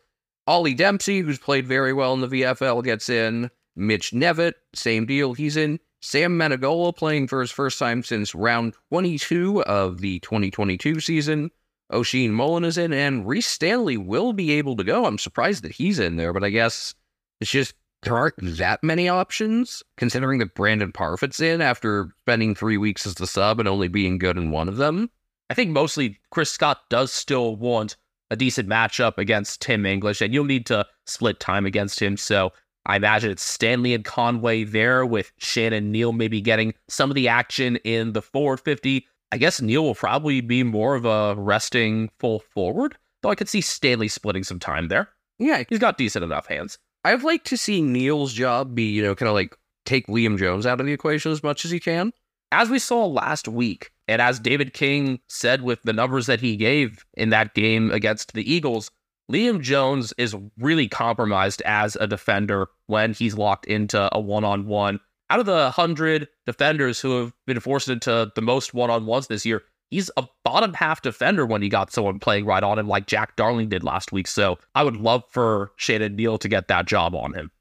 Ollie 0.47 0.75
Dempsey, 0.75 1.21
who's 1.21 1.39
played 1.39 1.67
very 1.67 1.93
well 1.93 2.15
in 2.15 2.21
the 2.21 2.29
VFL, 2.29 2.83
gets 2.83 3.09
in. 3.09 3.51
Mitch 3.77 4.11
Knevitt, 4.11 4.55
same 4.75 5.07
deal, 5.07 5.35
he's 5.35 5.57
in. 5.57 5.79
Sam 6.03 6.39
Menegola 6.39 6.97
playing 6.97 7.29
for 7.29 7.41
his 7.41 7.51
first 7.51 7.79
time 7.79 8.03
since 8.03 8.35
round 8.35 8.75
22 8.89 9.63
of 9.65 10.01
the 10.01 10.19
2022 10.21 10.99
season. 10.99 11.51
Oisin 11.93 12.33
Mullin 12.33 12.65
is 12.65 12.79
in, 12.79 12.93
and 12.93 13.27
Rhys 13.27 13.47
Stanley 13.47 13.97
will 13.97 14.33
be 14.33 14.53
able 14.53 14.77
to 14.77 14.85
go. 14.85 15.07
I'm 15.07 15.19
surprised 15.19 15.65
that 15.65 15.73
he's 15.73 15.99
in 15.99 16.17
there, 16.17 16.33
but 16.33 16.45
I 16.45 16.51
guess 16.51 16.95
it's 17.41 17.51
just 17.51 17.75
there 18.03 18.17
aren't 18.17 18.37
that 18.39 18.83
many 18.83 19.09
options, 19.09 19.83
considering 19.97 20.39
that 20.39 20.55
Brandan 20.55 20.93
Parfitt's 20.93 21.41
in 21.41 21.61
after 21.61 22.15
spending 22.23 22.55
three 22.55 22.79
weeks 22.79 23.07
as 23.07 23.15
the 23.15 23.27
sub 23.27 23.61
and 23.61 23.69
only 23.69 23.89
being 23.89 24.19
good 24.19 24.39
in 24.39 24.51
one 24.51 24.69
of 24.69 24.77
them. 24.77 25.11
I 25.51 25.55
think 25.55 25.71
mostly 25.71 26.19
Chris 26.31 26.51
Scott 26.51 26.79
does 26.89 27.13
still 27.13 27.57
want 27.57 27.97
a 28.31 28.37
decent 28.37 28.69
matchup 28.69 29.19
against 29.19 29.61
Tim 29.61 29.85
English, 29.85 30.23
and 30.23 30.33
you'll 30.33 30.45
need 30.45 30.67
to 30.67 30.87
split 31.07 31.41
time 31.41 31.67
against 31.67 32.01
him. 32.01 32.17
So 32.17 32.53
I 32.87 32.97
imagine 32.97 33.31
it's 33.31 33.43
Stanley 33.43 33.93
and 33.93 34.05
Conway 34.05 34.65
there, 34.65 35.05
with 35.05 35.33
Shannon 35.39 35.91
Neale 35.91 36.13
maybe 36.13 36.41
getting 36.41 36.73
some 36.89 37.11
of 37.11 37.17
the 37.17 37.29
action 37.29 37.77
in 37.79 38.13
the 38.13 38.23
450. 38.23 39.07
I 39.33 39.39
guess 39.39 39.61
Neale 39.61 39.85
will 39.85 39.95
probably 39.95 40.41
be 40.41 40.63
more 40.63 40.95
of 40.97 41.05
a 41.05 41.35
resting 41.37 42.11
full 42.19 42.41
forward, 42.41 42.97
though 43.23 43.31
I 43.31 43.35
could 43.35 43.49
see 43.49 43.61
Stanley 43.61 44.09
splitting 44.09 44.45
some 44.45 44.59
time 44.59 44.89
there. 44.89 45.09
Yeah, 45.39 45.63
He's 45.69 45.79
got 45.79 45.99
decent 45.99 46.25
enough 46.25 46.47
hands. 46.47 46.79
I'd 47.05 47.23
like 47.23 47.45
to 47.45 47.57
see 47.57 47.81
Neale's 47.81 48.33
job 48.35 48.75
be, 48.75 48.91
you 48.91 49.03
know, 49.03 49.15
kind 49.15 49.29
of 49.29 49.35
like 49.35 49.57
take 49.87 50.07
Liam 50.09 50.37
Jones 50.39 50.67
out 50.67 50.81
of 50.81 50.87
the 50.87 50.93
equation 50.93 51.33
as 51.33 51.43
much 51.43 51.65
as 51.65 51.71
he 51.71 51.81
can. 51.81 52.13
as 52.53 52.69
we 52.69 52.79
saw 52.79 53.07
last 53.07 53.47
week, 53.49 53.93
and 54.09 54.21
as 54.21 54.41
David 54.41 54.75
King 54.75 55.21
said 55.29 55.63
with 55.63 55.81
the 55.85 55.93
numbers 55.93 56.27
that 56.27 56.41
he 56.41 56.57
gave 56.57 57.05
in 57.15 57.31
that 57.31 57.55
game 57.55 57.91
against 57.93 58.35
the 58.35 58.53
Eagles, 58.53 58.91
Liam 59.31 59.61
Jones 59.61 60.13
is 60.19 60.35
really 60.59 60.89
compromised 60.89 61.63
as 61.63 61.97
a 61.97 62.09
defender 62.09 62.67
when 62.87 63.13
he's 63.15 63.35
locked 63.35 63.67
into 63.67 64.09
a 64.13 64.21
one 64.21 64.45
on 64.45 64.67
one. 64.67 64.99
Out 65.31 65.39
of 65.39 65.47
the 65.47 65.53
100 65.53 66.29
defenders 66.45 67.01
who 67.01 67.21
have 67.21 67.33
been 67.47 67.61
forced 67.61 67.89
into 67.89 68.33
the 68.35 68.43
most 68.43 68.75
one 68.75 68.91
on 68.91 69.07
ones 69.07 69.29
this 69.29 69.47
year, 69.47 69.63
he's 69.89 70.11
a 70.17 70.27
bottom 70.45 70.75
half 70.75 71.03
defender 71.03 71.47
when 71.47 71.63
he 71.63 71.69
got 71.69 71.93
someone 71.93 72.19
playing 72.19 72.47
right 72.47 72.65
on 72.65 72.81
him 72.81 72.89
like 72.89 73.07
Jack 73.07 73.37
Darling 73.37 73.69
did 73.69 73.85
last 73.85 74.11
week. 74.11 74.27
So 74.27 74.59
I 74.75 74.83
would 74.83 74.97
love 74.97 75.23
for 75.31 75.71
Shannon 75.77 76.17
Neale 76.17 76.39
to 76.39 76.49
get 76.49 76.67
that 76.67 76.87
job 76.87 77.15
on 77.15 77.35
him. 77.35 77.53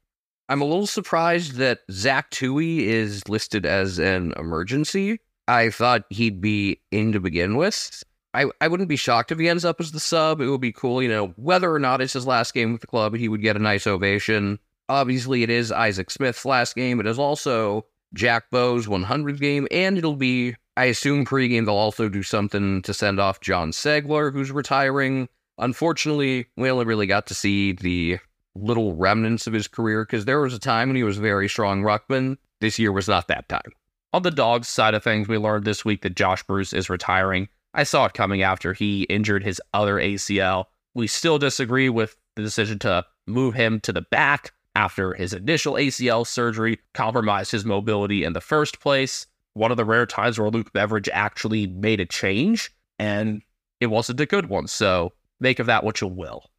I'm 0.48 0.60
a 0.60 0.64
little 0.64 0.88
surprised 0.88 1.54
that 1.54 1.80
Zach 1.92 2.32
Tuohy 2.32 2.80
is 2.80 3.28
listed 3.28 3.64
as 3.64 4.00
an 4.00 4.32
emergency. 4.36 5.20
I 5.46 5.70
thought 5.70 6.02
he'd 6.10 6.40
be 6.40 6.80
in 6.90 7.12
to 7.12 7.20
begin 7.20 7.56
with. 7.56 8.02
I, 8.34 8.46
I 8.60 8.66
wouldn't 8.66 8.88
be 8.88 8.96
shocked 8.96 9.30
if 9.30 9.38
he 9.38 9.48
ends 9.48 9.64
up 9.64 9.80
as 9.80 9.92
the 9.92 10.00
sub. 10.00 10.40
It 10.40 10.48
would 10.48 10.60
be 10.60 10.72
cool, 10.72 11.02
you 11.02 11.08
know, 11.08 11.28
whether 11.36 11.72
or 11.72 11.78
not 11.78 12.00
it's 12.00 12.14
his 12.14 12.26
last 12.26 12.52
game 12.52 12.72
with 12.72 12.80
the 12.80 12.88
club, 12.88 13.14
he 13.14 13.28
would 13.28 13.42
get 13.42 13.54
a 13.54 13.60
nice 13.60 13.86
ovation. 13.86 14.58
Obviously, 14.90 15.44
it 15.44 15.50
is 15.50 15.70
Isaac 15.70 16.10
Smith's 16.10 16.44
last 16.44 16.74
game. 16.74 16.98
It 16.98 17.06
is 17.06 17.16
also 17.16 17.86
Jack 18.12 18.50
Bowes' 18.50 18.88
100th 18.88 19.38
game, 19.38 19.68
and 19.70 19.96
it'll 19.96 20.16
be, 20.16 20.56
I 20.76 20.86
assume, 20.86 21.24
pregame. 21.24 21.64
They'll 21.64 21.76
also 21.76 22.08
do 22.08 22.24
something 22.24 22.82
to 22.82 22.92
send 22.92 23.20
off 23.20 23.40
Jon 23.40 23.70
Ceglar, 23.70 24.32
who's 24.32 24.50
retiring. 24.50 25.28
Unfortunately, 25.58 26.46
we 26.56 26.68
only 26.68 26.86
really 26.86 27.06
got 27.06 27.28
to 27.28 27.34
see 27.34 27.70
the 27.70 28.18
little 28.56 28.96
remnants 28.96 29.46
of 29.46 29.52
his 29.52 29.68
career 29.68 30.04
because 30.04 30.24
there 30.24 30.40
was 30.40 30.54
a 30.54 30.58
time 30.58 30.88
when 30.88 30.96
he 30.96 31.04
was 31.04 31.18
a 31.18 31.22
very 31.22 31.48
strong 31.48 31.82
ruckman. 31.82 32.36
This 32.60 32.76
year 32.80 32.90
was 32.90 33.06
not 33.06 33.28
that 33.28 33.48
time. 33.48 33.70
On 34.12 34.22
the 34.22 34.32
dogs 34.32 34.66
side 34.66 34.94
of 34.94 35.04
things, 35.04 35.28
we 35.28 35.38
learned 35.38 35.64
this 35.64 35.84
week 35.84 36.02
that 36.02 36.16
Josh 36.16 36.42
Bruce 36.42 36.72
is 36.72 36.90
retiring. 36.90 37.48
I 37.74 37.84
saw 37.84 38.06
it 38.06 38.14
coming 38.14 38.42
after 38.42 38.72
he 38.72 39.04
injured 39.04 39.44
his 39.44 39.62
other 39.72 39.98
ACL. 39.98 40.64
We 40.94 41.06
still 41.06 41.38
disagree 41.38 41.88
with 41.88 42.16
the 42.34 42.42
decision 42.42 42.80
to 42.80 43.06
move 43.28 43.54
him 43.54 43.78
to 43.82 43.92
the 43.92 44.02
back 44.02 44.52
after 44.74 45.14
his 45.14 45.32
initial 45.32 45.74
ACL 45.74 46.26
surgery 46.26 46.78
compromised 46.94 47.52
his 47.52 47.64
mobility 47.64 48.24
in 48.24 48.32
the 48.32 48.40
first 48.40 48.80
place. 48.80 49.26
One 49.54 49.70
of 49.70 49.76
the 49.76 49.84
rare 49.84 50.06
times 50.06 50.38
where 50.38 50.50
Luke 50.50 50.72
Beveridge 50.72 51.08
actually 51.12 51.66
made 51.66 52.00
a 52.00 52.06
change. 52.06 52.72
And 52.98 53.42
it 53.80 53.86
wasn't 53.86 54.20
a 54.20 54.26
good 54.26 54.48
one. 54.48 54.68
So 54.68 55.12
make 55.40 55.58
of 55.58 55.66
that 55.66 55.84
what 55.84 56.00
you 56.00 56.06
will. 56.06 56.50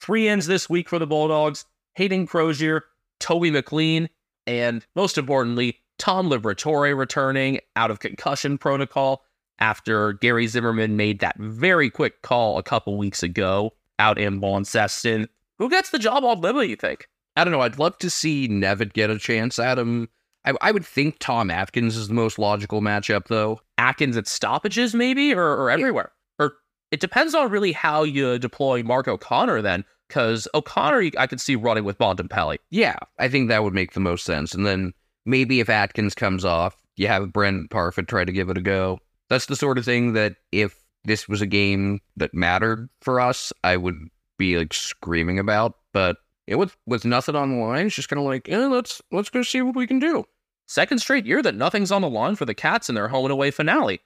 Three 0.00 0.28
ends 0.28 0.46
this 0.46 0.70
week 0.70 0.88
for 0.88 0.98
the 0.98 1.06
Bulldogs 1.06 1.64
Hayden 1.94 2.26
Crozier, 2.26 2.84
Toby 3.18 3.50
McLean, 3.50 4.08
and 4.46 4.86
most 4.94 5.18
importantly, 5.18 5.80
Tom 5.98 6.30
Liberatore 6.30 6.96
returning 6.96 7.58
out 7.74 7.90
of 7.90 7.98
concussion 7.98 8.56
protocol 8.56 9.24
after 9.58 10.12
Gary 10.12 10.46
Zimmerman 10.46 10.96
made 10.96 11.18
that 11.18 11.36
very 11.38 11.90
quick 11.90 12.22
call 12.22 12.56
a 12.56 12.62
couple 12.62 12.96
weeks 12.96 13.24
ago 13.24 13.72
out 13.98 14.16
in 14.16 14.40
Launceston. 14.40 15.28
Who 15.58 15.68
gets 15.68 15.90
the 15.90 15.98
job 15.98 16.24
on 16.24 16.40
Libba, 16.40 16.68
you 16.68 16.76
think? 16.76 17.08
I 17.38 17.44
don't 17.44 17.52
know. 17.52 17.60
I'd 17.60 17.78
love 17.78 17.96
to 17.98 18.10
see 18.10 18.48
Knevitt 18.48 18.92
get 18.92 19.10
a 19.10 19.18
chance 19.18 19.60
at 19.60 19.78
him. 19.78 20.08
I, 20.44 20.54
I 20.60 20.72
would 20.72 20.84
think 20.84 21.18
Tom 21.20 21.50
Atkins 21.50 21.96
is 21.96 22.08
the 22.08 22.14
most 22.14 22.38
logical 22.38 22.80
matchup, 22.80 23.28
though. 23.28 23.60
Atkins 23.78 24.16
at 24.16 24.26
stoppages, 24.26 24.92
maybe, 24.92 25.32
or, 25.32 25.44
or 25.44 25.70
everywhere. 25.70 26.10
Or 26.40 26.54
it 26.90 26.98
depends 26.98 27.36
on 27.36 27.50
really 27.50 27.70
how 27.70 28.02
you 28.02 28.40
deploy 28.40 28.82
Mark 28.82 29.06
O'Connor 29.06 29.62
then, 29.62 29.84
because 30.08 30.48
O'Connor 30.52 31.10
I 31.16 31.28
could 31.28 31.40
see 31.40 31.54
running 31.54 31.84
with 31.84 31.96
Bond 31.96 32.18
and 32.18 32.28
Bontempelli. 32.28 32.58
Yeah, 32.70 32.96
I 33.20 33.28
think 33.28 33.48
that 33.48 33.62
would 33.62 33.74
make 33.74 33.92
the 33.92 34.00
most 34.00 34.24
sense. 34.24 34.52
And 34.52 34.66
then 34.66 34.92
maybe 35.24 35.60
if 35.60 35.68
Atkins 35.68 36.16
comes 36.16 36.44
off, 36.44 36.76
you 36.96 37.06
have 37.06 37.32
Brent 37.32 37.70
Parfitt 37.70 38.08
try 38.08 38.24
to 38.24 38.32
give 38.32 38.50
it 38.50 38.58
a 38.58 38.62
go. 38.62 38.98
That's 39.30 39.46
the 39.46 39.54
sort 39.54 39.78
of 39.78 39.84
thing 39.84 40.14
that 40.14 40.36
if 40.50 40.74
this 41.04 41.28
was 41.28 41.40
a 41.40 41.46
game 41.46 42.00
that 42.16 42.34
mattered 42.34 42.88
for 43.00 43.20
us, 43.20 43.52
I 43.62 43.76
would 43.76 44.08
be 44.38 44.58
like 44.58 44.74
screaming 44.74 45.38
about. 45.38 45.74
But 45.92 46.16
it 46.48 46.56
with 46.56 46.76
with 46.86 47.04
nothing 47.04 47.36
on 47.36 47.50
the 47.50 47.64
line, 47.64 47.86
it's 47.86 47.94
just 47.94 48.08
kind 48.08 48.18
of 48.18 48.26
like, 48.26 48.48
yeah, 48.48 48.66
let's 48.66 49.02
let's 49.12 49.30
go 49.30 49.42
see 49.42 49.62
what 49.62 49.76
we 49.76 49.86
can 49.86 49.98
do. 49.98 50.24
Second 50.66 50.98
straight 50.98 51.26
year 51.26 51.42
that 51.42 51.54
nothing's 51.54 51.92
on 51.92 52.02
the 52.02 52.10
line 52.10 52.36
for 52.36 52.44
the 52.44 52.54
Cats 52.54 52.88
in 52.88 52.94
their 52.94 53.08
home 53.08 53.26
and 53.26 53.32
away 53.32 53.50
finale. 53.50 54.00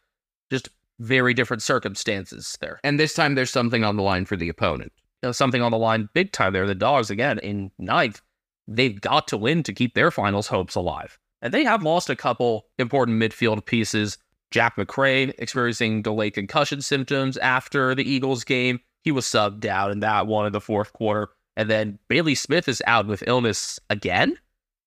Just 0.50 0.68
very 0.98 1.35
different 1.35 1.62
circumstances 1.62 2.59
there. 2.61 2.81
And 2.85 2.98
this 2.98 3.14
time 3.14 3.35
there's 3.35 3.50
something 3.50 3.85
on 3.85 3.96
the 3.96 4.02
line 4.02 4.24
for 4.24 4.37
the 4.37 4.48
opponent. 4.48 4.92
Know, 5.22 5.33
something 5.33 5.62
on 5.62 5.70
the 5.70 5.78
line 5.78 6.09
big 6.14 6.33
time 6.33 6.52
there. 6.52 6.66
The 6.66 6.74
Dogs 6.74 7.11
again 7.11 7.38
in 7.38 7.70
ninth. 7.78 8.20
They've 8.66 9.00
got 9.00 9.28
to 9.28 9.37
win 9.37 9.62
to 9.64 9.72
keep 9.72 9.94
their 9.94 10.11
finals 10.11 10.48
hopes 10.48 10.74
alive. 10.74 11.18
And 11.42 11.55
they 11.55 11.64
have 11.64 11.83
lost 11.83 12.11
a 12.11 12.16
couple 12.16 12.66
important 12.78 13.22
midfield 13.22 13.64
pieces. 13.64 14.18
Jack 14.50 14.76
Macrae 14.76 15.33
experiencing 15.38 16.02
delayed 16.02 16.35
concussion 16.35 16.83
symptoms 16.83 17.37
after 17.38 17.94
the 17.94 18.09
Eagles 18.09 18.42
game. 18.44 18.81
He 19.02 19.12
was 19.12 19.24
subbed 19.24 19.64
out 19.64 19.90
in 19.90 20.00
that 20.00 20.26
one 20.26 20.46
in 20.46 20.52
the 20.52 20.61
fourth 20.61 20.92
quarter. 20.92 21.31
And 21.56 21.68
then 21.68 21.98
Bailey 22.08 22.34
Smith 22.34 22.68
is 22.68 22.82
out 22.86 23.06
with 23.06 23.24
illness 23.26 23.78
again. 23.90 24.36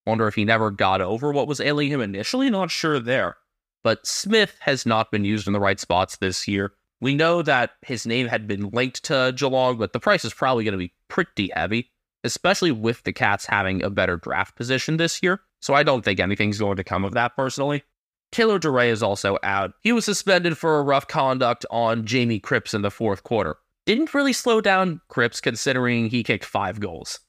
Wonder 0.06 0.28
if 0.28 0.36
he 0.36 0.46
never 0.46 0.72
got 0.72 1.02
over 1.02 1.32
what 1.32 1.48
was 1.48 1.60
ailing 1.60 1.90
him 1.90 2.02
initially. 2.02 2.50
Not 2.50 2.72
sure 2.72 3.00
there. 3.00 3.38
But 3.84 4.06
Smith 4.06 4.56
has 4.62 4.86
not 4.86 5.12
been 5.12 5.26
used 5.26 5.48
in 5.48 5.54
the 5.54 5.60
right 5.60 5.80
spots 5.80 6.18
this 6.18 6.48
year. 6.48 6.74
We 7.02 7.14
know 7.14 7.42
that 7.42 7.72
his 7.82 8.08
name 8.08 8.28
had 8.28 8.48
been 8.48 8.70
linked 8.70 9.04
to 9.06 9.34
Geelong, 9.36 9.78
but 9.78 9.94
the 9.94 10.00
price 10.00 10.26
is 10.26 10.34
probably 10.34 10.64
going 10.64 10.72
to 10.72 10.78
be 10.78 10.94
pretty 11.08 11.52
heavy, 11.54 11.92
especially 12.24 12.72
with 12.72 13.04
the 13.04 13.14
Cats 13.14 13.46
having 13.46 13.84
a 13.84 13.90
better 13.90 14.18
draft 14.18 14.56
position 14.56 14.98
this 14.98 15.22
year. 15.22 15.42
So 15.62 15.74
I 15.74 15.84
don't 15.84 16.04
think 16.04 16.20
anything's 16.20 16.60
going 16.60 16.78
to 16.78 16.84
come 16.84 17.06
of 17.06 17.14
that 17.14 17.36
personally. 17.36 17.84
Taylor 18.32 18.60
Duryea 18.60 18.92
is 18.92 19.04
also 19.04 19.38
out. 19.44 19.74
He 19.82 19.92
was 19.92 20.06
suspended 20.06 20.58
for 20.58 20.80
a 20.80 20.84
rough 20.84 21.08
conduct 21.08 21.66
on 21.70 22.06
Jamie 22.06 22.40
Cripps 22.40 22.74
in 22.74 22.82
the 22.82 22.92
fourth 22.92 23.24
quarter. 23.24 23.58
Didn't 23.86 24.16
really 24.16 24.34
slow 24.34 24.62
down 24.62 25.00
Cripps 25.10 25.40
considering 25.40 26.10
he 26.10 26.24
kicked 26.24 26.46
five 26.46 26.80
goals. 26.80 27.20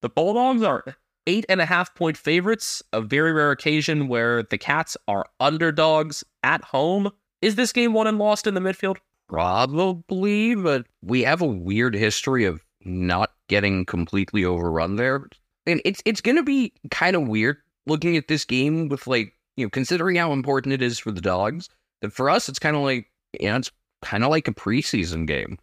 The 0.00 0.08
Bulldogs 0.08 0.62
are 0.62 0.96
eight 1.26 1.44
and 1.50 1.60
a 1.60 1.66
half 1.66 1.94
point 1.94 2.16
favorites, 2.16 2.82
a 2.94 3.02
very 3.02 3.32
rare 3.32 3.50
occasion 3.50 4.08
where 4.08 4.42
the 4.42 4.56
Cats 4.56 4.96
are 5.06 5.26
underdogs 5.38 6.24
at 6.42 6.64
home. 6.64 7.10
Is 7.42 7.56
this 7.56 7.72
game 7.72 7.92
won 7.92 8.06
and 8.06 8.18
lost 8.18 8.46
in 8.46 8.54
the 8.54 8.60
midfield? 8.60 8.96
Probably, 9.28 10.54
but 10.54 10.86
we 11.02 11.22
have 11.24 11.42
a 11.42 11.46
weird 11.46 11.94
history 11.94 12.46
of 12.46 12.64
not 12.86 13.32
getting 13.48 13.84
completely 13.84 14.46
overrun 14.46 14.96
there. 14.96 15.28
And 15.66 15.82
it's 15.84 16.00
it's 16.06 16.22
gonna 16.22 16.42
be 16.42 16.72
kind 16.90 17.16
of 17.16 17.28
weird 17.28 17.58
looking 17.86 18.16
at 18.16 18.28
this 18.28 18.46
game 18.46 18.88
with 18.88 19.06
like, 19.06 19.34
you 19.58 19.66
know, 19.66 19.70
considering 19.70 20.16
how 20.16 20.32
important 20.32 20.72
it 20.72 20.80
is 20.80 20.98
for 20.98 21.12
the 21.12 21.20
dogs, 21.20 21.68
that 22.00 22.14
for 22.14 22.30
us 22.30 22.48
it's 22.48 22.58
kind 22.58 22.76
of 22.76 22.82
like 22.82 23.10
you 23.38 23.48
know, 23.48 23.56
it's 23.56 23.70
kind 24.00 24.24
of 24.24 24.30
like 24.30 24.48
a 24.48 24.54
preseason 24.54 25.26
game. 25.26 25.58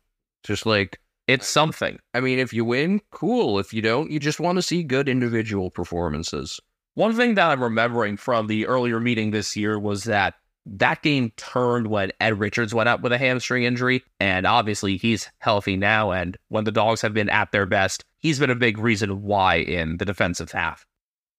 Just 0.46 0.66
like 0.66 1.00
It's 1.28 1.48
something. 1.48 2.00
I 2.14 2.20
mean, 2.20 2.38
if 2.38 2.54
you 2.54 2.64
win, 2.64 3.02
cool. 3.10 3.58
If 3.58 3.74
you 3.74 3.82
don't, 3.82 4.12
you 4.12 4.20
just 4.20 4.40
want 4.40 4.58
to 4.58 4.62
see 4.62 4.84
good 4.84 5.10
individual 5.10 5.72
performances. 5.72 6.60
One 6.94 7.14
thing 7.16 7.34
that 7.34 7.50
I'm 7.50 7.64
remembering 7.64 8.16
from 8.16 8.46
the 8.46 8.68
earlier 8.68 9.00
meeting 9.00 9.32
this 9.32 9.58
year 9.58 9.80
was 9.80 10.04
that 10.04 10.36
that 10.68 11.02
game 11.02 11.32
turned 11.36 11.88
when 11.88 12.12
Ed 12.20 12.40
Richards 12.40 12.74
went 12.76 12.90
out 12.90 13.02
with 13.02 13.12
a 13.12 13.18
hamstring 13.18 13.64
injury. 13.64 14.04
And 14.20 14.46
obviously, 14.46 14.98
he's 14.98 15.30
healthy 15.40 15.78
now. 15.78 16.12
And 16.12 16.38
when 16.50 16.64
the 16.64 16.72
dogs 16.72 17.02
have 17.02 17.14
been 17.14 17.30
at 17.30 17.52
their 17.52 17.66
best, 17.66 18.04
he's 18.20 18.40
been 18.40 18.52
a 18.52 18.56
big 18.56 18.78
reason 18.78 19.24
why 19.24 19.56
in 19.56 19.98
the 19.98 20.06
defensive 20.06 20.52
half. 20.52 20.86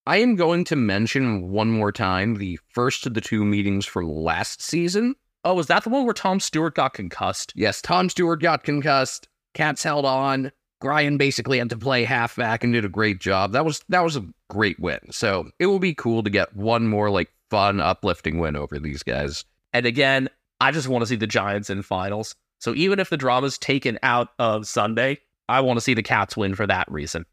I 0.05 0.17
am 0.17 0.35
going 0.35 0.63
to 0.65 0.75
mention 0.75 1.49
one 1.49 1.71
more 1.71 1.91
time 1.91 2.35
the 2.35 2.59
first 2.69 3.05
of 3.05 3.13
the 3.13 3.21
two 3.21 3.43
meetings 3.43 3.85
from 3.85 4.09
last 4.09 4.61
season. 4.61 5.15
Oh, 5.47 5.53
was 5.53 5.67
that 5.67 5.85
the 5.85 5.89
one 5.89 6.03
where 6.03 6.13
Tom 6.13 6.41
Stewart 6.41 6.75
got 6.75 6.93
concussed? 6.93 7.53
Yes, 7.55 7.81
Tom 7.81 8.09
Stewart 8.09 8.41
got 8.41 8.65
concussed. 8.65 9.29
Cats 9.53 9.81
held 9.81 10.03
on. 10.03 10.51
Brian 10.81 11.15
basically 11.15 11.59
had 11.59 11.69
to 11.69 11.77
play 11.77 12.03
halfback 12.03 12.65
and 12.65 12.73
did 12.73 12.83
a 12.83 12.89
great 12.89 13.21
job. 13.21 13.53
That 13.53 13.63
was 13.63 13.81
that 13.87 14.03
was 14.03 14.17
a 14.17 14.25
great 14.49 14.77
win. 14.77 14.99
So 15.09 15.49
it 15.57 15.67
will 15.67 15.79
be 15.79 15.93
cool 15.93 16.21
to 16.21 16.29
get 16.29 16.53
one 16.53 16.89
more 16.89 17.09
like 17.09 17.31
fun, 17.49 17.79
uplifting 17.79 18.39
win 18.39 18.57
over 18.57 18.77
these 18.77 19.03
guys. 19.03 19.45
And 19.71 19.85
again, 19.85 20.27
I 20.59 20.71
just 20.71 20.89
want 20.89 21.03
to 21.03 21.05
see 21.05 21.15
the 21.15 21.25
Giants 21.25 21.69
in 21.69 21.81
finals. 21.81 22.35
So 22.59 22.75
even 22.75 22.99
if 22.99 23.09
the 23.09 23.15
drama's 23.15 23.57
taken 23.57 23.97
out 24.03 24.31
of 24.39 24.67
Sunday, 24.67 25.19
I 25.47 25.61
want 25.61 25.77
to 25.77 25.81
see 25.81 25.93
the 25.93 26.03
Cats 26.03 26.35
win 26.35 26.55
for 26.55 26.67
that 26.67 26.91
reason. 26.91 27.25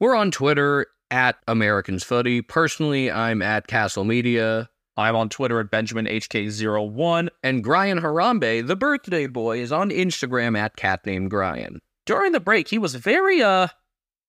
We're 0.00 0.16
on 0.16 0.30
Twitter 0.30 0.86
at 1.10 1.36
Americans 1.46 2.02
Footy. 2.02 2.40
Personally, 2.40 3.10
I'm 3.10 3.42
at 3.42 3.66
Castle 3.66 4.04
Media. 4.04 4.69
I'm 4.96 5.16
on 5.16 5.28
Twitter 5.28 5.60
at 5.60 5.70
BenjaminHK01. 5.70 7.28
And 7.42 7.62
Brian 7.62 8.00
Harambe, 8.00 8.66
the 8.66 8.76
birthday 8.76 9.26
boy, 9.26 9.60
is 9.60 9.72
on 9.72 9.90
Instagram 9.90 10.58
at 10.58 10.76
cat 10.76 11.06
named 11.06 11.30
Brian. 11.30 11.80
During 12.06 12.32
the 12.32 12.40
break, 12.40 12.68
he 12.68 12.78
was 12.78 12.94
very 12.94 13.42
uh 13.42 13.68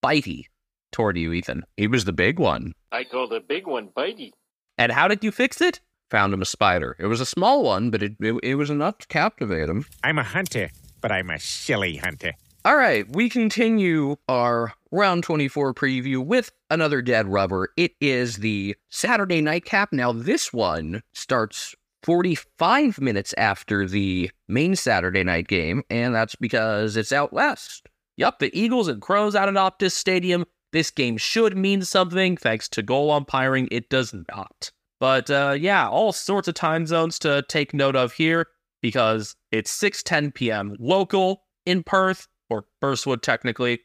bitey 0.03 0.45
toward 0.91 1.17
you, 1.17 1.33
Ethan. 1.33 1.63
He 1.77 1.87
was 1.87 2.05
the 2.05 2.13
big 2.13 2.39
one. 2.39 2.73
I 2.91 3.03
call 3.03 3.27
the 3.27 3.39
big 3.39 3.67
one 3.67 3.89
bitey. 3.89 4.31
And 4.77 4.91
how 4.91 5.07
did 5.07 5.23
you 5.23 5.31
fix 5.31 5.61
it? 5.61 5.81
Found 6.09 6.33
him 6.33 6.41
a 6.41 6.45
spider. 6.45 6.95
It 6.99 7.05
was 7.05 7.21
a 7.21 7.25
small 7.25 7.63
one, 7.63 7.89
but 7.89 8.03
it, 8.03 8.13
it, 8.19 8.37
it 8.43 8.55
was 8.55 8.69
enough 8.69 8.97
to 8.99 9.07
captivate 9.07 9.69
him. 9.69 9.85
I'm 10.03 10.19
a 10.19 10.23
hunter, 10.23 10.69
but 10.99 11.11
I'm 11.11 11.29
a 11.29 11.39
silly 11.39 11.97
hunter. 11.97 12.33
All 12.63 12.77
right, 12.77 13.07
we 13.15 13.27
continue 13.27 14.17
our 14.29 14.73
round 14.91 15.23
24 15.23 15.73
preview 15.73 16.23
with 16.23 16.51
another 16.69 17.01
dead 17.01 17.27
rubber. 17.27 17.69
It 17.75 17.93
is 17.99 18.37
the 18.37 18.75
Saturday 18.91 19.41
nightcap. 19.41 19.91
Now, 19.91 20.11
this 20.11 20.53
one 20.53 21.01
starts 21.11 21.73
45 22.03 23.01
minutes 23.01 23.33
after 23.35 23.87
the 23.87 24.29
main 24.47 24.75
Saturday 24.75 25.23
night 25.23 25.47
game, 25.47 25.81
and 25.89 26.13
that's 26.13 26.35
because 26.35 26.97
it's 26.97 27.11
out 27.11 27.33
west. 27.33 27.87
Yup, 28.15 28.37
the 28.37 28.55
Eagles 28.55 28.87
and 28.87 29.01
Crows 29.01 29.33
out 29.33 29.49
at 29.49 29.55
Optus 29.55 29.93
Stadium. 29.93 30.45
This 30.71 30.91
game 30.91 31.17
should 31.17 31.57
mean 31.57 31.81
something. 31.81 32.37
Thanks 32.37 32.69
to 32.69 32.83
goal 32.83 33.09
umpiring, 33.09 33.69
it 33.71 33.89
does 33.89 34.13
not. 34.29 34.71
But 34.99 35.31
uh, 35.31 35.55
yeah, 35.59 35.89
all 35.89 36.13
sorts 36.13 36.47
of 36.47 36.53
time 36.53 36.85
zones 36.85 37.17
to 37.19 37.43
take 37.47 37.73
note 37.73 37.95
of 37.95 38.13
here 38.13 38.45
because 38.83 39.35
it's 39.51 39.75
6:10 39.75 40.31
p.m. 40.35 40.75
local 40.79 41.41
in 41.65 41.81
Perth 41.81 42.27
or 42.51 42.65
Burswood 42.81 43.21
technically, 43.21 43.79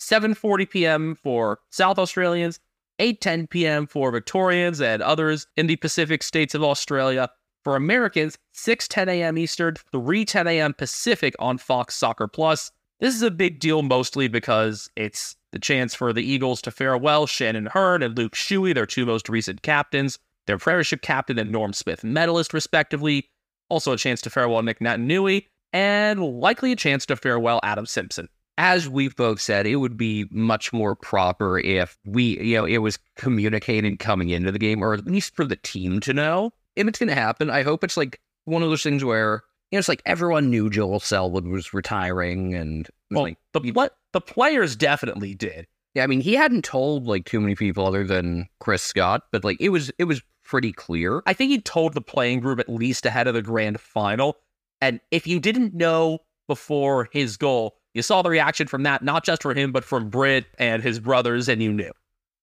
7:40 0.00 0.70
p.m. 0.70 1.14
for 1.14 1.58
South 1.70 1.98
Australians, 1.98 2.60
8:10 3.00 3.50
p.m. 3.50 3.86
for 3.86 4.12
Victorians 4.12 4.80
and 4.80 5.02
others 5.02 5.46
in 5.56 5.66
the 5.66 5.76
Pacific 5.76 6.22
states 6.22 6.54
of 6.54 6.62
Australia. 6.62 7.30
For 7.64 7.76
Americans, 7.76 8.38
6:10 8.54 9.08
a.m. 9.08 9.38
Eastern, 9.38 9.74
3:10 9.92 10.46
a.m. 10.46 10.74
Pacific 10.74 11.34
on 11.38 11.58
Fox 11.58 11.94
Soccer 11.94 12.28
Plus. 12.28 12.70
This 13.00 13.14
is 13.14 13.22
a 13.22 13.30
big 13.30 13.60
deal 13.60 13.82
mostly 13.82 14.28
because 14.28 14.90
it's 14.94 15.34
the 15.52 15.58
chance 15.58 15.94
for 15.94 16.12
the 16.12 16.22
Eagles 16.22 16.62
to 16.62 16.70
farewell 16.70 17.26
Shannon 17.26 17.66
Hurn 17.66 18.02
and 18.02 18.16
Luke 18.16 18.34
Shuey, 18.34 18.74
their 18.74 18.86
two 18.86 19.06
most 19.06 19.28
recent 19.28 19.62
captains, 19.62 20.18
their 20.46 20.58
Premiership 20.58 21.02
captain 21.02 21.38
and 21.38 21.50
Norm 21.50 21.72
Smith 21.72 22.04
medalist, 22.04 22.52
respectively. 22.52 23.28
Also, 23.68 23.92
a 23.92 23.96
chance 23.96 24.20
to 24.22 24.30
farewell 24.30 24.62
Nick 24.62 24.80
Naitanui, 24.80 25.46
and 25.72 26.22
likely 26.22 26.72
a 26.72 26.76
chance 26.76 27.06
to 27.06 27.16
farewell 27.16 27.60
Adam 27.62 27.86
Simpson. 27.86 28.28
As 28.58 28.88
we've 28.88 29.16
both 29.16 29.40
said, 29.40 29.66
it 29.66 29.76
would 29.76 29.96
be 29.96 30.26
much 30.30 30.72
more 30.72 30.94
proper 30.94 31.58
if 31.58 31.96
we, 32.04 32.38
you 32.40 32.56
know, 32.58 32.66
it 32.66 32.78
was 32.78 32.98
communicated 33.16 33.98
coming 33.98 34.28
into 34.28 34.52
the 34.52 34.58
game, 34.58 34.82
or 34.82 34.92
at 34.92 35.06
least 35.06 35.34
for 35.34 35.46
the 35.46 35.56
team 35.56 36.00
to 36.00 36.12
know 36.12 36.52
if 36.76 36.86
it's 36.86 36.98
going 36.98 37.08
to 37.08 37.14
happen. 37.14 37.48
I 37.48 37.62
hope 37.62 37.82
it's 37.84 37.96
like 37.96 38.20
one 38.44 38.62
of 38.62 38.68
those 38.68 38.82
things 38.82 39.02
where, 39.02 39.42
you 39.70 39.76
know, 39.76 39.78
it's 39.78 39.88
like 39.88 40.02
everyone 40.04 40.50
knew 40.50 40.68
Joel 40.68 41.00
Selwood 41.00 41.46
was 41.46 41.72
retiring, 41.72 42.54
and 42.54 42.86
Well, 43.10 43.22
like, 43.22 43.38
the, 43.54 43.90
the 44.12 44.20
players 44.20 44.76
definitely 44.76 45.34
did. 45.34 45.66
yeah, 45.94 46.04
I 46.04 46.06
mean, 46.06 46.20
he 46.20 46.34
hadn't 46.34 46.64
told 46.64 47.06
like 47.06 47.24
too 47.24 47.40
many 47.40 47.54
people 47.54 47.86
other 47.86 48.04
than 48.04 48.46
Chris 48.58 48.82
Scott, 48.82 49.22
but 49.32 49.42
like 49.42 49.56
it 49.58 49.70
was, 49.70 49.90
it 49.98 50.04
was 50.04 50.20
pretty 50.44 50.72
clear. 50.72 51.22
I 51.24 51.32
think 51.32 51.50
he 51.50 51.60
told 51.60 51.94
the 51.94 52.00
playing 52.02 52.40
group 52.40 52.58
at 52.58 52.68
least 52.68 53.06
ahead 53.06 53.26
of 53.26 53.34
the 53.34 53.42
grand 53.42 53.80
final. 53.80 54.36
And 54.80 55.00
if 55.10 55.26
you 55.26 55.40
didn't 55.40 55.74
know 55.74 56.20
before 56.48 57.08
his 57.12 57.36
goal, 57.36 57.76
you 57.94 58.02
saw 58.02 58.22
the 58.22 58.30
reaction 58.30 58.66
from 58.66 58.82
that, 58.84 59.02
not 59.02 59.24
just 59.24 59.42
from 59.42 59.56
him, 59.56 59.72
but 59.72 59.84
from 59.84 60.10
Britt 60.10 60.46
and 60.58 60.82
his 60.82 61.00
brothers, 61.00 61.48
and 61.48 61.62
you 61.62 61.72
knew. 61.72 61.92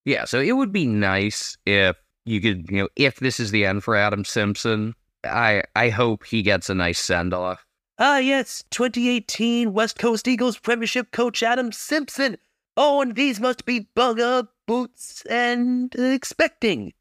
Yeah, 0.06 0.26
so 0.26 0.40
it 0.40 0.54
would 0.54 0.72
be 0.72 0.86
nice 0.86 1.58
if 1.66 1.96
you 2.26 2.42
could, 2.42 2.70
you 2.70 2.84
know, 2.84 2.90
if 2.96 3.18
this 3.18 3.40
is 3.40 3.52
the 3.52 3.66
end 3.66 3.84
for 3.84 3.96
Adam 3.96 4.26
Simpson, 4.26 4.94
I 5.24 5.64
I 5.76 5.90
hope 5.90 6.26
he 6.26 6.42
gets 6.42 6.70
a 6.70 6.76
nice 6.76 7.00
send 7.00 7.34
off. 7.34 7.66
Ah, 8.00 8.18
yes, 8.20 8.64
2018 8.72 9.74
West 9.74 9.98
Coast 9.98 10.28
Eagles 10.28 10.58
Premiership 10.58 11.12
coach 11.12 11.42
Adam 11.42 11.72
Simpson. 11.72 12.38
Oh, 12.76 13.02
and 13.02 13.16
these 13.16 13.40
must 13.40 13.66
be 13.66 13.90
bugger 13.96 14.48
boots 14.68 15.24
and 15.30 15.94
expecting. 15.96 16.94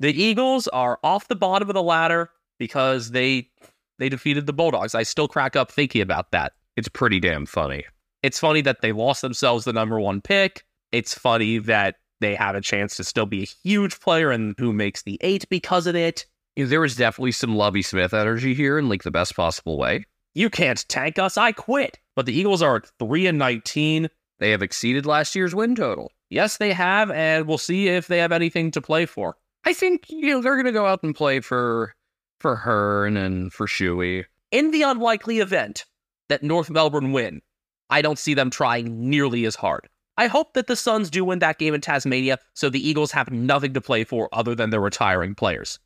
The 0.00 0.12
Eagles 0.12 0.66
are 0.68 0.98
off 1.02 1.28
the 1.28 1.36
bottom 1.36 1.68
of 1.68 1.74
the 1.74 1.82
ladder 1.82 2.30
because 2.58 3.10
they 3.10 3.50
they 3.98 4.08
defeated 4.08 4.46
the 4.46 4.52
Bulldogs. 4.52 4.94
I 4.94 5.02
still 5.02 5.28
crack 5.28 5.56
up 5.56 5.70
thinking 5.70 6.02
about 6.02 6.30
that. 6.32 6.52
It's 6.76 6.88
pretty 6.88 7.20
damn 7.20 7.46
funny. 7.46 7.84
It's 8.22 8.40
funny 8.40 8.60
that 8.62 8.80
they 8.80 8.92
lost 8.92 9.22
themselves 9.22 9.64
the 9.64 9.72
number 9.72 10.00
one 10.00 10.20
pick. 10.20 10.64
It's 10.92 11.14
funny 11.14 11.58
that 11.58 11.96
they 12.20 12.34
have 12.34 12.54
a 12.54 12.60
chance 12.60 12.96
to 12.96 13.04
still 13.04 13.26
be 13.26 13.42
a 13.42 13.68
huge 13.68 14.00
player 14.00 14.30
and 14.30 14.54
who 14.58 14.72
makes 14.72 15.02
the 15.02 15.18
eight 15.20 15.48
because 15.48 15.86
of 15.86 15.94
it. 15.94 16.26
You 16.56 16.64
know, 16.64 16.70
there 16.70 16.80
was 16.80 16.96
definitely 16.96 17.32
some 17.32 17.56
Lovie 17.56 17.82
Smith 17.82 18.14
energy 18.14 18.54
here 18.54 18.78
in 18.78 18.88
like 18.88 19.02
the 19.02 19.10
best 19.10 19.36
possible 19.36 19.76
way. 19.76 20.06
You 20.34 20.50
can't 20.50 20.88
tank 20.88 21.18
us. 21.18 21.36
I 21.36 21.52
quit. 21.52 21.98
But 22.16 22.26
the 22.26 22.32
Eagles 22.32 22.62
are 22.62 22.76
at 22.76 22.90
three 22.98 23.26
and 23.26 23.38
nineteen. 23.38 24.08
They 24.38 24.50
have 24.50 24.62
exceeded 24.62 25.06
last 25.06 25.34
year's 25.34 25.54
win 25.54 25.74
total. 25.74 26.10
Yes, 26.30 26.56
they 26.56 26.72
have, 26.72 27.10
and 27.10 27.46
we'll 27.46 27.58
see 27.58 27.88
if 27.88 28.08
they 28.08 28.18
have 28.18 28.32
anything 28.32 28.70
to 28.72 28.80
play 28.80 29.06
for. 29.06 29.36
I 29.64 29.72
think 29.72 30.06
you 30.08 30.28
know 30.28 30.40
they're 30.40 30.56
going 30.56 30.64
to 30.66 30.72
go 30.72 30.86
out 30.86 31.02
and 31.02 31.14
play 31.14 31.40
for 31.40 31.94
for 32.40 32.56
Hurn 32.56 33.16
and 33.16 33.52
for 33.52 33.66
Shuey. 33.66 34.24
In 34.50 34.70
the 34.70 34.82
unlikely 34.82 35.38
event 35.38 35.84
that 36.28 36.42
North 36.42 36.70
Melbourne 36.70 37.12
win, 37.12 37.42
I 37.90 38.02
don't 38.02 38.18
see 38.18 38.34
them 38.34 38.50
trying 38.50 39.08
nearly 39.08 39.44
as 39.44 39.56
hard. 39.56 39.88
I 40.16 40.28
hope 40.28 40.54
that 40.54 40.68
the 40.68 40.76
Suns 40.76 41.10
do 41.10 41.24
win 41.24 41.40
that 41.40 41.58
game 41.58 41.74
in 41.74 41.80
Tasmania 41.80 42.38
so 42.54 42.70
the 42.70 42.86
Eagles 42.86 43.10
have 43.12 43.30
nothing 43.32 43.74
to 43.74 43.80
play 43.80 44.04
for 44.04 44.28
other 44.32 44.54
than 44.54 44.70
their 44.70 44.80
retiring 44.80 45.34
players. 45.34 45.78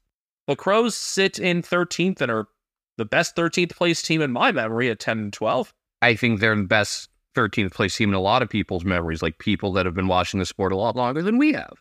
The 0.47 0.57
Crows 0.57 0.95
sit 0.95 1.39
in 1.39 1.63
13th 1.63 2.21
and 2.21 2.31
are 2.31 2.49
the 2.99 3.05
best 3.05 3.37
13th 3.37 3.75
place 3.75 4.03
team 4.03 4.21
in 4.21 4.33
my 4.33 4.53
memory 4.53 4.91
at 4.91 5.01
10 5.01 5.19
and 5.19 5.33
12. 5.33 5.73
I 6.03 6.15
think 6.15 6.41
they're 6.41 6.55
the 6.55 6.63
best 6.65 7.09
13th 7.35 7.73
place 7.73 7.97
team 7.97 8.11
in 8.11 8.15
a 8.15 8.21
lot 8.21 8.43
of 8.43 8.51
people's 8.51 8.85
memories, 8.85 9.23
like 9.23 9.39
people 9.39 9.73
that 9.73 9.87
have 9.87 9.95
been 9.95 10.09
watching 10.09 10.41
the 10.41 10.47
sport 10.47 10.73
a 10.73 10.77
lot 10.77 10.97
longer 10.97 11.23
than 11.23 11.39
we 11.39 11.53
have. 11.53 11.75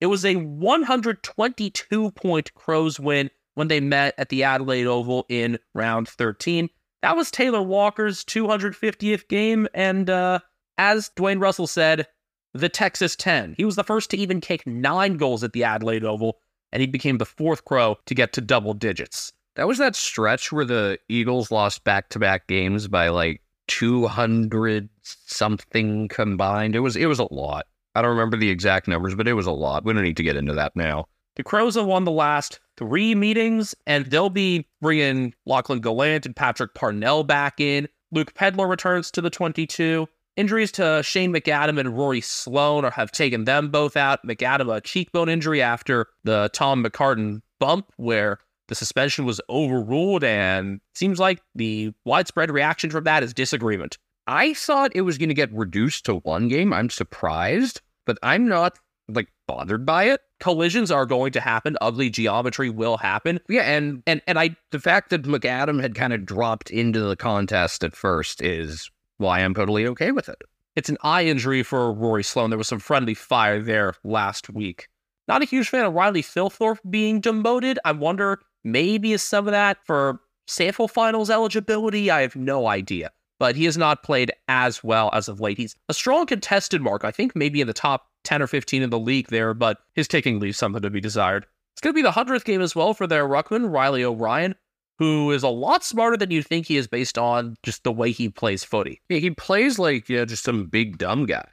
It 0.00 0.06
was 0.06 0.24
a 0.24 0.36
122 0.36 2.10
point 2.10 2.54
Crows 2.54 3.00
win 3.00 3.30
when 3.54 3.68
they 3.68 3.80
met 3.80 4.14
at 4.18 4.28
the 4.28 4.44
Adelaide 4.44 4.86
Oval 4.86 5.26
in 5.28 5.58
round 5.74 6.08
13. 6.08 6.68
That 7.02 7.16
was 7.16 7.30
Taylor 7.30 7.62
Walker's 7.62 8.24
250th 8.24 9.28
game, 9.28 9.68
and 9.74 10.08
uh, 10.08 10.40
as 10.78 11.10
Dwayne 11.16 11.40
Russell 11.40 11.66
said, 11.66 12.06
the 12.54 12.68
Texas 12.68 13.16
10. 13.16 13.54
He 13.56 13.64
was 13.64 13.76
the 13.76 13.84
first 13.84 14.10
to 14.10 14.16
even 14.16 14.40
kick 14.40 14.66
nine 14.66 15.16
goals 15.16 15.44
at 15.44 15.52
the 15.52 15.64
Adelaide 15.64 16.04
Oval, 16.04 16.38
and 16.72 16.80
he 16.80 16.86
became 16.86 17.18
the 17.18 17.26
fourth 17.26 17.64
Crow 17.64 17.98
to 18.06 18.14
get 18.14 18.32
to 18.34 18.40
double 18.40 18.74
digits. 18.74 19.32
That 19.56 19.68
was 19.68 19.78
that 19.78 19.96
stretch 19.96 20.50
where 20.50 20.64
the 20.64 20.98
Eagles 21.08 21.50
lost 21.50 21.84
back 21.84 22.08
to 22.10 22.18
back 22.18 22.46
games 22.46 22.88
by 22.88 23.08
like 23.08 23.42
200 23.68 24.88
something 25.02 26.08
combined. 26.08 26.74
It 26.74 26.80
was 26.80 26.96
it 26.96 27.06
was 27.06 27.18
a 27.18 27.32
lot. 27.32 27.66
I 27.94 28.02
don't 28.02 28.10
remember 28.10 28.36
the 28.36 28.50
exact 28.50 28.88
numbers, 28.88 29.14
but 29.14 29.28
it 29.28 29.34
was 29.34 29.46
a 29.46 29.52
lot. 29.52 29.84
We 29.84 29.92
don't 29.92 30.02
need 30.02 30.16
to 30.16 30.24
get 30.24 30.36
into 30.36 30.54
that 30.54 30.74
now. 30.74 31.06
The 31.36 31.42
Crows 31.42 31.74
have 31.74 31.86
won 31.86 32.04
the 32.04 32.12
last 32.12 32.60
three 32.76 33.14
meetings, 33.14 33.74
and 33.86 34.06
they'll 34.06 34.30
be 34.30 34.68
bringing 34.80 35.34
Lachlan 35.46 35.80
Gollant 35.80 36.26
and 36.26 36.36
Patrick 36.36 36.74
Parnell 36.74 37.24
back 37.24 37.60
in. 37.60 37.88
Luke 38.12 38.34
Pedlar 38.34 38.68
returns 38.68 39.10
to 39.12 39.20
the 39.20 39.30
22. 39.30 40.06
Injuries 40.36 40.72
to 40.72 41.02
Shane 41.02 41.32
McAdam 41.32 41.78
and 41.78 41.96
Rory 41.96 42.20
Sloane 42.20 42.84
have 42.84 43.12
taken 43.12 43.44
them 43.44 43.70
both 43.70 43.96
out. 43.96 44.24
McAdam, 44.24 44.74
a 44.74 44.80
cheekbone 44.80 45.28
injury 45.28 45.62
after 45.62 46.06
the 46.24 46.50
Tom 46.52 46.84
McCartin 46.84 47.40
bump, 47.60 47.92
where 47.96 48.38
the 48.68 48.74
suspension 48.74 49.24
was 49.24 49.40
overruled, 49.48 50.24
and 50.24 50.80
seems 50.94 51.18
like 51.18 51.40
the 51.54 51.92
widespread 52.04 52.50
reaction 52.50 52.90
from 52.90 53.04
that 53.04 53.22
is 53.22 53.34
disagreement. 53.34 53.98
I 54.26 54.54
thought 54.54 54.92
it 54.94 55.02
was 55.02 55.18
going 55.18 55.28
to 55.28 55.34
get 55.34 55.52
reduced 55.52 56.06
to 56.06 56.16
one 56.16 56.48
game. 56.48 56.72
I'm 56.72 56.90
surprised, 56.90 57.80
but 58.06 58.18
I'm 58.22 58.48
not 58.48 58.78
like 59.08 59.28
bothered 59.46 59.84
by 59.84 60.04
it. 60.04 60.20
Collisions 60.44 60.90
are 60.90 61.06
going 61.06 61.32
to 61.32 61.40
happen. 61.40 61.74
Ugly 61.80 62.10
geometry 62.10 62.68
will 62.68 62.98
happen. 62.98 63.40
Yeah, 63.48 63.62
and 63.62 64.02
and 64.06 64.20
and 64.26 64.38
I 64.38 64.54
the 64.72 64.78
fact 64.78 65.08
that 65.08 65.22
McAdam 65.22 65.80
had 65.80 65.94
kind 65.94 66.12
of 66.12 66.26
dropped 66.26 66.70
into 66.70 67.00
the 67.00 67.16
contest 67.16 67.82
at 67.82 67.96
first 67.96 68.42
is 68.42 68.90
why 69.16 69.40
I'm 69.40 69.54
totally 69.54 69.86
okay 69.86 70.12
with 70.12 70.28
it. 70.28 70.42
It's 70.76 70.90
an 70.90 70.98
eye 71.02 71.24
injury 71.24 71.62
for 71.62 71.90
Rory 71.94 72.22
Sloane. 72.22 72.50
There 72.50 72.58
was 72.58 72.68
some 72.68 72.78
friendly 72.78 73.14
fire 73.14 73.62
there 73.62 73.94
last 74.04 74.50
week. 74.50 74.88
Not 75.28 75.40
a 75.40 75.46
huge 75.46 75.70
fan 75.70 75.86
of 75.86 75.94
Riley 75.94 76.20
Thilthorpe 76.20 76.80
being 76.90 77.22
demoted. 77.22 77.78
I 77.86 77.92
wonder 77.92 78.38
maybe 78.64 79.14
is 79.14 79.22
some 79.22 79.48
of 79.48 79.52
that 79.52 79.78
for 79.86 80.20
sample 80.46 80.88
finals 80.88 81.30
eligibility. 81.30 82.10
I 82.10 82.20
have 82.20 82.36
no 82.36 82.66
idea. 82.66 83.12
But 83.38 83.56
he 83.56 83.64
has 83.64 83.78
not 83.78 84.02
played 84.02 84.30
as 84.48 84.84
well 84.84 85.08
as 85.14 85.26
of 85.26 85.40
late. 85.40 85.56
He's 85.56 85.74
a 85.88 85.94
strong 85.94 86.26
contested 86.26 86.82
mark. 86.82 87.02
I 87.02 87.12
think 87.12 87.34
maybe 87.34 87.62
in 87.62 87.66
the 87.66 87.72
top 87.72 88.08
10 88.24 88.42
or 88.42 88.46
15 88.46 88.82
in 88.82 88.90
the 88.90 88.98
league 88.98 89.28
there, 89.28 89.54
but 89.54 89.78
his 89.94 90.08
kicking 90.08 90.40
leaves 90.40 90.58
something 90.58 90.82
to 90.82 90.90
be 90.90 91.00
desired. 91.00 91.46
It's 91.74 91.80
going 91.80 91.94
to 91.94 91.96
be 91.96 92.02
the 92.02 92.12
100th 92.12 92.44
game 92.44 92.60
as 92.60 92.74
well 92.74 92.94
for 92.94 93.06
their 93.06 93.26
Ruckman, 93.26 93.72
Reilly 93.72 94.04
O'Brien, 94.04 94.54
who 94.98 95.30
is 95.30 95.42
a 95.42 95.48
lot 95.48 95.84
smarter 95.84 96.16
than 96.16 96.30
you 96.30 96.42
think 96.42 96.66
he 96.66 96.76
is 96.76 96.86
based 96.86 97.18
on 97.18 97.56
just 97.62 97.84
the 97.84 97.92
way 97.92 98.12
he 98.12 98.28
plays 98.28 98.62
footy. 98.64 99.00
He 99.08 99.30
plays 99.30 99.78
like 99.78 100.08
you 100.08 100.18
know, 100.18 100.24
just 100.24 100.44
some 100.44 100.66
big 100.66 100.98
dumb 100.98 101.26
guy. 101.26 101.48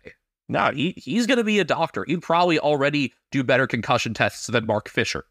No, 0.48 0.72
he, 0.72 0.94
he's 0.98 1.28
going 1.28 1.38
to 1.38 1.44
be 1.44 1.60
a 1.60 1.64
doctor. 1.64 2.04
He'd 2.06 2.22
probably 2.22 2.60
already 2.60 3.14
do 3.32 3.44
better 3.44 3.68
concussion 3.68 4.14
tests 4.14 4.48
than 4.48 4.66
Mark 4.66 4.90
Fisher. 4.90 5.26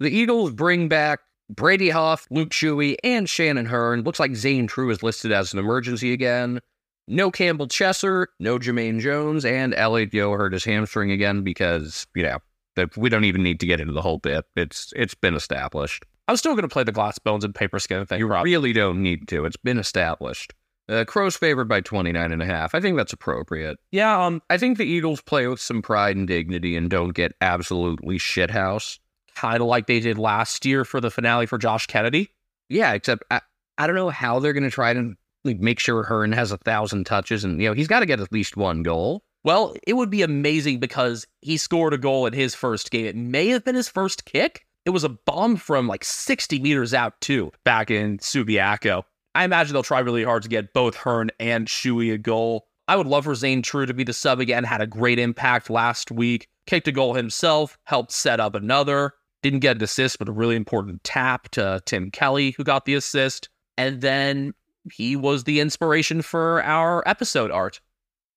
The 0.00 0.10
Eagles 0.10 0.52
bring 0.52 0.88
back 0.88 1.20
Brady 1.48 1.90
Hough, 1.90 2.26
Luke 2.30 2.50
Shuey, 2.50 2.96
and 3.04 3.28
Shannon 3.28 3.66
Hurn. 3.66 4.02
Looks 4.02 4.20
like 4.20 4.34
Zane 4.34 4.66
Trew 4.66 4.90
is 4.90 5.02
listed 5.02 5.32
as 5.32 5.52
an 5.52 5.58
emergency 5.58 6.12
again. 6.12 6.60
No 7.08 7.30
Campbell 7.30 7.68
Chesser, 7.68 8.26
no 8.40 8.58
Jamaine 8.58 9.00
Jones, 9.00 9.44
and 9.44 9.74
Elliot 9.74 10.12
Yeo 10.12 10.32
hurt 10.32 10.52
his 10.52 10.64
hamstring 10.64 11.10
again 11.12 11.42
because, 11.42 12.06
you 12.14 12.22
know, 12.24 12.38
that 12.74 12.96
we 12.96 13.08
don't 13.08 13.24
even 13.24 13.42
need 13.42 13.60
to 13.60 13.66
get 13.66 13.80
into 13.80 13.92
the 13.92 14.02
whole 14.02 14.18
bit. 14.18 14.44
It's 14.56 14.92
it's 14.96 15.14
been 15.14 15.34
established. 15.34 16.04
I'm 16.28 16.36
still 16.36 16.52
going 16.52 16.62
to 16.62 16.68
play 16.68 16.82
the 16.82 16.92
glass 16.92 17.18
bones 17.18 17.44
and 17.44 17.54
paper 17.54 17.78
skin 17.78 18.04
thing. 18.06 18.18
You 18.18 18.26
really 18.26 18.72
don't 18.72 19.02
need 19.02 19.28
to. 19.28 19.44
It's 19.44 19.56
been 19.56 19.78
established. 19.78 20.52
Uh, 20.88 21.04
Crows 21.04 21.36
favored 21.36 21.68
by 21.68 21.80
29 21.80 22.32
and 22.32 22.42
a 22.42 22.46
half. 22.46 22.74
I 22.74 22.80
think 22.80 22.96
that's 22.96 23.12
appropriate. 23.12 23.78
Yeah, 23.90 24.24
um, 24.24 24.42
I 24.50 24.58
think 24.58 24.78
the 24.78 24.84
Eagles 24.84 25.20
play 25.20 25.46
with 25.48 25.60
some 25.60 25.82
pride 25.82 26.16
and 26.16 26.28
dignity 26.28 26.76
and 26.76 26.88
don't 26.90 27.10
get 27.10 27.32
absolutely 27.40 28.18
shithouse. 28.18 28.98
kind 29.34 29.60
of 29.60 29.66
like 29.66 29.86
they 29.86 30.00
did 30.00 30.18
last 30.18 30.64
year 30.64 30.84
for 30.84 31.00
the 31.00 31.10
finale 31.10 31.46
for 31.46 31.58
Josh 31.58 31.86
Kennedy. 31.86 32.30
Yeah, 32.68 32.92
except 32.92 33.24
I, 33.30 33.40
I 33.78 33.86
don't 33.86 33.96
know 33.96 34.10
how 34.10 34.38
they're 34.38 34.52
going 34.52 34.64
to 34.64 34.70
try 34.70 34.92
to 34.92 35.14
make 35.54 35.78
sure 35.78 36.02
Hurn 36.02 36.32
has 36.32 36.52
a 36.52 36.58
thousand 36.58 37.04
touches 37.04 37.44
and, 37.44 37.60
you 37.60 37.68
know, 37.68 37.74
he's 37.74 37.88
got 37.88 38.00
to 38.00 38.06
get 38.06 38.20
at 38.20 38.32
least 38.32 38.56
one 38.56 38.82
goal. 38.82 39.22
Well, 39.44 39.76
it 39.86 39.92
would 39.92 40.10
be 40.10 40.22
amazing 40.22 40.80
because 40.80 41.26
he 41.40 41.56
scored 41.56 41.94
a 41.94 41.98
goal 41.98 42.26
in 42.26 42.32
his 42.32 42.54
first 42.54 42.90
game. 42.90 43.06
It 43.06 43.16
may 43.16 43.48
have 43.48 43.64
been 43.64 43.76
his 43.76 43.88
first 43.88 44.24
kick. 44.24 44.66
It 44.84 44.90
was 44.90 45.04
a 45.04 45.08
bomb 45.08 45.56
from 45.56 45.86
like 45.86 46.04
60 46.04 46.58
meters 46.58 46.92
out, 46.92 47.20
too, 47.20 47.52
back 47.64 47.90
in 47.90 48.18
Subiaco. 48.18 49.02
I 49.36 49.44
imagine 49.44 49.74
they'll 49.74 49.82
try 49.82 50.00
really 50.00 50.24
hard 50.24 50.42
to 50.44 50.48
get 50.48 50.72
both 50.72 50.96
Hurn 50.96 51.30
and 51.38 51.68
Shuey 51.68 52.12
a 52.12 52.18
goal. 52.18 52.66
I 52.88 52.96
would 52.96 53.06
love 53.06 53.24
for 53.24 53.34
Zane 53.34 53.62
Trew 53.62 53.86
to 53.86 53.94
be 53.94 54.04
the 54.04 54.12
sub 54.12 54.40
again, 54.40 54.64
had 54.64 54.80
a 54.80 54.86
great 54.86 55.18
impact 55.18 55.70
last 55.70 56.10
week, 56.10 56.48
kicked 56.66 56.88
a 56.88 56.92
goal 56.92 57.14
himself, 57.14 57.78
helped 57.84 58.12
set 58.12 58.40
up 58.40 58.54
another. 58.54 59.12
Didn't 59.42 59.60
get 59.60 59.76
an 59.76 59.82
assist, 59.82 60.18
but 60.18 60.28
a 60.28 60.32
really 60.32 60.56
important 60.56 61.04
tap 61.04 61.50
to 61.50 61.80
Tim 61.84 62.10
Kelly, 62.10 62.52
who 62.52 62.64
got 62.64 62.84
the 62.84 62.94
assist. 62.94 63.48
And 63.76 64.00
then 64.00 64.54
he 64.92 65.16
was 65.16 65.44
the 65.44 65.60
inspiration 65.60 66.22
for 66.22 66.62
our 66.62 67.02
episode 67.06 67.50
art, 67.50 67.80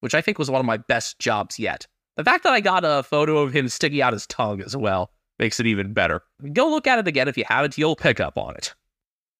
which 0.00 0.14
I 0.14 0.20
think 0.20 0.38
was 0.38 0.50
one 0.50 0.60
of 0.60 0.66
my 0.66 0.76
best 0.76 1.18
jobs 1.18 1.58
yet. 1.58 1.86
The 2.16 2.24
fact 2.24 2.44
that 2.44 2.52
I 2.52 2.60
got 2.60 2.84
a 2.84 3.02
photo 3.02 3.38
of 3.38 3.52
him 3.52 3.68
sticking 3.68 4.02
out 4.02 4.12
his 4.12 4.26
tongue 4.26 4.60
as 4.62 4.76
well 4.76 5.10
makes 5.38 5.58
it 5.58 5.66
even 5.66 5.92
better. 5.92 6.22
Go 6.52 6.68
look 6.68 6.86
at 6.86 6.98
it 6.98 7.08
again 7.08 7.28
if 7.28 7.38
you 7.38 7.44
haven't, 7.48 7.78
you'll 7.78 7.96
pick 7.96 8.20
up 8.20 8.36
on 8.36 8.54
it. 8.56 8.74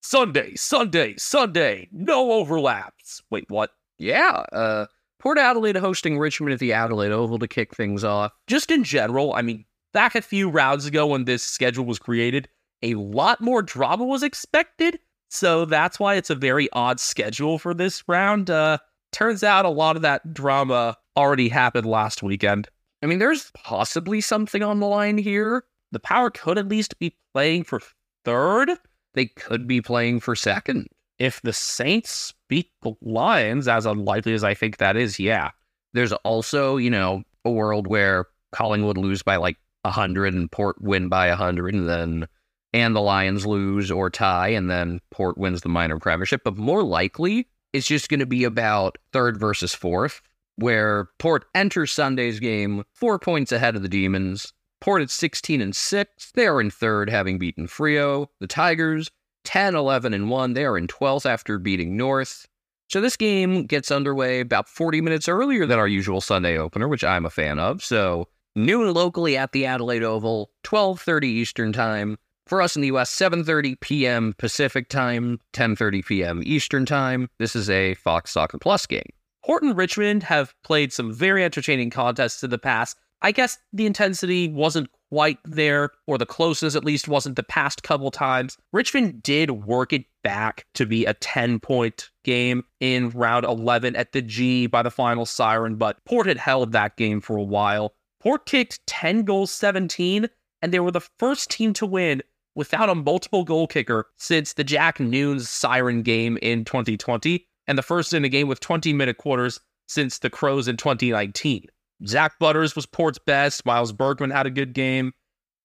Sunday, 0.02 0.54
Sunday, 0.54 1.14
Sunday, 1.18 1.88
no 1.92 2.32
overlaps. 2.32 3.22
Wait, 3.30 3.44
what? 3.48 3.70
Yeah, 3.98 4.44
uh, 4.52 4.86
Port 5.18 5.36
Adelaide 5.36 5.76
hosting 5.76 6.18
Richmond 6.18 6.54
at 6.54 6.58
the 6.58 6.72
Adelaide 6.72 7.12
Oval 7.12 7.38
to 7.38 7.46
kick 7.46 7.74
things 7.74 8.02
off. 8.02 8.32
Just 8.46 8.70
in 8.70 8.82
general, 8.82 9.34
I 9.34 9.42
mean, 9.42 9.66
back 9.92 10.14
a 10.14 10.22
few 10.22 10.48
rounds 10.48 10.86
ago 10.86 11.06
when 11.06 11.26
this 11.26 11.42
schedule 11.42 11.84
was 11.84 11.98
created, 11.98 12.48
a 12.82 12.94
lot 12.94 13.42
more 13.42 13.60
drama 13.60 14.06
was 14.06 14.22
expected. 14.22 14.98
So 15.30 15.64
that's 15.64 15.98
why 15.98 16.16
it's 16.16 16.30
a 16.30 16.34
very 16.34 16.68
odd 16.72 17.00
schedule 17.00 17.58
for 17.58 17.72
this 17.72 18.02
round. 18.08 18.50
Uh, 18.50 18.78
turns 19.12 19.42
out 19.42 19.64
a 19.64 19.70
lot 19.70 19.96
of 19.96 20.02
that 20.02 20.34
drama 20.34 20.96
already 21.16 21.48
happened 21.48 21.86
last 21.86 22.22
weekend. 22.22 22.68
I 23.02 23.06
mean, 23.06 23.20
there's 23.20 23.50
possibly 23.54 24.20
something 24.20 24.62
on 24.62 24.80
the 24.80 24.86
line 24.86 25.18
here. 25.18 25.64
The 25.92 26.00
Power 26.00 26.30
could 26.30 26.58
at 26.58 26.68
least 26.68 26.98
be 26.98 27.16
playing 27.32 27.64
for 27.64 27.80
third. 28.24 28.72
They 29.14 29.26
could 29.26 29.66
be 29.66 29.80
playing 29.80 30.20
for 30.20 30.34
second. 30.34 30.88
If 31.18 31.40
the 31.42 31.52
Saints 31.52 32.34
beat 32.48 32.70
the 32.82 32.94
Lions, 33.00 33.68
as 33.68 33.86
unlikely 33.86 34.34
as 34.34 34.44
I 34.44 34.54
think 34.54 34.78
that 34.78 34.96
is, 34.96 35.18
yeah. 35.18 35.50
There's 35.92 36.12
also, 36.12 36.76
you 36.76 36.90
know, 36.90 37.22
a 37.44 37.50
world 37.50 37.86
where 37.86 38.26
Collingwood 38.52 38.98
lose 38.98 39.22
by 39.22 39.36
like 39.36 39.58
100 39.82 40.34
and 40.34 40.50
Port 40.50 40.80
win 40.80 41.08
by 41.08 41.28
100 41.28 41.74
and 41.74 41.88
then 41.88 42.28
and 42.72 42.94
the 42.94 43.00
Lions 43.00 43.46
lose 43.46 43.90
or 43.90 44.10
tie 44.10 44.48
and 44.48 44.70
then 44.70 45.00
Port 45.10 45.36
wins 45.36 45.62
the 45.62 45.68
minor 45.68 45.98
premiership, 45.98 46.42
but 46.44 46.56
more 46.56 46.82
likely 46.82 47.48
it's 47.72 47.86
just 47.86 48.08
going 48.08 48.20
to 48.20 48.26
be 48.26 48.44
about 48.44 48.98
third 49.12 49.38
versus 49.38 49.74
fourth 49.74 50.22
where 50.56 51.08
Port 51.18 51.46
enters 51.54 51.90
Sunday's 51.90 52.38
game 52.38 52.84
4 52.92 53.18
points 53.18 53.50
ahead 53.52 53.76
of 53.76 53.82
the 53.82 53.88
Demons. 53.88 54.52
Port 54.80 55.02
at 55.02 55.10
16 55.10 55.60
and 55.60 55.76
6, 55.76 56.32
they 56.32 56.46
are 56.46 56.60
in 56.60 56.70
third 56.70 57.10
having 57.10 57.38
beaten 57.38 57.66
Freo. 57.66 58.28
The 58.40 58.46
Tigers 58.46 59.10
10 59.44 59.74
11 59.74 60.14
and 60.14 60.30
1, 60.30 60.52
they 60.54 60.64
are 60.64 60.78
in 60.78 60.86
12th 60.86 61.26
after 61.26 61.58
beating 61.58 61.96
North. 61.96 62.46
So 62.88 63.00
this 63.00 63.16
game 63.16 63.66
gets 63.66 63.90
underway 63.90 64.40
about 64.40 64.68
40 64.68 65.00
minutes 65.00 65.28
earlier 65.28 65.64
than 65.64 65.78
our 65.78 65.86
usual 65.86 66.20
Sunday 66.20 66.58
opener, 66.58 66.88
which 66.88 67.04
I'm 67.04 67.24
a 67.24 67.30
fan 67.30 67.58
of. 67.58 67.82
So 67.84 68.28
noon 68.56 68.92
locally 68.92 69.36
at 69.36 69.52
the 69.52 69.66
Adelaide 69.66 70.02
Oval, 70.02 70.50
12:30 70.64 71.24
Eastern 71.24 71.72
Time. 71.72 72.18
For 72.50 72.60
us 72.60 72.74
in 72.74 72.82
the 72.82 72.88
US, 72.88 73.14
7:30 73.14 73.78
p.m. 73.78 74.34
Pacific 74.36 74.88
Time, 74.88 75.38
10:30 75.52 76.04
p.m. 76.04 76.42
Eastern 76.44 76.84
Time. 76.84 77.30
This 77.38 77.54
is 77.54 77.70
a 77.70 77.94
Fox 77.94 78.32
Soccer 78.32 78.58
Plus 78.58 78.86
game. 78.86 79.12
Port 79.46 79.62
and 79.62 79.76
Richmond 79.76 80.24
have 80.24 80.52
played 80.64 80.92
some 80.92 81.14
very 81.14 81.44
entertaining 81.44 81.90
contests 81.90 82.42
in 82.42 82.50
the 82.50 82.58
past. 82.58 82.96
I 83.22 83.30
guess 83.30 83.56
the 83.72 83.86
intensity 83.86 84.48
wasn't 84.48 84.90
quite 85.10 85.38
there, 85.44 85.90
or 86.08 86.18
the 86.18 86.26
closeness 86.26 86.74
at 86.74 86.84
least 86.84 87.06
wasn't 87.06 87.36
the 87.36 87.44
past 87.44 87.84
couple 87.84 88.10
times. 88.10 88.58
Richmond 88.72 89.22
did 89.22 89.52
work 89.52 89.92
it 89.92 90.06
back 90.24 90.66
to 90.74 90.86
be 90.86 91.06
a 91.06 91.14
10 91.14 91.60
point 91.60 92.10
game 92.24 92.64
in 92.80 93.10
round 93.10 93.44
11 93.44 93.94
at 93.94 94.10
the 94.10 94.22
G 94.22 94.66
by 94.66 94.82
the 94.82 94.90
final 94.90 95.24
siren, 95.24 95.76
but 95.76 96.04
Port 96.04 96.26
had 96.26 96.38
held 96.38 96.72
that 96.72 96.96
game 96.96 97.20
for 97.20 97.36
a 97.36 97.44
while. 97.44 97.94
Port 98.20 98.44
kicked 98.44 98.84
10 98.88 99.22
goals 99.22 99.52
17, 99.52 100.28
and 100.62 100.72
they 100.72 100.80
were 100.80 100.90
the 100.90 101.08
first 101.16 101.48
team 101.48 101.72
to 101.74 101.86
win 101.86 102.20
without 102.60 102.90
a 102.90 102.94
multiple 102.94 103.42
goal 103.42 103.66
kicker 103.66 104.06
since 104.18 104.52
the 104.52 104.62
Jack 104.62 104.98
Newnes 104.98 105.48
siren 105.48 106.02
game 106.02 106.36
in 106.42 106.66
2020, 106.66 107.48
and 107.66 107.78
the 107.78 107.82
first 107.82 108.12
in 108.12 108.22
a 108.22 108.28
game 108.28 108.48
with 108.48 108.60
20 108.60 108.92
minute 108.92 109.16
quarters 109.16 109.58
since 109.88 110.18
the 110.18 110.28
Crows 110.28 110.68
in 110.68 110.76
2019. 110.76 111.64
Zak 112.06 112.38
Butters 112.38 112.76
was 112.76 112.84
Port's 112.84 113.18
best. 113.18 113.64
Miles 113.64 113.92
Bergman 113.92 114.28
had 114.28 114.44
a 114.44 114.50
good 114.50 114.74
game. 114.74 115.14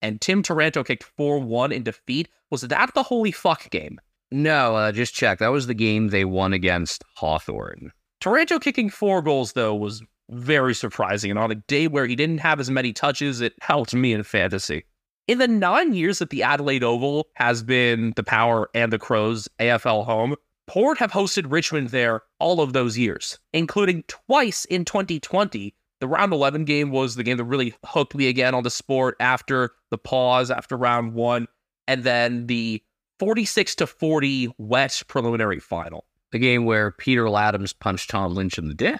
And 0.01 0.21
Tim 0.21 0.41
Taranto 0.41 0.85
kicked 0.85 1.03
4 1.03 1.39
1 1.39 1.73
in 1.73 1.83
defeat. 1.83 2.29
Was 2.49 2.61
that 2.61 2.93
the 2.93 3.03
holy 3.03 3.33
fuck 3.33 3.69
game? 3.71 3.99
No, 4.31 4.77
uh, 4.77 4.93
just 4.93 5.13
check. 5.13 5.39
That 5.39 5.49
was 5.49 5.67
the 5.67 5.73
game 5.73 6.07
they 6.07 6.23
won 6.23 6.53
against 6.53 7.03
Hawthorn. 7.17 7.91
Taranto 8.21 8.57
kicking 8.57 8.89
four 8.89 9.21
goals, 9.21 9.51
though, 9.51 9.75
was 9.75 10.01
very 10.29 10.73
surprising. 10.73 11.29
And 11.29 11.39
on 11.39 11.51
a 11.51 11.55
day 11.55 11.89
where 11.89 12.07
he 12.07 12.15
didn't 12.15 12.37
have 12.37 12.61
as 12.61 12.71
many 12.71 12.93
touches, 12.93 13.41
it 13.41 13.53
helped 13.59 13.93
me 13.93 14.13
in 14.13 14.23
fantasy. 14.23 14.85
In 15.27 15.39
the 15.39 15.47
nine 15.47 15.93
years 15.93 16.19
that 16.19 16.29
the 16.29 16.43
Adelaide 16.43 16.83
Oval 16.83 17.27
has 17.33 17.63
been 17.63 18.13
the 18.15 18.23
Power 18.23 18.69
and 18.75 18.93
the 18.93 18.99
Crows 18.99 19.47
AFL 19.59 20.05
home, 20.05 20.35
Port 20.67 20.97
have 20.99 21.11
hosted 21.11 21.51
Richmond 21.51 21.89
there 21.89 22.21
all 22.39 22.61
of 22.61 22.73
those 22.73 22.97
years, 22.97 23.39
including 23.53 24.03
twice 24.07 24.65
in 24.65 24.85
2020 24.85 25.73
the 26.01 26.07
round 26.07 26.33
11 26.33 26.65
game 26.65 26.91
was 26.91 27.15
the 27.15 27.23
game 27.23 27.37
that 27.37 27.45
really 27.45 27.73
hooked 27.85 28.15
me 28.15 28.27
again 28.27 28.53
on 28.53 28.63
the 28.63 28.69
sport 28.69 29.15
after 29.19 29.71
the 29.91 29.97
pause 29.97 30.51
after 30.51 30.77
round 30.77 31.13
one 31.13 31.47
and 31.87 32.03
then 32.03 32.47
the 32.47 32.83
46 33.19 33.75
to 33.75 33.87
40 33.87 34.53
wet 34.57 35.01
preliminary 35.07 35.59
final. 35.59 36.05
The 36.31 36.39
game 36.39 36.65
where 36.65 36.91
peter 36.91 37.23
ladhams 37.25 37.77
punched 37.77 38.09
tom 38.09 38.35
lynch 38.35 38.57
in 38.57 38.67
the 38.67 38.73
dick. 38.73 38.99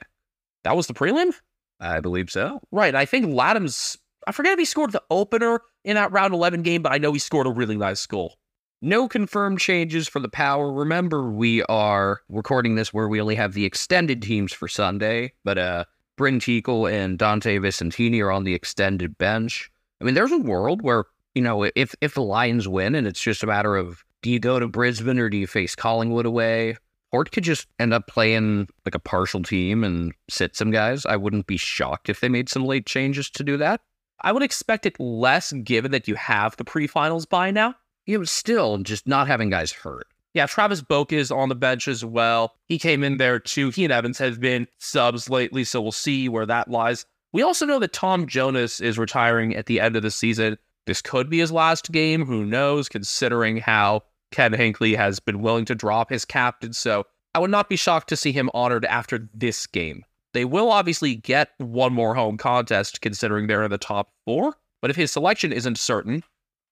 That 0.64 0.76
was 0.76 0.88
the 0.88 0.94
prelim? 0.94 1.34
I 1.80 2.00
believe 2.00 2.32
so. 2.32 2.62
Right 2.72 2.96
i 2.96 3.06
think 3.06 3.26
ladhams 3.26 3.98
i 4.28 4.32
forget 4.32 4.54
if 4.54 4.60
he 4.60 4.66
scored 4.66 4.92
the 4.92 5.04
opener 5.10 5.62
in 5.84 5.96
that 5.96 6.12
round 6.12 6.34
11 6.34 6.62
game 6.64 6.82
but 6.82 6.92
i 6.92 6.98
know 6.98 7.14
he 7.14 7.20
scored 7.20 7.48
a 7.48 7.52
really 7.52 7.78
nice 7.78 8.06
goal 8.06 8.38
no 8.82 9.08
confirmed 9.08 9.60
changes 9.60 10.08
for 10.08 10.20
the 10.20 10.30
power. 10.30 10.72
Remember, 10.72 11.32
we 11.32 11.64
are 11.64 12.22
recording 12.30 12.76
this 12.76 12.94
where 12.94 13.08
we 13.08 13.20
only 13.20 13.34
have 13.34 13.54
the 13.54 13.66
extended 13.66 14.22
teams 14.22 14.54
for 14.54 14.68
Sunday, 14.68 15.34
but 15.44 15.58
uh 15.58 15.86
Brynn 16.18 16.40
Teakle 16.40 16.92
and 16.92 17.18
Dante 17.18 17.58
Visentini 17.58 18.22
are 18.22 18.32
on 18.32 18.44
the 18.44 18.54
extended 18.54 19.18
bench. 19.18 19.70
I 20.00 20.06
mean, 20.06 20.14
there's 20.14 20.32
a 20.32 20.38
world 20.38 20.82
where, 20.82 21.06
you 21.34 21.42
know, 21.42 21.64
if 21.76 21.96
if 22.02 22.14
the 22.14 22.22
Lions 22.22 22.68
win 22.68 22.96
and 22.96 23.08
it's 23.08 23.22
just 23.22 23.44
a 23.44 23.48
matter 23.48 23.76
of 23.76 24.04
do 24.22 24.30
you 24.30 24.40
go 24.40 24.60
to 24.60 24.68
Brisbane 24.68 25.20
or 25.20 25.30
do 25.30 25.38
you 25.38 25.48
face 25.48 25.76
Collingwood 25.76 26.26
away? 26.26 26.78
Port 27.12 27.32
could 27.32 27.44
just 27.44 27.68
end 27.80 27.94
up 27.94 28.08
playing 28.08 28.68
like 28.86 28.96
a 28.96 29.00
partial 29.00 29.42
team 29.42 29.84
and 29.84 30.14
sit 30.30 30.56
some 30.56 30.72
guys. 30.72 31.06
I 31.06 31.16
wouldn't 31.16 31.48
be 31.48 31.58
shocked 31.58 32.10
if 32.10 32.20
they 32.20 32.30
made 32.30 32.50
some 32.50 32.66
late 32.66 32.86
changes 32.86 33.30
to 33.32 33.44
do 33.44 33.58
that. 33.58 33.82
I 34.22 34.32
would 34.32 34.44
expect 34.44 34.86
it 34.86 35.00
less 35.00 35.52
given 35.52 35.92
that 35.92 36.08
you 36.08 36.16
have 36.16 36.58
the 36.58 36.64
pre-finals 36.64 37.26
by 37.26 37.52
now. 37.52 37.76
You 38.06 38.20
know, 38.20 38.24
still 38.24 38.78
just 38.80 39.08
not 39.08 39.28
having 39.28 39.50
guys 39.50 39.72
hurt. 39.72 40.08
Yeah, 40.34 40.46
Travis 40.48 40.82
Boak 40.82 41.14
is 41.14 41.32
on 41.32 41.50
the 41.50 41.56
bench 41.56 41.88
as 41.88 42.04
well. 42.04 42.56
He 42.68 42.78
came 42.78 43.04
in 43.04 43.18
there 43.18 43.40
too. 43.40 43.70
He 43.70 43.86
and 43.86 43.94
Evans 43.94 44.18
have 44.18 44.40
been 44.40 44.68
subs 44.80 45.30
lately, 45.30 45.64
so 45.64 45.82
we'll 45.82 45.94
see 45.94 46.28
where 46.28 46.46
that 46.46 46.70
lies. 46.70 47.06
We 47.32 47.42
also 47.42 47.66
know 47.66 47.80
that 47.80 47.94
Tom 47.94 48.28
Jonas 48.28 48.82
is 48.82 49.00
retiring 49.00 49.56
at 49.56 49.66
the 49.66 49.80
end 49.80 49.96
of 49.96 50.04
the 50.04 50.12
season. 50.12 50.58
This 50.86 51.02
could 51.02 51.30
be 51.30 51.40
his 51.40 51.52
last 51.52 51.92
game. 51.92 52.26
Who 52.26 52.46
knows, 52.46 52.90
considering 52.90 53.58
how 53.58 54.04
Ken 54.32 54.52
Hinkley 54.52 54.96
has 54.96 55.20
been 55.20 55.42
willing 55.42 55.66
to 55.66 55.76
drop 55.76 56.10
his 56.10 56.26
captain. 56.26 56.74
So 56.74 57.06
I 57.34 57.40
would 57.40 57.52
not 57.52 57.70
be 57.70 57.76
shocked 57.76 58.10
to 58.10 58.18
see 58.18 58.32
him 58.32 58.50
honored 58.54 58.86
after 58.86 59.30
this 59.34 59.66
game. 59.68 60.04
They 60.36 60.44
will 60.44 60.70
obviously 60.70 61.16
get 61.16 61.52
one 61.60 61.94
more 61.94 62.14
home 62.14 62.36
contest, 62.36 63.00
considering 63.00 63.48
they're 63.48 63.64
in 63.64 63.72
the 63.72 63.78
top 63.78 64.12
four. 64.26 64.58
But 64.82 64.92
if 64.92 64.98
his 64.98 65.10
selection 65.10 65.54
isn't 65.54 65.80
certain, 65.80 66.24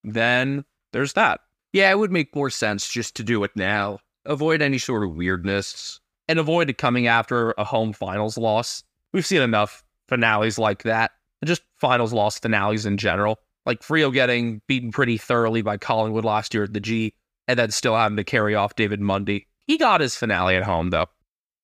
then 0.03 0.66
there's 0.91 1.14
that. 1.14 1.39
Yeah, 1.72 1.89
it 1.89 1.97
would 1.97 2.11
make 2.11 2.36
more 2.36 2.49
sense 2.49 2.89
just 2.89 3.16
to 3.16 3.24
do 3.24 3.41
it 3.45 3.51
now. 3.55 3.99
Avoid 4.26 4.61
any 4.61 4.78
sort 4.78 5.05
of 5.05 5.16
weirdness. 5.16 6.01
And 6.28 6.39
avoid 6.39 6.70
it 6.70 6.78
coming 6.78 7.07
after 7.07 7.53
a 7.57 7.64
home 7.64 7.93
finals 7.93 8.38
loss. 8.38 8.84
We've 9.14 9.26
seen 9.26 9.41
enough 9.41 9.82
finales 10.09 10.59
like 10.59 10.84
that. 10.84 11.11
Just 11.45 11.61
finals 11.78 12.11
loss 12.11 12.38
finales 12.38 12.86
in 12.86 12.97
general. 12.97 13.39
Like 13.66 13.80
Freo 13.80 14.11
getting 14.11 14.61
beaten 14.68 14.91
pretty 14.91 15.18
thoroughly 15.18 15.61
by 15.61 15.78
Collingwood 15.78 16.26
last 16.26 16.53
year 16.53 16.64
at 16.64 16.74
the 16.74 16.82
G, 16.82 17.14
and 17.47 17.57
then 17.57 17.72
still 17.72 17.95
having 17.95 18.18
to 18.18 18.26
carry 18.26 18.55
off 18.55 18.76
David 18.76 18.99
Mundy. 18.99 19.47
He 19.68 19.78
got 19.78 20.01
his 20.01 20.18
finale 20.18 20.57
at 20.57 20.64
home, 20.64 20.89
though. 20.89 21.07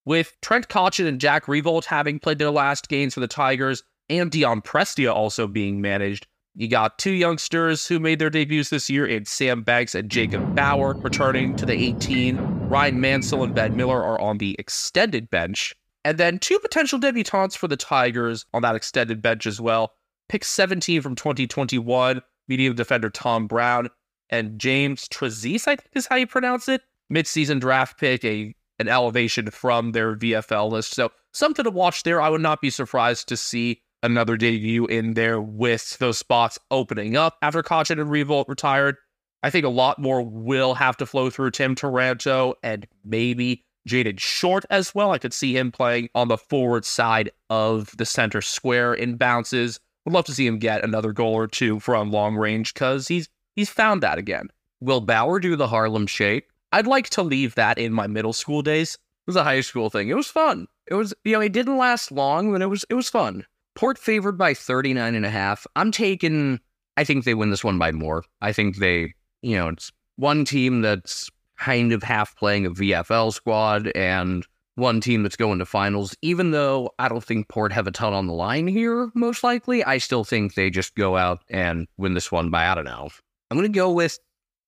With 0.09 0.35
Trent 0.41 0.69
Cotchin 0.69 1.05
and 1.05 1.21
Jack 1.21 1.45
Riewoldt 1.45 1.85
having 1.85 2.17
played 2.17 2.39
their 2.39 2.49
last 2.49 2.89
games 2.89 3.13
for 3.13 3.19
the 3.19 3.27
Tigers, 3.27 3.83
and 4.09 4.31
Dion 4.31 4.59
Prestia 4.59 5.13
also 5.13 5.45
being 5.45 5.81
managed, 5.81 6.25
you 6.55 6.67
got 6.67 6.97
two 6.97 7.11
youngsters 7.11 7.85
who 7.85 7.99
made 7.99 8.17
their 8.17 8.31
debuts 8.31 8.71
this 8.71 8.89
year 8.89 9.05
in 9.05 9.25
Sam 9.25 9.61
Banks 9.61 9.93
and 9.93 10.09
Jacob 10.09 10.55
Bauer 10.55 10.95
returning 10.95 11.55
to 11.57 11.65
the 11.67 11.73
18. 11.73 12.37
Rhyan 12.71 12.95
Mansell 12.95 13.43
and 13.43 13.53
Ben 13.53 13.77
Miller 13.77 14.03
are 14.03 14.19
on 14.19 14.39
the 14.39 14.55
extended 14.57 15.29
bench. 15.29 15.75
And 16.03 16.17
then 16.17 16.39
two 16.39 16.57
potential 16.57 16.97
debutantes 16.97 17.55
for 17.55 17.67
the 17.67 17.77
Tigers 17.77 18.47
on 18.51 18.63
that 18.63 18.75
extended 18.75 19.21
bench 19.21 19.45
as 19.45 19.61
well. 19.61 19.91
Pick 20.27 20.43
17 20.43 21.03
from 21.03 21.13
2021, 21.13 22.19
medium 22.47 22.73
defender 22.73 23.11
Tom 23.11 23.45
Brown 23.45 23.91
and 24.31 24.57
James 24.57 25.07
Trezise, 25.07 25.67
I 25.67 25.75
think 25.75 25.91
is 25.93 26.07
how 26.07 26.15
you 26.15 26.25
pronounce 26.25 26.67
it. 26.67 26.81
Midseason 27.13 27.59
draft 27.59 27.99
pick, 27.99 28.25
a 28.25 28.55
an 28.79 28.87
elevation 28.87 29.51
from 29.51 29.91
their 29.91 30.15
VFL 30.15 30.71
list. 30.71 30.93
So 30.93 31.11
something 31.33 31.63
to 31.63 31.71
watch 31.71 32.03
there. 32.03 32.21
I 32.21 32.29
would 32.29 32.41
not 32.41 32.61
be 32.61 32.69
surprised 32.69 33.27
to 33.29 33.37
see 33.37 33.81
another 34.01 34.37
debut 34.37 34.85
in 34.85 35.13
there 35.13 35.41
with 35.41 35.97
those 35.99 36.17
spots 36.17 36.57
opening 36.71 37.17
up 37.17 37.37
after 37.41 37.61
Cotchin 37.61 37.99
and 37.99 38.09
Riewoldt 38.09 38.47
retired. 38.47 38.95
I 39.43 39.49
think 39.49 39.65
a 39.65 39.69
lot 39.69 39.99
more 39.99 40.21
will 40.21 40.73
have 40.73 40.97
to 40.97 41.05
flow 41.05 41.29
through 41.29 41.51
Tim 41.51 41.75
Taranto 41.75 42.55
and 42.63 42.87
maybe 43.05 43.63
Jayden 43.87 44.19
Short 44.19 44.65
as 44.69 44.93
well. 44.93 45.11
I 45.11 45.17
could 45.17 45.33
see 45.33 45.57
him 45.57 45.71
playing 45.71 46.09
on 46.13 46.27
the 46.27 46.37
forward 46.37 46.85
side 46.85 47.31
of 47.49 47.95
the 47.97 48.05
center 48.05 48.41
square 48.41 48.93
in 48.93 49.15
bounces. 49.15 49.79
Would 50.05 50.13
love 50.13 50.25
to 50.25 50.33
see 50.33 50.47
him 50.47 50.59
get 50.59 50.83
another 50.83 51.13
goal 51.13 51.33
or 51.33 51.47
two 51.47 51.79
from 51.79 52.11
long 52.11 52.35
range 52.35 52.73
because 52.73 53.07
he's 53.07 53.29
he's 53.55 53.69
found 53.69 54.03
that 54.03 54.17
again. 54.17 54.49
Will 54.81 55.01
Bauer 55.01 55.39
do 55.39 55.55
the 55.55 55.67
Harlem 55.67 56.07
Shake? 56.07 56.48
I'd 56.71 56.87
like 56.87 57.09
to 57.11 57.23
leave 57.23 57.55
that 57.55 57.77
in 57.77 57.93
my 57.93 58.07
middle 58.07 58.33
school 58.33 58.61
days. 58.61 58.95
It 58.95 59.27
was 59.27 59.35
a 59.35 59.43
high 59.43 59.61
school 59.61 59.89
thing. 59.89 60.09
It 60.09 60.15
was 60.15 60.27
fun. 60.27 60.67
It 60.87 60.95
was 60.95 61.13
you 61.23 61.33
know, 61.33 61.41
it 61.41 61.53
didn't 61.53 61.77
last 61.77 62.11
long, 62.11 62.51
but 62.51 62.61
it 62.61 62.67
was 62.67 62.85
it 62.89 62.95
was 62.95 63.09
fun. 63.09 63.45
Port 63.75 63.97
favored 63.97 64.37
by 64.37 64.53
39 64.53 65.15
and 65.15 65.25
a 65.25 65.29
half. 65.29 65.65
I'm 65.75 65.91
taking, 65.91 66.59
I 66.97 67.03
think 67.03 67.23
they 67.23 67.33
win 67.33 67.49
this 67.49 67.63
one 67.63 67.79
by 67.79 67.91
more. 67.91 68.25
I 68.41 68.51
think 68.51 68.77
they, 68.77 69.13
you 69.41 69.55
know, 69.55 69.69
it's 69.69 69.91
one 70.17 70.43
team 70.43 70.81
that's 70.81 71.29
kind 71.57 71.93
of 71.93 72.03
half 72.03 72.35
playing 72.35 72.65
a 72.65 72.71
VFL 72.71 73.31
squad 73.31 73.91
and 73.95 74.45
one 74.75 74.99
team 74.99 75.23
that's 75.23 75.35
going 75.35 75.59
to 75.59 75.65
finals. 75.65 76.15
Even 76.21 76.51
though 76.51 76.91
I 76.99 77.07
don't 77.07 77.23
think 77.23 77.47
Port 77.47 77.71
have 77.71 77.87
a 77.87 77.91
ton 77.91 78.13
on 78.13 78.27
the 78.27 78.33
line 78.33 78.67
here, 78.67 79.09
most 79.13 79.43
likely, 79.43 79.83
I 79.83 79.97
still 79.97 80.23
think 80.23 80.55
they 80.55 80.69
just 80.69 80.95
go 80.95 81.15
out 81.15 81.41
and 81.49 81.87
win 81.97 82.15
this 82.15 82.31
one 82.31 82.49
by, 82.49 82.67
I 82.67 82.75
don't 82.75 82.85
know. 82.85 83.09
I'm 83.49 83.57
going 83.57 83.71
to 83.71 83.77
go 83.77 83.91
with 83.91 84.19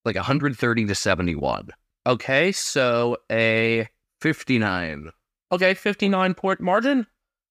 like 0.06 0.16
130 0.16 0.86
to 0.86 0.95
71. 0.95 1.70
Okay, 2.08 2.52
so 2.52 3.18
a 3.32 3.88
59. 4.22 5.12
okay, 5.52 5.74
59 5.74 6.34
point 6.34 6.60
margin. 6.60 7.06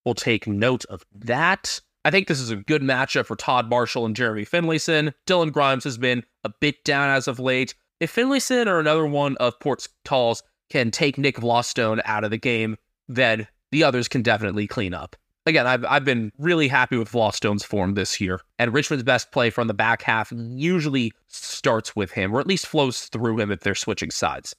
We'll 0.04 0.14
take 0.14 0.46
note 0.46 0.84
of 0.86 1.04
that. 1.12 1.80
I 2.04 2.10
think 2.10 2.26
this 2.26 2.40
is 2.40 2.50
a 2.50 2.56
good 2.56 2.82
matchup 2.82 3.26
for 3.26 3.36
Todd 3.36 3.68
Marshall 3.68 4.06
and 4.06 4.16
Jeremy 4.16 4.44
Finlayson. 4.44 5.12
Dylan 5.26 5.52
Grimes 5.52 5.84
has 5.84 5.98
been 5.98 6.24
a 6.44 6.50
bit 6.60 6.82
down 6.84 7.10
as 7.10 7.28
of 7.28 7.38
late. 7.38 7.74
If 8.00 8.14
Finlayson 8.14 8.66
or 8.66 8.80
another 8.80 9.06
one 9.06 9.36
of 9.36 9.60
Port's 9.60 9.88
calls 10.06 10.42
can 10.70 10.90
take 10.90 11.18
Nick 11.18 11.36
Vlastuin 11.36 12.00
out 12.06 12.24
of 12.24 12.30
the 12.30 12.38
game, 12.38 12.78
then 13.08 13.46
the 13.70 13.84
others 13.84 14.08
can 14.08 14.22
definitely 14.22 14.66
clean 14.66 14.94
up. 14.94 15.14
Again, 15.50 15.66
I've, 15.66 15.84
I've 15.84 16.04
been 16.04 16.30
really 16.38 16.68
happy 16.68 16.96
with 16.96 17.10
Vlastuin's 17.10 17.64
form 17.64 17.94
this 17.94 18.20
year, 18.20 18.40
and 18.60 18.72
Richmond's 18.72 19.02
best 19.02 19.32
play 19.32 19.50
from 19.50 19.66
the 19.66 19.74
back 19.74 20.00
half 20.00 20.32
usually 20.32 21.12
starts 21.26 21.96
with 21.96 22.12
him, 22.12 22.32
or 22.32 22.38
at 22.38 22.46
least 22.46 22.68
flows 22.68 23.06
through 23.06 23.40
him 23.40 23.50
if 23.50 23.58
they're 23.58 23.74
switching 23.74 24.12
sides. 24.12 24.54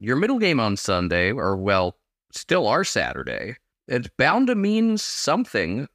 Your 0.00 0.16
middle 0.16 0.38
game 0.38 0.60
on 0.60 0.76
Sunday, 0.76 1.32
or 1.32 1.56
well, 1.56 1.96
still 2.30 2.66
our 2.66 2.84
Saturday, 2.84 3.56
it's 3.88 4.10
bound 4.18 4.48
to 4.48 4.54
mean 4.54 4.98
something. 4.98 5.88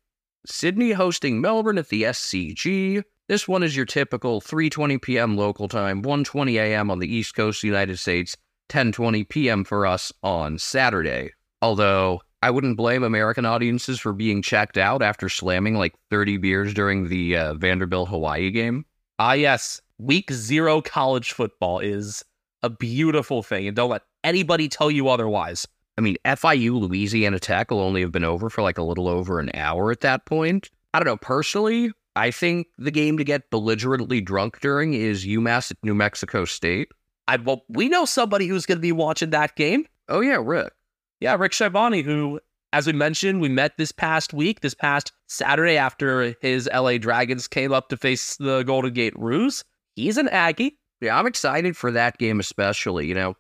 Sydney 0.47 0.93
hosting 0.93 1.39
Melbourne 1.39 1.77
at 1.77 1.89
the 1.89 2.01
SCG. 2.01 3.03
This 3.27 3.47
one 3.47 3.61
is 3.61 3.75
your 3.75 3.85
typical 3.85 4.41
3:20 4.41 4.99
p.m. 4.99 5.37
local 5.37 5.67
time, 5.67 6.01
1:20 6.01 6.55
a.m. 6.55 6.89
on 6.89 6.97
the 6.97 7.15
East 7.15 7.35
Coast 7.35 7.61
United 7.61 7.99
States, 7.99 8.35
10:20 8.69 9.29
p.m. 9.29 9.63
for 9.63 9.85
us 9.85 10.11
on 10.23 10.57
Saturday. 10.57 11.33
Although 11.61 12.21
I 12.41 12.51
wouldn't 12.51 12.77
blame 12.77 13.03
American 13.03 13.45
audiences 13.45 13.99
for 13.99 14.13
being 14.13 14.41
checked 14.41 14.77
out 14.77 15.01
after 15.01 15.27
slamming 15.27 15.75
like 15.75 15.93
30 16.09 16.37
beers 16.37 16.73
during 16.73 17.09
the 17.09 17.35
uh, 17.35 17.53
Vanderbilt 17.55 18.09
Hawaii 18.09 18.49
game. 18.51 18.85
Ah, 19.19 19.33
yes, 19.33 19.81
week 19.97 20.31
zero 20.31 20.81
college 20.81 21.33
football 21.33 21.79
is 21.79 22.23
a 22.63 22.69
beautiful 22.69 23.43
thing, 23.43 23.67
and 23.67 23.75
don't 23.75 23.89
let 23.89 24.03
anybody 24.23 24.69
tell 24.69 24.89
you 24.89 25.09
otherwise. 25.09 25.67
I 25.97 26.01
mean, 26.01 26.15
FIU 26.23 26.79
Louisiana 26.79 27.39
Tech 27.39 27.71
will 27.71 27.81
only 27.81 27.99
have 28.01 28.13
been 28.13 28.23
over 28.23 28.49
for 28.49 28.61
like 28.61 28.77
a 28.77 28.83
little 28.83 29.09
over 29.09 29.39
an 29.39 29.51
hour 29.53 29.91
at 29.91 29.99
that 30.01 30.25
point. 30.25 30.69
I 30.93 30.99
don't 30.99 31.05
know. 31.05 31.17
Personally, 31.17 31.91
I 32.15 32.31
think 32.31 32.67
the 32.77 32.91
game 32.91 33.17
to 33.17 33.25
get 33.25 33.49
belligerently 33.49 34.21
drunk 34.21 34.61
during 34.61 34.93
is 34.93 35.25
UMass 35.25 35.71
at 35.71 35.77
New 35.83 35.93
Mexico 35.93 36.45
State. 36.45 36.89
I 37.27 37.35
well, 37.35 37.65
we 37.67 37.89
know 37.89 38.05
somebody 38.05 38.47
who's 38.47 38.65
going 38.65 38.77
to 38.77 38.81
be 38.81 38.93
watching 38.93 39.31
that 39.31 39.57
game. 39.57 39.85
Oh, 40.07 40.21
yeah, 40.21 40.39
Rick. 40.41 40.73
Yeah, 41.19 41.35
Rick 41.35 41.51
Shibani, 41.51 42.03
who, 42.03 42.39
as 42.71 42.87
we 42.87 42.93
mentioned, 42.93 43.41
we 43.41 43.49
met 43.49 43.77
this 43.77 43.91
past 43.91 44.33
week, 44.33 44.61
this 44.61 44.73
past 44.73 45.11
Saturday 45.27 45.77
after 45.77 46.35
his 46.41 46.69
LA 46.73 46.97
Dragons 46.97 47.47
came 47.47 47.73
up 47.73 47.89
to 47.89 47.97
face 47.97 48.37
the 48.37 48.63
Golden 48.63 48.93
Gate 48.93 49.17
Roos. 49.17 49.63
He's 49.95 50.17
an 50.17 50.29
Aggie. 50.29 50.77
Yeah, 51.01 51.17
I'm 51.17 51.27
excited 51.27 51.75
for 51.75 51.91
that 51.91 52.17
game, 52.17 52.39
especially. 52.39 53.07
You 53.07 53.15
know, 53.15 53.35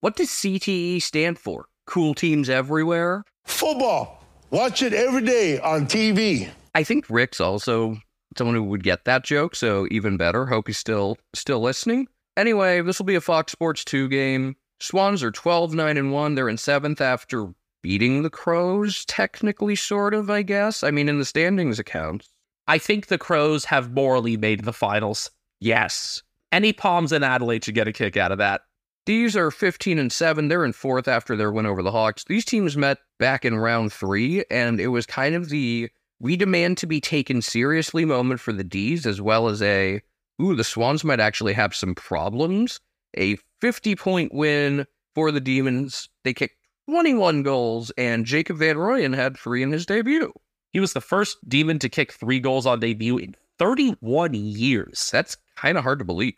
what 0.00 0.16
does 0.16 0.28
CTE 0.28 1.00
stand 1.02 1.38
for? 1.38 1.66
Cool 1.86 2.14
teams 2.14 2.50
everywhere? 2.50 3.24
Football. 3.44 4.22
Watch 4.50 4.82
it 4.82 4.92
every 4.92 5.22
day 5.22 5.58
on 5.60 5.86
TV. 5.86 6.50
I 6.74 6.84
think 6.84 7.06
Rick's 7.08 7.40
also 7.40 7.96
someone 8.36 8.56
who 8.56 8.64
would 8.64 8.82
get 8.82 9.04
that 9.04 9.24
joke, 9.24 9.54
so 9.54 9.86
even 9.90 10.16
better. 10.16 10.46
Hope 10.46 10.66
he's 10.66 10.78
still 10.78 11.18
still 11.34 11.60
listening. 11.60 12.08
Anyway, 12.36 12.80
this 12.82 12.98
will 12.98 13.06
be 13.06 13.14
a 13.14 13.20
Fox 13.20 13.52
Sports 13.52 13.84
2 13.84 14.08
game. 14.08 14.56
Swans 14.82 15.22
are 15.22 15.30
12 15.30 15.74
9 15.74 15.96
and 15.96 16.12
1. 16.12 16.34
They're 16.34 16.48
in 16.48 16.58
seventh 16.58 17.00
after 17.00 17.54
beating 17.82 18.24
the 18.24 18.30
Crows, 18.30 19.04
technically, 19.04 19.76
sort 19.76 20.12
of, 20.12 20.28
I 20.28 20.42
guess. 20.42 20.82
I 20.82 20.90
mean, 20.90 21.08
in 21.08 21.20
the 21.20 21.24
standings 21.24 21.78
accounts. 21.78 22.30
I 22.66 22.78
think 22.78 23.06
the 23.06 23.16
Crows 23.16 23.64
have 23.66 23.92
morally 23.92 24.36
made 24.36 24.64
the 24.64 24.72
finals. 24.72 25.30
Yes. 25.60 26.24
Any 26.50 26.72
Palms 26.72 27.12
in 27.12 27.22
Adelaide 27.22 27.64
should 27.64 27.76
get 27.76 27.86
a 27.86 27.92
kick 27.92 28.16
out 28.16 28.32
of 28.32 28.38
that. 28.38 28.62
These 29.06 29.36
are 29.36 29.52
15 29.52 30.00
and 30.00 30.12
7. 30.12 30.48
They're 30.48 30.64
in 30.64 30.72
fourth 30.72 31.06
after 31.06 31.36
their 31.36 31.52
win 31.52 31.66
over 31.66 31.82
the 31.84 31.92
Hawks. 31.92 32.24
These 32.24 32.44
teams 32.44 32.76
met 32.76 32.98
back 33.20 33.44
in 33.44 33.58
round 33.58 33.92
three, 33.92 34.44
and 34.50 34.80
it 34.80 34.88
was 34.88 35.06
kind 35.06 35.36
of 35.36 35.48
the 35.48 35.90
we 36.18 36.34
demand 36.36 36.78
to 36.78 36.86
be 36.88 37.00
taken 37.00 37.40
seriously 37.40 38.04
moment 38.04 38.40
for 38.40 38.52
the 38.52 38.64
D's, 38.64 39.06
as 39.06 39.20
well 39.20 39.48
as 39.48 39.62
a 39.62 40.02
ooh, 40.40 40.56
the 40.56 40.64
Swans 40.64 41.04
might 41.04 41.20
actually 41.20 41.52
have 41.52 41.72
some 41.72 41.94
problems. 41.94 42.80
A 43.16 43.38
50 43.62 43.94
point 43.94 44.34
win 44.34 44.84
for 45.14 45.30
the 45.30 45.40
Demons. 45.40 46.08
They 46.24 46.34
kicked 46.34 46.56
21 46.90 47.44
goals, 47.44 47.92
and 47.96 48.26
Jacob 48.26 48.56
Van 48.56 48.74
Rooyen 48.74 49.14
had 49.14 49.36
three 49.36 49.62
in 49.62 49.70
his 49.70 49.86
debut. 49.86 50.32
He 50.72 50.80
was 50.80 50.94
the 50.94 51.00
first 51.00 51.38
Demon 51.48 51.78
to 51.78 51.88
kick 51.88 52.12
three 52.12 52.40
goals 52.40 52.66
on 52.66 52.80
debut 52.80 53.18
in 53.18 53.36
31 53.60 54.34
years. 54.34 55.10
That's 55.12 55.36
kind 55.54 55.78
of 55.78 55.84
hard 55.84 56.00
to 56.00 56.04
believe. 56.04 56.34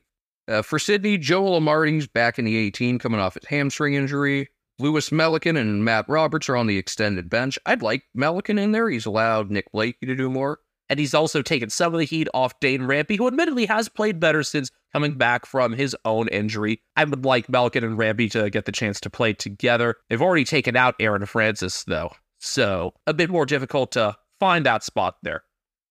Uh, 0.46 0.60
for 0.60 0.78
Sydney, 0.78 1.16
Joel 1.16 1.58
Amartey's 1.58 2.06
back 2.06 2.38
in 2.38 2.44
the 2.44 2.58
18, 2.58 2.98
coming 2.98 3.20
off 3.20 3.34
his 3.34 3.46
hamstring 3.46 3.94
injury. 3.94 4.50
Lewis 4.78 5.08
Melican 5.08 5.56
and 5.56 5.82
Matt 5.82 6.06
Roberts 6.08 6.50
are 6.50 6.56
on 6.56 6.66
the 6.66 6.76
extended 6.76 7.30
bench. 7.30 7.58
I'd 7.64 7.80
like 7.80 8.02
Melican 8.14 8.60
in 8.60 8.72
there. 8.72 8.90
He's 8.90 9.06
allowed 9.06 9.50
Nick 9.50 9.72
Blakey 9.72 10.04
to 10.04 10.14
do 10.14 10.28
more. 10.28 10.58
And 10.94 11.00
he's 11.00 11.12
also 11.12 11.42
taken 11.42 11.70
some 11.70 11.92
of 11.92 11.98
the 11.98 12.06
heat 12.06 12.28
off 12.34 12.60
Dane 12.60 12.82
Rampe, 12.82 13.16
who 13.16 13.26
admittedly 13.26 13.66
has 13.66 13.88
played 13.88 14.20
better 14.20 14.44
since 14.44 14.70
coming 14.92 15.18
back 15.18 15.44
from 15.44 15.72
his 15.72 15.96
own 16.04 16.28
injury. 16.28 16.80
I 16.94 17.02
would 17.02 17.24
like 17.24 17.48
Melican 17.48 17.82
and 17.82 17.98
Rampe 17.98 18.30
to 18.30 18.48
get 18.48 18.64
the 18.64 18.70
chance 18.70 19.00
to 19.00 19.10
play 19.10 19.32
together. 19.32 19.96
They've 20.08 20.22
already 20.22 20.44
taken 20.44 20.76
out 20.76 20.94
Aaron 21.00 21.26
Francis, 21.26 21.82
though, 21.82 22.12
so 22.38 22.94
a 23.08 23.12
bit 23.12 23.28
more 23.28 23.44
difficult 23.44 23.90
to 23.90 24.16
find 24.38 24.64
that 24.66 24.84
spot 24.84 25.16
there. 25.24 25.42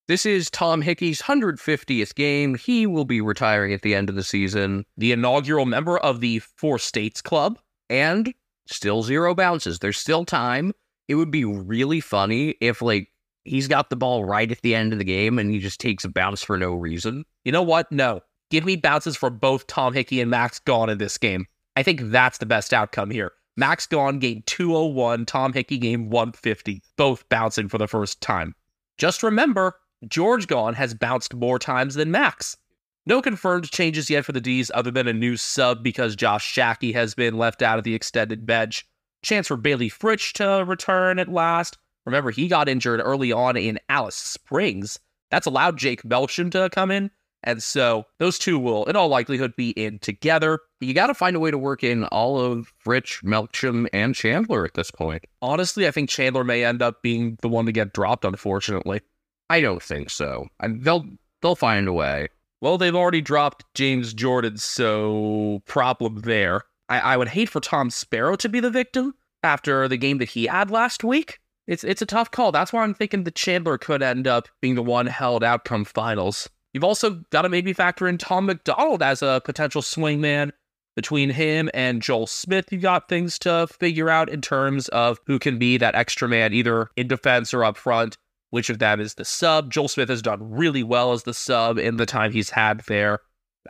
This 0.07 0.25
is 0.25 0.49
Tom 0.49 0.81
Hickey's 0.81 1.21
150th 1.21 2.15
game. 2.15 2.55
He 2.55 2.87
will 2.87 3.03
be 3.03 3.19
retiring 3.19 3.73
at 3.73 3.81
the 3.81 3.95
end 3.95 4.07
of 4.07 4.15
the 4.15 4.23
season. 4.23 4.85
The 4.95 5.11
inaugural 5.11 5.65
member 5.65 5.97
of 5.97 6.21
the 6.21 6.39
Four 6.39 6.79
States 6.79 7.21
Club. 7.21 7.59
And 7.89 8.33
still 8.67 9.03
zero 9.03 9.35
bounces. 9.35 9.79
There's 9.79 9.97
still 9.97 10.23
time. 10.23 10.71
It 11.09 11.15
would 11.15 11.31
be 11.31 11.43
really 11.43 11.99
funny 11.99 12.55
if, 12.61 12.81
like, 12.81 13.09
he's 13.45 13.67
got 13.67 13.89
the 13.89 13.95
ball 13.95 14.25
right 14.25 14.51
at 14.51 14.61
the 14.61 14.75
end 14.75 14.93
of 14.93 14.99
the 14.99 15.05
game 15.05 15.39
and 15.39 15.51
he 15.51 15.59
just 15.59 15.79
takes 15.79 16.03
a 16.03 16.09
bounce 16.09 16.43
for 16.43 16.57
no 16.57 16.73
reason. 16.73 17.25
You 17.43 17.51
know 17.51 17.63
what? 17.63 17.91
No. 17.91 18.21
Give 18.49 18.65
me 18.65 18.75
bounces 18.75 19.15
for 19.15 19.29
both 19.29 19.67
Tom 19.67 19.93
Hickey 19.93 20.21
and 20.21 20.29
Max 20.29 20.59
Gawn 20.59 20.89
in 20.89 20.97
this 20.97 21.17
game. 21.17 21.45
I 21.75 21.83
think 21.83 22.01
that's 22.03 22.37
the 22.37 22.45
best 22.45 22.73
outcome 22.73 23.09
here. 23.09 23.31
Max 23.55 23.85
Gawn 23.87 24.19
game 24.19 24.43
201, 24.45 25.25
Tom 25.25 25.53
Hickey 25.53 25.77
game 25.77 26.09
150, 26.09 26.81
both 26.97 27.27
bouncing 27.29 27.69
for 27.69 27.77
the 27.77 27.87
first 27.87 28.21
time. 28.21 28.55
Just 28.97 29.23
remember, 29.23 29.75
George 30.07 30.47
Gawn 30.47 30.73
has 30.73 30.93
bounced 30.93 31.33
more 31.33 31.59
times 31.59 31.95
than 31.95 32.11
Max. 32.11 32.57
No 33.05 33.21
confirmed 33.21 33.69
changes 33.69 34.09
yet 34.09 34.25
for 34.25 34.31
the 34.31 34.41
D's 34.41 34.71
other 34.73 34.91
than 34.91 35.07
a 35.07 35.13
new 35.13 35.35
sub 35.35 35.83
because 35.83 36.15
Josh 36.15 36.45
Schache 36.45 36.93
has 36.93 37.13
been 37.13 37.37
left 37.37 37.61
out 37.61 37.77
of 37.77 37.83
the 37.83 37.95
extended 37.95 38.45
bench. 38.45 38.87
Chance 39.23 39.47
for 39.47 39.57
Bailey 39.57 39.89
Fritsch 39.89 40.33
to 40.33 40.63
return 40.65 41.19
at 41.19 41.27
last. 41.27 41.77
Remember, 42.05 42.31
he 42.31 42.47
got 42.47 42.69
injured 42.69 43.01
early 43.03 43.31
on 43.31 43.57
in 43.57 43.79
Alice 43.89 44.15
Springs. 44.15 44.99
That's 45.31 45.47
allowed 45.47 45.77
Jake 45.77 46.03
Melksham 46.03 46.51
to 46.51 46.69
come 46.69 46.91
in. 46.91 47.09
And 47.43 47.61
so 47.61 48.05
those 48.19 48.39
two 48.39 48.57
will, 48.57 48.85
in 48.85 48.95
all 48.95 49.09
likelihood, 49.09 49.55
be 49.55 49.71
in 49.71 49.99
together. 49.99 50.59
You 50.79 50.93
got 50.93 51.07
to 51.07 51.13
find 51.13 51.35
a 51.35 51.39
way 51.39 51.51
to 51.51 51.57
work 51.57 51.83
in 51.83 52.05
all 52.05 52.39
of 52.39 52.71
Rich, 52.85 53.21
Melksham, 53.23 53.87
and 53.91 54.15
Chandler 54.15 54.63
at 54.63 54.75
this 54.75 54.91
point. 54.91 55.25
Honestly, 55.41 55.85
I 55.85 55.91
think 55.91 56.09
Chandler 56.09 56.45
may 56.45 56.63
end 56.63 56.81
up 56.81 57.01
being 57.01 57.37
the 57.41 57.49
one 57.49 57.65
to 57.65 57.71
get 57.71 57.93
dropped, 57.93 58.23
unfortunately. 58.23 59.01
I 59.49 59.59
don't 59.59 59.83
think 59.83 60.09
so. 60.09 60.47
I, 60.61 60.69
they'll 60.69 61.05
they'll 61.41 61.55
find 61.55 61.87
a 61.87 61.93
way. 61.93 62.29
Well, 62.61 62.77
they've 62.77 62.95
already 62.95 63.21
dropped 63.21 63.65
James 63.73 64.13
Jordon, 64.13 64.57
so 64.57 65.61
problem 65.65 66.21
there. 66.21 66.61
I, 66.87 66.99
I 66.99 67.17
would 67.17 67.27
hate 67.27 67.49
for 67.49 67.59
Tom 67.59 67.89
Sparrow 67.89 68.37
to 68.37 68.47
be 68.47 68.61
the 68.61 68.69
victim 68.69 69.15
after 69.43 69.89
the 69.89 69.97
game 69.97 70.19
that 70.19 70.29
he 70.29 70.45
had 70.45 70.71
last 70.71 71.03
week. 71.03 71.39
It's 71.67 71.83
it's 71.83 72.01
a 72.01 72.05
tough 72.05 72.31
call. 72.31 72.51
That's 72.51 72.73
why 72.73 72.83
I'm 72.83 72.93
thinking 72.93 73.23
the 73.23 73.31
Chandler 73.31 73.77
could 73.77 74.03
end 74.03 74.27
up 74.27 74.47
being 74.61 74.75
the 74.75 74.83
one 74.83 75.05
held 75.07 75.43
out 75.43 75.65
come 75.65 75.85
finals. 75.85 76.49
You've 76.73 76.83
also 76.83 77.21
got 77.29 77.43
to 77.43 77.49
maybe 77.49 77.71
factor 77.71 78.07
in 78.07 78.17
Tom 78.17 78.47
McDonald 78.47 79.01
as 79.01 79.21
a 79.21 79.41
potential 79.45 79.81
swingman. 79.81 80.51
Between 80.95 81.31
him 81.31 81.71
and 81.73 82.03
Joel 82.03 82.27
Smith, 82.27 82.71
you've 82.71 82.83
got 82.83 83.09
things 83.09 83.39
to 83.39 83.67
figure 83.67 84.11
out 84.11 84.29
in 84.29 84.41
terms 84.41 84.89
of 84.89 85.19
who 85.25 85.39
can 85.39 85.57
be 85.57 85.77
that 85.77 85.95
extra 85.95 86.29
man, 86.29 86.53
either 86.53 86.89
in 86.95 87.07
defense 87.07 87.51
or 87.51 87.63
up 87.63 87.77
front. 87.77 88.17
Which 88.51 88.69
of 88.69 88.77
them 88.77 88.99
is 88.99 89.15
the 89.15 89.25
sub? 89.25 89.71
Joel 89.71 89.87
Smith 89.87 90.09
has 90.09 90.21
done 90.21 90.51
really 90.51 90.83
well 90.83 91.11
as 91.11 91.23
the 91.23 91.33
sub 91.33 91.79
in 91.79 91.97
the 91.97 92.05
time 92.05 92.31
he's 92.31 92.51
had 92.51 92.81
there. 92.81 93.19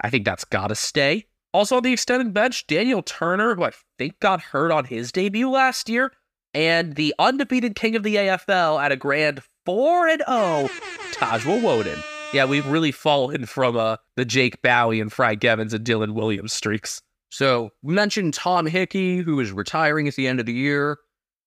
I 0.02 0.10
think 0.10 0.26
that's 0.26 0.44
got 0.44 0.68
to 0.68 0.76
stay. 0.76 1.28
Also 1.54 1.78
on 1.78 1.84
the 1.84 1.94
extended 1.94 2.34
bench, 2.34 2.68
Daniel 2.68 3.02
Turner, 3.02 3.56
who 3.56 3.64
I 3.64 3.72
think 3.98 4.20
got 4.20 4.42
hurt 4.42 4.72
on 4.72 4.84
his 4.84 5.14
debut 5.14 5.50
last 5.50 5.88
year, 5.88 6.12
and 6.54 6.96
the 6.96 7.14
undefeated 7.20 7.76
king 7.76 7.96
of 7.96 8.04
the 8.04 8.16
AFL 8.16 8.82
at 8.82 8.92
a 8.92 8.96
grand 8.96 9.42
4 9.66 10.08
and 10.08 10.24
0, 10.28 10.70
Taj 11.12 11.46
Woewodin. 11.46 12.02
Yeah, 12.34 12.46
we've 12.46 12.66
really 12.66 12.92
fallen 12.92 13.46
from 13.46 13.78
uh, 13.78 13.98
the 14.16 14.26
Jake 14.26 14.62
Bowey 14.62 15.00
and 15.00 15.14
Frank 15.14 15.44
Evans 15.46 15.74
and 15.74 15.86
Dylan 15.86 16.14
Williams 16.14 16.54
streaks. 16.54 17.02
So 17.30 17.70
we 17.82 17.94
mentioned 17.94 18.34
Tom 18.34 18.66
Hickey, 18.66 19.18
who 19.20 19.40
is 19.40 19.52
retiring 19.52 20.08
at 20.08 20.16
the 20.16 20.28
end 20.28 20.40
of 20.40 20.46
the 20.46 20.54
year. 20.54 20.98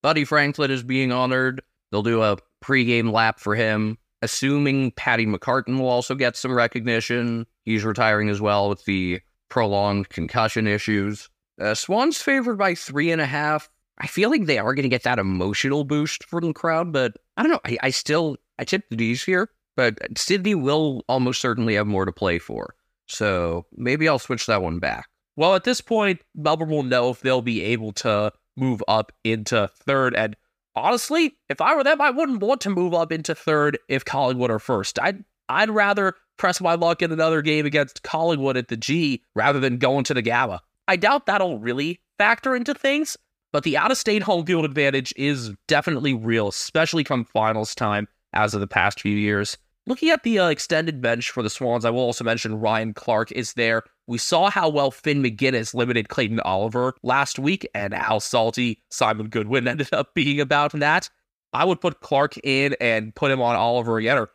Buddy 0.02 0.24
Franklin 0.24 0.70
is 0.70 0.82
being 0.82 1.12
honored. 1.12 1.62
They'll 1.90 2.02
do 2.02 2.22
a 2.22 2.38
pregame 2.64 3.12
lap 3.12 3.40
for 3.40 3.54
him, 3.54 3.98
assuming 4.22 4.92
Paddy 4.92 5.26
McCartin 5.26 5.78
will 5.78 5.88
also 5.88 6.14
get 6.14 6.36
some 6.36 6.52
recognition. 6.52 7.46
He's 7.64 7.84
retiring 7.84 8.28
as 8.28 8.40
well 8.40 8.68
with 8.68 8.84
the 8.84 9.20
prolonged 9.48 10.08
concussion 10.08 10.66
issues. 10.66 11.28
Uh, 11.60 11.74
Swans 11.74 12.20
favored 12.20 12.58
by 12.58 12.74
three 12.74 13.10
and 13.10 13.20
a 13.20 13.26
half. 13.26 13.68
I 13.98 14.06
feel 14.06 14.30
like 14.30 14.44
they 14.44 14.58
are 14.58 14.74
going 14.74 14.82
to 14.84 14.88
get 14.88 15.04
that 15.04 15.18
emotional 15.18 15.84
boost 15.84 16.24
from 16.24 16.46
the 16.46 16.52
crowd, 16.52 16.92
but 16.92 17.16
I 17.36 17.42
don't 17.42 17.52
know. 17.52 17.60
I, 17.64 17.78
I 17.82 17.90
still 17.90 18.36
I 18.58 18.64
tip 18.64 18.88
the 18.90 18.96
D's 18.96 19.24
here, 19.24 19.48
but 19.76 19.98
Sydney 20.16 20.54
will 20.54 21.04
almost 21.08 21.40
certainly 21.40 21.74
have 21.74 21.86
more 21.86 22.04
to 22.04 22.12
play 22.12 22.38
for. 22.38 22.74
So 23.06 23.66
maybe 23.76 24.08
I'll 24.08 24.18
switch 24.18 24.46
that 24.46 24.62
one 24.62 24.78
back. 24.78 25.08
Well, 25.36 25.54
at 25.54 25.64
this 25.64 25.80
point, 25.80 26.20
Melbourne 26.34 26.70
will 26.70 26.82
know 26.82 27.10
if 27.10 27.20
they'll 27.20 27.42
be 27.42 27.62
able 27.62 27.92
to 27.92 28.32
move 28.56 28.82
up 28.88 29.12
into 29.22 29.68
third. 29.68 30.14
And 30.14 30.34
honestly, 30.74 31.36
if 31.48 31.60
I 31.60 31.74
were 31.74 31.84
them, 31.84 32.00
I 32.00 32.10
wouldn't 32.10 32.40
want 32.40 32.62
to 32.62 32.70
move 32.70 32.94
up 32.94 33.12
into 33.12 33.34
third 33.34 33.78
if 33.88 34.04
Collingwood 34.04 34.50
are 34.50 34.58
first. 34.58 34.98
I'd 34.98 35.24
I'd 35.48 35.70
rather 35.70 36.14
press 36.38 36.60
my 36.60 36.74
luck 36.74 37.02
in 37.02 37.12
another 37.12 37.40
game 37.42 37.66
against 37.66 38.02
Collingwood 38.02 38.56
at 38.56 38.68
the 38.68 38.76
G 38.76 39.22
rather 39.34 39.60
than 39.60 39.78
going 39.78 40.04
to 40.04 40.14
the 40.14 40.22
Gabba. 40.22 40.60
I 40.88 40.96
doubt 40.96 41.26
that'll 41.26 41.58
really 41.58 42.00
factor 42.18 42.56
into 42.56 42.74
things, 42.74 43.16
but 43.56 43.62
the 43.62 43.78
out 43.78 43.90
of 43.90 43.96
state 43.96 44.22
home 44.22 44.44
field 44.44 44.66
advantage 44.66 45.14
is 45.16 45.50
definitely 45.66 46.12
real, 46.12 46.48
especially 46.48 47.02
come 47.02 47.24
finals 47.24 47.74
time 47.74 48.06
as 48.34 48.52
of 48.52 48.60
the 48.60 48.66
past 48.66 49.00
few 49.00 49.16
years. 49.16 49.56
Looking 49.86 50.10
at 50.10 50.24
the 50.24 50.40
uh, 50.40 50.48
extended 50.48 51.00
bench 51.00 51.30
for 51.30 51.42
the 51.42 51.48
Swans, 51.48 51.86
I 51.86 51.88
will 51.88 52.00
also 52.00 52.22
mention 52.22 52.60
Ryan 52.60 52.92
Clarke 52.92 53.32
is 53.32 53.54
there. 53.54 53.84
We 54.06 54.18
saw 54.18 54.50
how 54.50 54.68
well 54.68 54.90
Finn 54.90 55.22
Maginness 55.22 55.72
limited 55.72 56.10
Clayton 56.10 56.40
Oliver 56.40 56.96
last 57.02 57.38
week 57.38 57.66
and 57.74 57.94
how 57.94 58.18
salty 58.18 58.82
Simon 58.90 59.30
Goodwin 59.30 59.66
ended 59.68 59.88
up 59.90 60.12
being 60.14 60.38
about 60.38 60.72
that. 60.72 61.08
I 61.54 61.64
would 61.64 61.80
put 61.80 62.00
Clark 62.00 62.36
in 62.44 62.76
and 62.78 63.14
put 63.14 63.30
him 63.30 63.40
on 63.40 63.56
Oliver 63.56 63.96
again, 63.96 64.18
or 64.18 64.28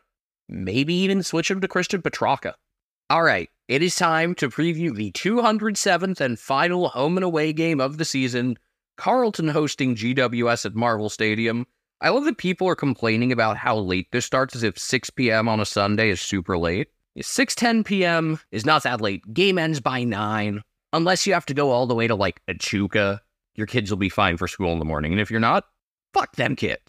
maybe 0.49 0.95
even 0.95 1.22
switch 1.22 1.51
him 1.51 1.61
to 1.61 1.67
Christian 1.67 2.01
Petracca. 2.01 2.55
All 3.11 3.22
right, 3.22 3.51
it 3.67 3.84
is 3.84 3.93
time 3.93 4.34
to 4.34 4.49
preview 4.49 4.95
the 4.95 5.11
207th 5.11 6.19
and 6.19 6.39
final 6.39 6.88
home 6.88 7.19
and 7.19 7.24
away 7.24 7.53
game 7.53 7.80
of 7.80 7.99
the 7.99 8.05
season. 8.05 8.57
Carlton 8.97 9.47
hosting 9.47 9.95
GWS 9.95 10.65
at 10.65 10.75
Marvel 10.75 11.09
Stadium. 11.09 11.65
I 12.01 12.09
love 12.09 12.25
that 12.25 12.37
people 12.37 12.67
are 12.67 12.75
complaining 12.75 13.31
about 13.31 13.57
how 13.57 13.77
late 13.77 14.11
this 14.11 14.25
starts 14.25 14.55
as 14.55 14.63
if 14.63 14.77
6 14.77 15.09
p.m. 15.11 15.47
on 15.47 15.59
a 15.59 15.65
Sunday 15.65 16.09
is 16.09 16.21
super 16.21 16.57
late. 16.57 16.89
6:10 17.17 17.85
p.m. 17.85 18.39
is 18.51 18.65
not 18.65 18.83
that 18.83 19.01
late. 19.01 19.21
Game 19.33 19.57
ends 19.57 19.79
by 19.79 20.03
9. 20.03 20.61
Unless 20.93 21.27
you 21.27 21.33
have 21.33 21.45
to 21.45 21.53
go 21.53 21.71
all 21.71 21.87
the 21.87 21.95
way 21.95 22.07
to 22.07 22.15
like 22.15 22.41
Echuca, 22.47 23.21
your 23.55 23.67
kids 23.67 23.89
will 23.89 23.97
be 23.97 24.09
fine 24.09 24.37
for 24.37 24.47
school 24.47 24.73
in 24.73 24.79
the 24.79 24.85
morning. 24.85 25.11
And 25.11 25.21
if 25.21 25.29
you're 25.29 25.39
not, 25.39 25.65
fuck 26.13 26.35
them 26.35 26.55
kids. 26.55 26.81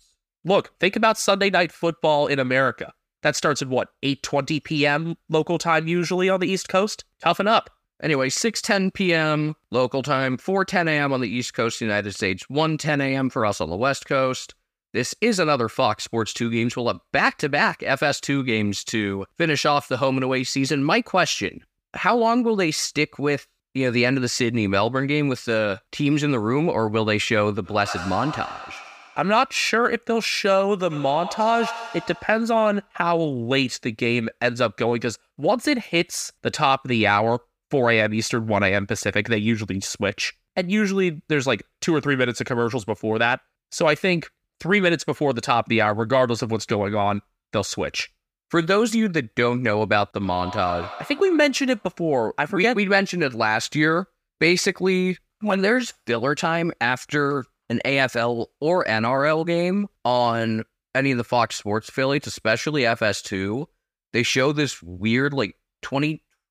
Look, 0.44 0.72
think 0.80 0.96
about 0.96 1.18
Sunday 1.18 1.50
night 1.50 1.72
football 1.72 2.26
in 2.26 2.38
America. 2.38 2.92
That 3.22 3.36
starts 3.36 3.62
at 3.62 3.68
what, 3.68 3.88
8:20 4.02 4.62
p.m. 4.64 5.16
local 5.28 5.58
time 5.58 5.86
usually 5.86 6.28
on 6.28 6.40
the 6.40 6.50
East 6.50 6.68
Coast? 6.68 7.04
Toughen 7.20 7.48
up. 7.48 7.70
Anyway, 8.02 8.28
6:10 8.28 8.92
p.m. 8.92 9.54
local 9.70 10.02
time, 10.02 10.36
4:10 10.36 10.88
a.m. 10.88 11.12
on 11.12 11.20
the 11.20 11.28
East 11.28 11.54
Coast 11.54 11.76
of 11.76 11.78
the 11.80 11.84
United 11.84 12.14
States, 12.14 12.44
1:10 12.50 13.00
a.m. 13.00 13.30
for 13.30 13.46
us 13.46 13.60
on 13.60 13.70
the 13.70 13.76
West 13.76 14.06
Coast. 14.06 14.54
This 14.92 15.14
is 15.20 15.38
another 15.38 15.70
Fox 15.70 16.04
Sports 16.04 16.34
2 16.34 16.50
games. 16.50 16.76
We'll 16.76 16.88
have 16.88 17.00
back-to-back 17.12 17.80
FS2 17.80 18.44
games 18.44 18.84
to 18.84 19.24
finish 19.38 19.64
off 19.64 19.88
the 19.88 19.96
home 19.96 20.18
and 20.18 20.24
away 20.24 20.44
season. 20.44 20.84
My 20.84 21.00
question, 21.00 21.64
how 21.94 22.14
long 22.14 22.42
will 22.42 22.56
they 22.56 22.72
stick 22.72 23.18
with 23.18 23.46
you 23.72 23.86
know 23.86 23.90
the 23.90 24.04
end 24.04 24.18
of 24.18 24.22
the 24.22 24.28
Sydney 24.28 24.66
Melbourne 24.66 25.06
game 25.06 25.28
with 25.28 25.44
the 25.44 25.80
teams 25.92 26.22
in 26.22 26.30
the 26.30 26.40
room 26.40 26.68
or 26.68 26.88
will 26.88 27.04
they 27.04 27.18
show 27.18 27.50
the 27.50 27.62
blessed 27.62 27.98
montage? 28.08 28.74
I'm 29.14 29.28
not 29.28 29.52
sure 29.52 29.90
if 29.90 30.06
they'll 30.06 30.20
show 30.22 30.74
the 30.74 30.90
montage. 30.90 31.68
It 31.94 32.06
depends 32.06 32.50
on 32.50 32.82
how 32.94 33.16
late 33.18 33.78
the 33.82 33.92
game 33.92 34.28
ends 34.40 34.60
up 34.60 34.76
going 34.76 34.96
because 34.96 35.18
once 35.36 35.68
it 35.68 35.78
hits 35.78 36.32
the 36.42 36.50
top 36.50 36.84
of 36.84 36.88
the 36.88 37.06
hour, 37.06 37.40
4 37.72 37.90
a.m. 37.92 38.12
Eastern, 38.12 38.46
1 38.48 38.62
a.m. 38.64 38.86
Pacific, 38.86 39.28
they 39.28 39.38
usually 39.38 39.80
switch. 39.80 40.34
And 40.56 40.70
usually 40.70 41.22
there's 41.28 41.46
like 41.46 41.62
two 41.80 41.94
or 41.94 42.02
three 42.02 42.16
minutes 42.16 42.38
of 42.38 42.46
commercials 42.46 42.84
before 42.84 43.18
that. 43.18 43.40
So 43.70 43.86
I 43.86 43.94
think 43.94 44.28
three 44.60 44.78
minutes 44.78 45.04
before 45.04 45.32
the 45.32 45.40
top 45.40 45.64
of 45.64 45.70
the 45.70 45.80
hour, 45.80 45.94
regardless 45.94 46.42
of 46.42 46.50
what's 46.50 46.66
going 46.66 46.94
on, 46.94 47.22
they'll 47.50 47.64
switch. 47.64 48.12
For 48.50 48.60
those 48.60 48.90
of 48.90 48.96
you 48.96 49.08
that 49.08 49.34
don't 49.36 49.62
know 49.62 49.80
about 49.80 50.12
the 50.12 50.20
montage, 50.20 50.86
I 51.00 51.04
think 51.04 51.20
we 51.20 51.30
mentioned 51.30 51.70
it 51.70 51.82
before. 51.82 52.34
I 52.36 52.44
forget. 52.44 52.76
we 52.76 52.84
mentioned 52.84 53.22
it 53.22 53.32
last 53.32 53.74
year. 53.74 54.06
Basically, 54.38 55.16
when 55.40 55.62
there's 55.62 55.94
filler 56.06 56.34
time 56.34 56.72
after 56.82 57.46
an 57.70 57.80
AFL 57.86 58.48
or 58.60 58.84
NRL 58.84 59.46
game 59.46 59.88
on 60.04 60.64
any 60.94 61.12
of 61.12 61.16
the 61.16 61.24
Fox 61.24 61.56
Sports 61.56 61.88
affiliates, 61.88 62.26
especially 62.26 62.82
FS2, 62.82 63.64
they 64.12 64.22
show 64.22 64.52
this 64.52 64.82
weird, 64.82 65.32
like 65.32 65.56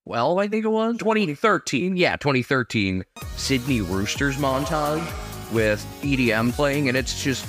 2012, 0.07 0.37
I 0.39 0.47
think 0.47 0.65
it 0.65 0.69
was 0.69 0.97
2013. 0.97 1.95
Yeah, 1.95 2.15
2013 2.15 3.05
Sydney 3.35 3.81
Roosters 3.81 4.37
montage 4.37 5.05
with 5.53 5.85
EDM 6.01 6.53
playing, 6.53 6.87
and 6.87 6.97
it's 6.97 7.23
just 7.23 7.45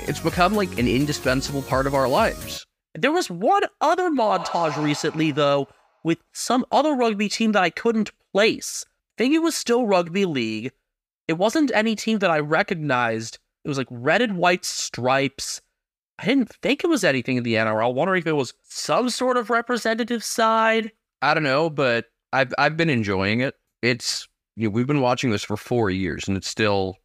it's 0.00 0.20
become 0.20 0.54
like 0.54 0.78
an 0.78 0.88
indispensable 0.88 1.62
part 1.62 1.86
of 1.86 1.94
our 1.94 2.08
lives. 2.08 2.66
There 2.96 3.12
was 3.12 3.30
one 3.30 3.62
other 3.80 4.10
montage 4.10 4.82
recently, 4.82 5.30
though, 5.30 5.68
with 6.02 6.18
some 6.32 6.64
other 6.72 6.94
rugby 6.94 7.28
team 7.28 7.52
that 7.52 7.62
I 7.62 7.70
couldn't 7.70 8.12
place. 8.32 8.84
I 9.16 9.22
think 9.22 9.34
it 9.34 9.38
was 9.42 9.54
still 9.54 9.86
rugby 9.86 10.24
league. 10.24 10.72
It 11.28 11.34
wasn't 11.34 11.70
any 11.74 11.94
team 11.94 12.18
that 12.18 12.30
I 12.30 12.40
recognized. 12.40 13.38
It 13.64 13.68
was 13.68 13.78
like 13.78 13.86
red 13.90 14.20
and 14.20 14.36
white 14.36 14.64
stripes. 14.64 15.60
I 16.18 16.26
didn't 16.26 16.52
think 16.62 16.84
it 16.84 16.88
was 16.88 17.04
anything 17.04 17.36
in 17.36 17.44
the 17.44 17.54
NRL. 17.54 17.94
Wondering 17.94 18.20
if 18.20 18.26
it 18.26 18.32
was 18.32 18.54
some 18.64 19.10
sort 19.10 19.36
of 19.36 19.48
representative 19.48 20.22
side. 20.22 20.92
I 21.24 21.32
don't 21.32 21.42
know, 21.42 21.70
but 21.70 22.04
I've 22.34 22.52
I've 22.58 22.76
been 22.76 22.90
enjoying 22.90 23.40
it. 23.40 23.54
It's 23.80 24.28
you 24.56 24.68
know, 24.68 24.72
we've 24.72 24.86
been 24.86 25.00
watching 25.00 25.30
this 25.30 25.42
for 25.42 25.56
four 25.56 25.88
years, 25.88 26.28
and 26.28 26.36
it's 26.36 26.48
still 26.48 26.98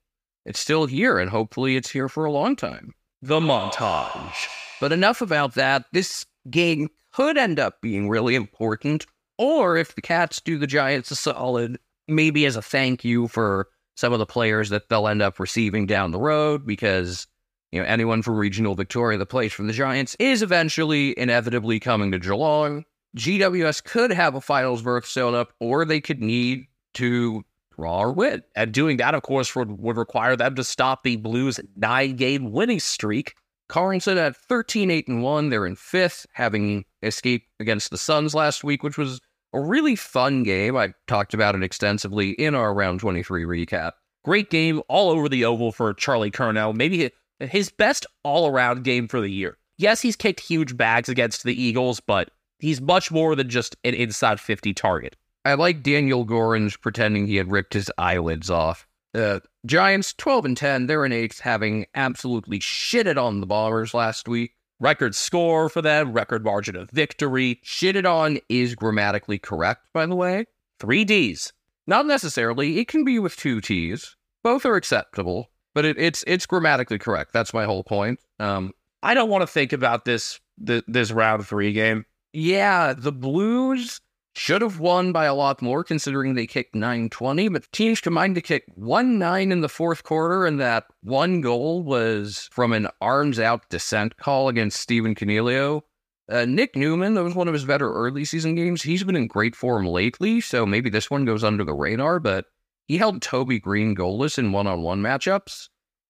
it's 0.45 0.59
still 0.59 0.88
here, 0.88 1.20
and 1.20 1.30
hopefully 1.30 1.78
it's 1.78 1.89
here 1.89 2.09
for 2.09 2.26
a 2.26 2.32
long 2.32 2.57
time. 2.57 2.93
The 3.22 3.39
montage. 3.39 4.47
But 4.82 4.91
enough 4.91 5.22
about 5.22 5.55
that. 5.55 5.86
This 5.93 6.26
game 6.49 6.89
could 7.13 7.38
end 7.38 7.59
up 7.59 7.80
being 7.82 8.09
really 8.09 8.36
important, 8.36 9.05
or 9.38 9.78
if 9.78 9.95
the 9.95 10.01
Cats 10.01 10.41
do 10.41 10.57
the 10.57 10.67
Giants 10.67 11.11
a 11.11 11.15
solid, 11.15 11.80
maybe 12.09 12.45
as 12.45 12.57
a 12.57 12.61
thank 12.61 13.05
you 13.05 13.30
for 13.30 13.70
some 13.95 14.11
of 14.11 14.20
the 14.20 14.26
players 14.26 14.70
that 14.70 14.89
they'll 14.89 15.07
end 15.07 15.22
up 15.22 15.39
receiving 15.39 15.86
down 15.86 16.11
the 16.11 16.20
road, 16.20 16.67
because 16.67 17.26
you 17.72 17.80
know 17.80 17.86
anyone 17.88 18.22
from 18.22 18.36
regional 18.36 18.76
Victoria 18.76 19.17
that 19.17 19.28
plays 19.28 19.53
for 19.53 19.63
the 19.63 19.72
Giants 19.72 20.17
is 20.20 20.41
eventually 20.41 21.17
inevitably 21.17 21.80
coming 21.80 22.11
to 22.11 22.20
Geelong. 22.20 22.84
GWS 23.18 23.84
could 23.84 24.12
have 24.12 24.36
a 24.36 24.41
finals 24.41 24.82
berth 24.82 25.05
sewn 25.05 25.36
up, 25.36 25.53
or 25.60 25.86
they 25.86 26.01
could 26.01 26.22
need 26.22 26.66
to 26.95 27.43
draw 27.76 28.03
or 28.03 28.12
win. 28.12 28.43
And 28.55 28.72
doing 28.72 28.97
that, 28.97 29.16
of 29.16 29.24
course, 29.24 29.55
would, 29.55 29.80
would 29.80 29.97
require 29.97 30.36
them 30.36 30.55
to 30.55 30.64
stop 30.64 31.03
the 31.03 31.16
Blues' 31.16 31.60
nine 31.76 32.16
game 32.16 32.51
winning 32.51 32.80
streak. 32.80 33.36
Carlton 33.68 34.18
at 34.18 34.36
13 34.36 34.89
8 34.89 35.07
and 35.07 35.24
1. 35.24 35.49
They're 35.49 35.66
in 35.66 35.76
fifth, 35.76 36.26
having 36.34 36.86
escaped 37.03 37.47
against 37.60 37.91
the 37.91 37.97
Suns 37.97 38.34
last 38.34 38.64
week, 38.64 38.84
which 38.84 38.97
was 38.97 39.22
a 39.53 39.60
really 39.60 39.95
fun 39.95 40.43
game. 40.43 40.76
I 40.76 40.93
talked 41.07 41.34
about 41.34 41.55
it 41.55 41.64
extensively 41.64 42.32
in 42.32 42.55
our 42.55 42.74
round 42.74 42.99
23 42.99 43.43
recap. 43.43 43.93
Great 44.26 44.49
game 44.49 44.82
all 44.89 45.10
over 45.10 45.30
the 45.30 45.45
oval 45.45 45.72
for 45.72 45.93
Charlie 45.93 46.32
Curnow. 46.32 46.76
Maybe 46.76 47.12
his 47.39 47.70
best 47.70 48.05
all 48.24 48.47
around 48.47 48.84
game 48.84 49.07
for 49.07 49.22
the 49.22 49.32
year. 49.32 49.57
Yes, 49.78 50.01
he's 50.01 50.16
kicked 50.16 50.41
huge 50.41 50.76
bags 50.76 51.07
against 51.07 51.43
the 51.43 51.60
Eagles, 51.60 51.99
but 52.01 52.32
he's 52.60 52.82
much 52.82 53.12
more 53.12 53.36
than 53.36 53.49
just 53.49 53.76
an 53.84 53.93
inside 53.93 54.39
50 54.39 54.74
target. 54.74 55.16
I 55.45 55.53
like 55.55 55.84
Daniel 55.84 56.26
Gorringe 56.26 56.80
pretending 56.82 57.26
he 57.26 57.38
had 57.38 57.51
ripped 57.51 57.74
his 57.74 57.91
eyelids 57.97 58.49
off. 58.49 58.88
Uh, 59.16 59.39
Giants 59.66 60.14
12 60.14 60.45
and 60.45 60.57
10, 60.57 60.86
they're 60.86 61.05
in 61.05 61.12
eighth, 61.12 61.39
having 61.39 61.86
absolutely 61.95 62.60
shitted 62.60 63.18
on 63.18 63.39
the 63.39 63.47
Bombers 63.47 63.93
last 63.93 64.28
week. 64.28 64.55
Record 64.80 65.16
score 65.16 65.68
for 65.68 65.82
them, 65.82 66.14
record 66.14 66.43
margin 66.43 66.76
of 66.76 66.89
victory. 66.91 67.60
Shitted 67.66 68.10
on 68.10 68.39
is 68.47 68.76
grammatically 68.76 69.38
correct, 69.38 69.88
by 69.93 70.05
the 70.05 70.16
way. 70.16 70.45
Three 70.80 71.03
D's. 71.03 71.51
Not 71.86 72.05
necessarily. 72.05 72.80
It 72.80 72.88
can 72.88 73.03
be 73.03 73.20
with 73.20 73.36
two 73.36 73.60
T's. 73.60 74.16
Both 74.41 74.66
are 74.66 74.76
acceptable, 74.76 75.49
but 75.74 75.84
it, 75.84 75.97
it's 75.97 76.24
it's 76.28 76.45
grammatically 76.45 76.97
correct. 76.97 77.34
That's 77.34 77.53
my 77.53 77.66
whole 77.66 77.84
point. 77.84 78.20
Um, 78.39 78.72
I 79.03 79.14
don't 79.14 79.30
want 79.30 79.41
to 79.41 79.47
think 79.47 79.74
about 79.74 80.05
this 80.05 80.39
th- 80.66 80.86
this 80.88 81.12
round 81.12 81.45
three 81.45 81.74
game. 81.74 82.05
Yeah, 82.34 82.93
the 82.93 83.11
Blues 83.11 84.01
should 84.36 84.61
have 84.61 84.80
won 84.80 85.11
by 85.11 85.25
a 85.25 85.34
lot 85.34 85.61
more 85.61 85.84
considering 85.84 86.34
they 86.34 86.47
kicked 86.47 86.75
920, 86.75 87.49
but 87.49 87.71
teams 87.71 87.99
combined 87.99 88.36
to 88.36 88.41
kick 88.41 88.63
1 88.75 89.17
9 89.17 89.51
in 89.51 89.61
the 89.61 89.69
fourth 89.69 90.03
quarter, 90.03 90.45
and 90.45 90.59
that 90.59 90.86
one 91.01 91.41
goal 91.41 91.84
was 91.84 92.49
from 92.51 92.71
an 92.71 92.88
arms 93.01 93.39
out 93.39 93.67
descent 93.69 94.17
call 94.17 94.47
against 94.47 94.80
Stephen 94.80 95.15
Coniglio. 95.15 95.82
Uh, 96.30 96.45
Nick 96.45 96.75
Newman, 96.75 97.15
that 97.15 97.23
was 97.23 97.34
one 97.34 97.47
of 97.47 97.53
his 97.55 97.65
better 97.65 97.91
early 97.91 98.23
season 98.23 98.53
games. 98.53 98.84
He's 98.84 99.03
been 99.03 99.15
in 99.15 99.27
great 99.27 99.55
form 99.55 99.88
lately, 99.88 100.39
so 100.41 100.65
maybe 100.65 100.91
this 100.91 101.09
one 101.09 101.25
goes 101.25 101.43
under 101.43 101.63
the 101.63 101.73
radar, 101.73 102.19
but 102.19 102.45
he 102.88 102.97
held 102.97 103.21
Toby 103.21 103.59
Greene 103.59 103.95
goalless 103.95 104.38
in 104.38 104.51
one 104.51 104.67
on 104.67 104.84
one 104.84 105.01
matchups. 105.01 105.69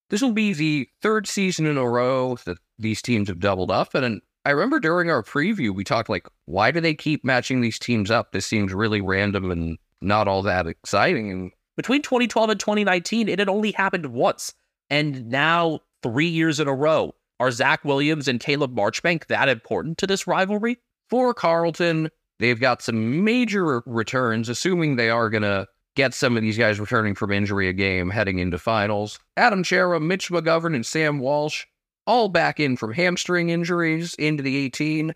This 0.10 0.22
will 0.22 0.34
be 0.34 0.54
the 0.54 0.90
third 1.02 1.26
season 1.26 1.66
in 1.66 1.78
a 1.78 1.88
row 1.88 2.38
that 2.46 2.58
these 2.78 3.02
teams 3.02 3.30
have 3.30 3.40
doubled 3.40 3.72
up, 3.72 3.96
and 3.96 4.22
I 4.50 4.54
remember 4.54 4.80
during 4.80 5.12
our 5.12 5.22
preview, 5.22 5.70
we 5.70 5.84
talked 5.84 6.10
like, 6.10 6.28
why 6.46 6.72
do 6.72 6.82
they 6.82 6.96
keep 6.96 7.24
matching 7.24 7.62
these 7.62 7.78
teams 7.78 8.10
up? 8.10 8.32
This 8.32 8.48
seems 8.48 8.74
really 8.74 9.00
random 9.00 9.52
and 9.52 9.78
not 10.02 10.28
all 10.28 10.42
that 10.42 10.66
exciting. 10.66 11.30
And 11.30 11.52
Between 11.78 12.02
2012 12.02 12.50
and 12.50 12.60
2019, 12.60 13.30
it 13.30 13.38
had 13.38 13.48
only 13.48 13.74
happened 13.74 14.08
once. 14.08 14.56
And 14.90 15.30
now, 15.30 15.82
three 16.02 16.28
years 16.28 16.60
in 16.60 16.68
a 16.68 16.74
row, 16.74 17.14
are 17.40 17.52
Zac 17.52 17.86
Williams 17.86 18.28
and 18.28 18.40
Caleb 18.40 18.76
Marchbank 18.76 19.28
that 19.28 19.50
important 19.50 20.00
to 20.00 20.08
this 20.08 20.26
rivalry? 20.26 20.80
For 21.12 21.32
Carlton, 21.36 22.10
they've 22.40 22.60
got 22.60 22.82
some 22.82 23.24
major 23.24 23.84
returns, 23.86 24.50
assuming 24.50 24.96
they 24.96 25.12
are 25.12 25.30
going 25.30 25.44
to 25.44 25.68
get 25.96 26.16
some 26.16 26.36
of 26.36 26.42
these 26.42 26.58
guys 26.58 26.80
returning 26.80 27.14
from 27.14 27.32
injury 27.32 27.70
a 27.70 27.74
game 27.74 28.10
heading 28.10 28.40
into 28.40 28.58
finals. 28.58 29.20
Adam 29.38 29.64
Cerra, 29.64 30.00
Mitch 30.00 30.32
McGovern, 30.32 30.74
and 30.74 30.88
Sam 30.88 31.20
Walsh, 31.20 31.66
all 32.10 32.28
back 32.28 32.60
in 32.60 32.76
from 32.76 32.92
hamstring 32.92 33.52
injuries 33.52 34.16
into 34.16 34.42
the 34.42 34.58
18. 34.58 35.14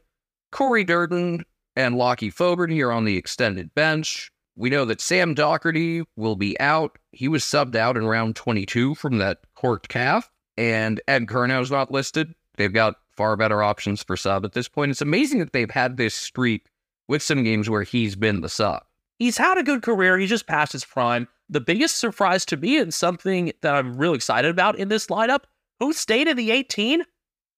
Corey 0.51 0.85
Durdin 0.85 1.43
and 1.75 1.95
Lachie 1.95 2.31
Fogarty 2.31 2.83
are 2.83 2.91
on 2.91 3.03
the 3.03 3.17
extended 3.17 3.73
bench. 3.73 4.31
We 4.55 4.69
know 4.69 4.85
that 4.85 5.01
Sam 5.01 5.33
Docherty 5.33 6.05
will 6.15 6.35
be 6.35 6.57
out. 6.59 6.99
He 7.11 7.27
was 7.27 7.43
subbed 7.43 7.75
out 7.75 7.97
in 7.97 8.05
round 8.05 8.35
22 8.35 8.93
from 8.93 9.17
that 9.17 9.39
corked 9.55 9.89
calf, 9.89 10.29
and 10.55 11.01
Ed 11.07 11.27
Curnow's 11.27 11.71
not 11.71 11.89
listed. 11.89 12.35
They've 12.57 12.71
got 12.71 12.97
far 13.17 13.35
better 13.35 13.63
options 13.63 14.03
for 14.03 14.15
sub 14.15 14.45
at 14.45 14.53
this 14.53 14.69
point. 14.69 14.91
It's 14.91 15.01
amazing 15.01 15.39
that 15.39 15.51
they've 15.51 15.71
had 15.71 15.97
this 15.97 16.13
streak 16.13 16.67
with 17.07 17.23
some 17.23 17.43
games 17.43 17.71
where 17.71 17.81
he's 17.81 18.15
been 18.15 18.41
the 18.41 18.49
sub. 18.49 18.83
He's 19.17 19.37
had 19.37 19.57
a 19.57 19.63
good 19.63 19.81
career. 19.81 20.19
He's 20.19 20.29
just 20.29 20.45
past 20.45 20.73
his 20.73 20.85
prime. 20.85 21.27
The 21.49 21.59
biggest 21.59 21.97
surprise 21.97 22.45
to 22.45 22.57
me 22.57 22.77
and 22.77 22.93
something 22.93 23.51
that 23.61 23.73
I'm 23.73 23.97
real 23.97 24.13
excited 24.13 24.51
about 24.51 24.77
in 24.77 24.89
this 24.89 25.07
lineup, 25.07 25.45
who 25.79 25.93
stayed 25.93 26.27
in 26.27 26.37
the 26.37 26.51
18? 26.51 27.03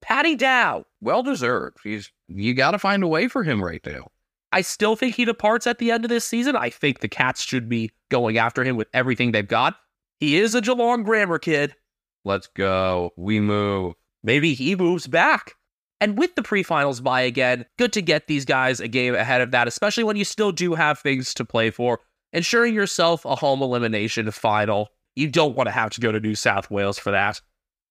Paddy 0.01 0.35
Dow. 0.35 0.85
Well 1.01 1.23
deserved. 1.23 1.77
He's 1.83 2.11
you 2.27 2.53
got 2.53 2.71
to 2.71 2.79
find 2.79 3.03
a 3.03 3.07
way 3.07 3.27
for 3.27 3.43
him 3.43 3.63
right 3.63 3.85
now. 3.85 4.11
I 4.51 4.61
still 4.61 4.95
think 4.95 5.15
he 5.15 5.25
departs 5.25 5.67
at 5.67 5.79
the 5.79 5.91
end 5.91 6.05
of 6.05 6.09
this 6.09 6.25
season. 6.25 6.55
I 6.55 6.69
think 6.69 6.99
the 6.99 7.07
Cats 7.07 7.41
should 7.41 7.67
be 7.67 7.91
going 8.09 8.37
after 8.37 8.63
him 8.63 8.77
with 8.77 8.87
everything 8.93 9.31
they've 9.31 9.47
got. 9.47 9.75
He 10.19 10.37
is 10.37 10.55
a 10.55 10.61
Geelong 10.61 11.03
grammar 11.03 11.39
kid. 11.39 11.75
Let's 12.23 12.47
go. 12.47 13.11
We 13.17 13.39
move. 13.39 13.95
Maybe 14.23 14.53
he 14.53 14.75
moves 14.75 15.07
back. 15.07 15.55
And 16.01 16.17
with 16.17 16.35
the 16.35 16.43
pre-finals 16.43 17.01
bye 17.01 17.21
again, 17.21 17.65
good 17.77 17.93
to 17.93 18.01
get 18.01 18.27
these 18.27 18.45
guys 18.45 18.79
a 18.79 18.87
game 18.87 19.15
ahead 19.15 19.41
of 19.41 19.51
that, 19.51 19.67
especially 19.67 20.03
when 20.03 20.17
you 20.17 20.25
still 20.25 20.51
do 20.51 20.73
have 20.73 20.99
things 20.99 21.33
to 21.35 21.45
play 21.45 21.69
for. 21.69 21.99
Ensuring 22.33 22.73
yourself 22.73 23.25
a 23.25 23.35
home 23.35 23.61
elimination 23.61 24.29
final. 24.31 24.89
You 25.15 25.29
don't 25.29 25.55
want 25.55 25.67
to 25.67 25.71
have 25.71 25.91
to 25.91 26.01
go 26.01 26.11
to 26.11 26.19
New 26.19 26.35
South 26.35 26.69
Wales 26.69 26.99
for 26.99 27.11
that. 27.11 27.39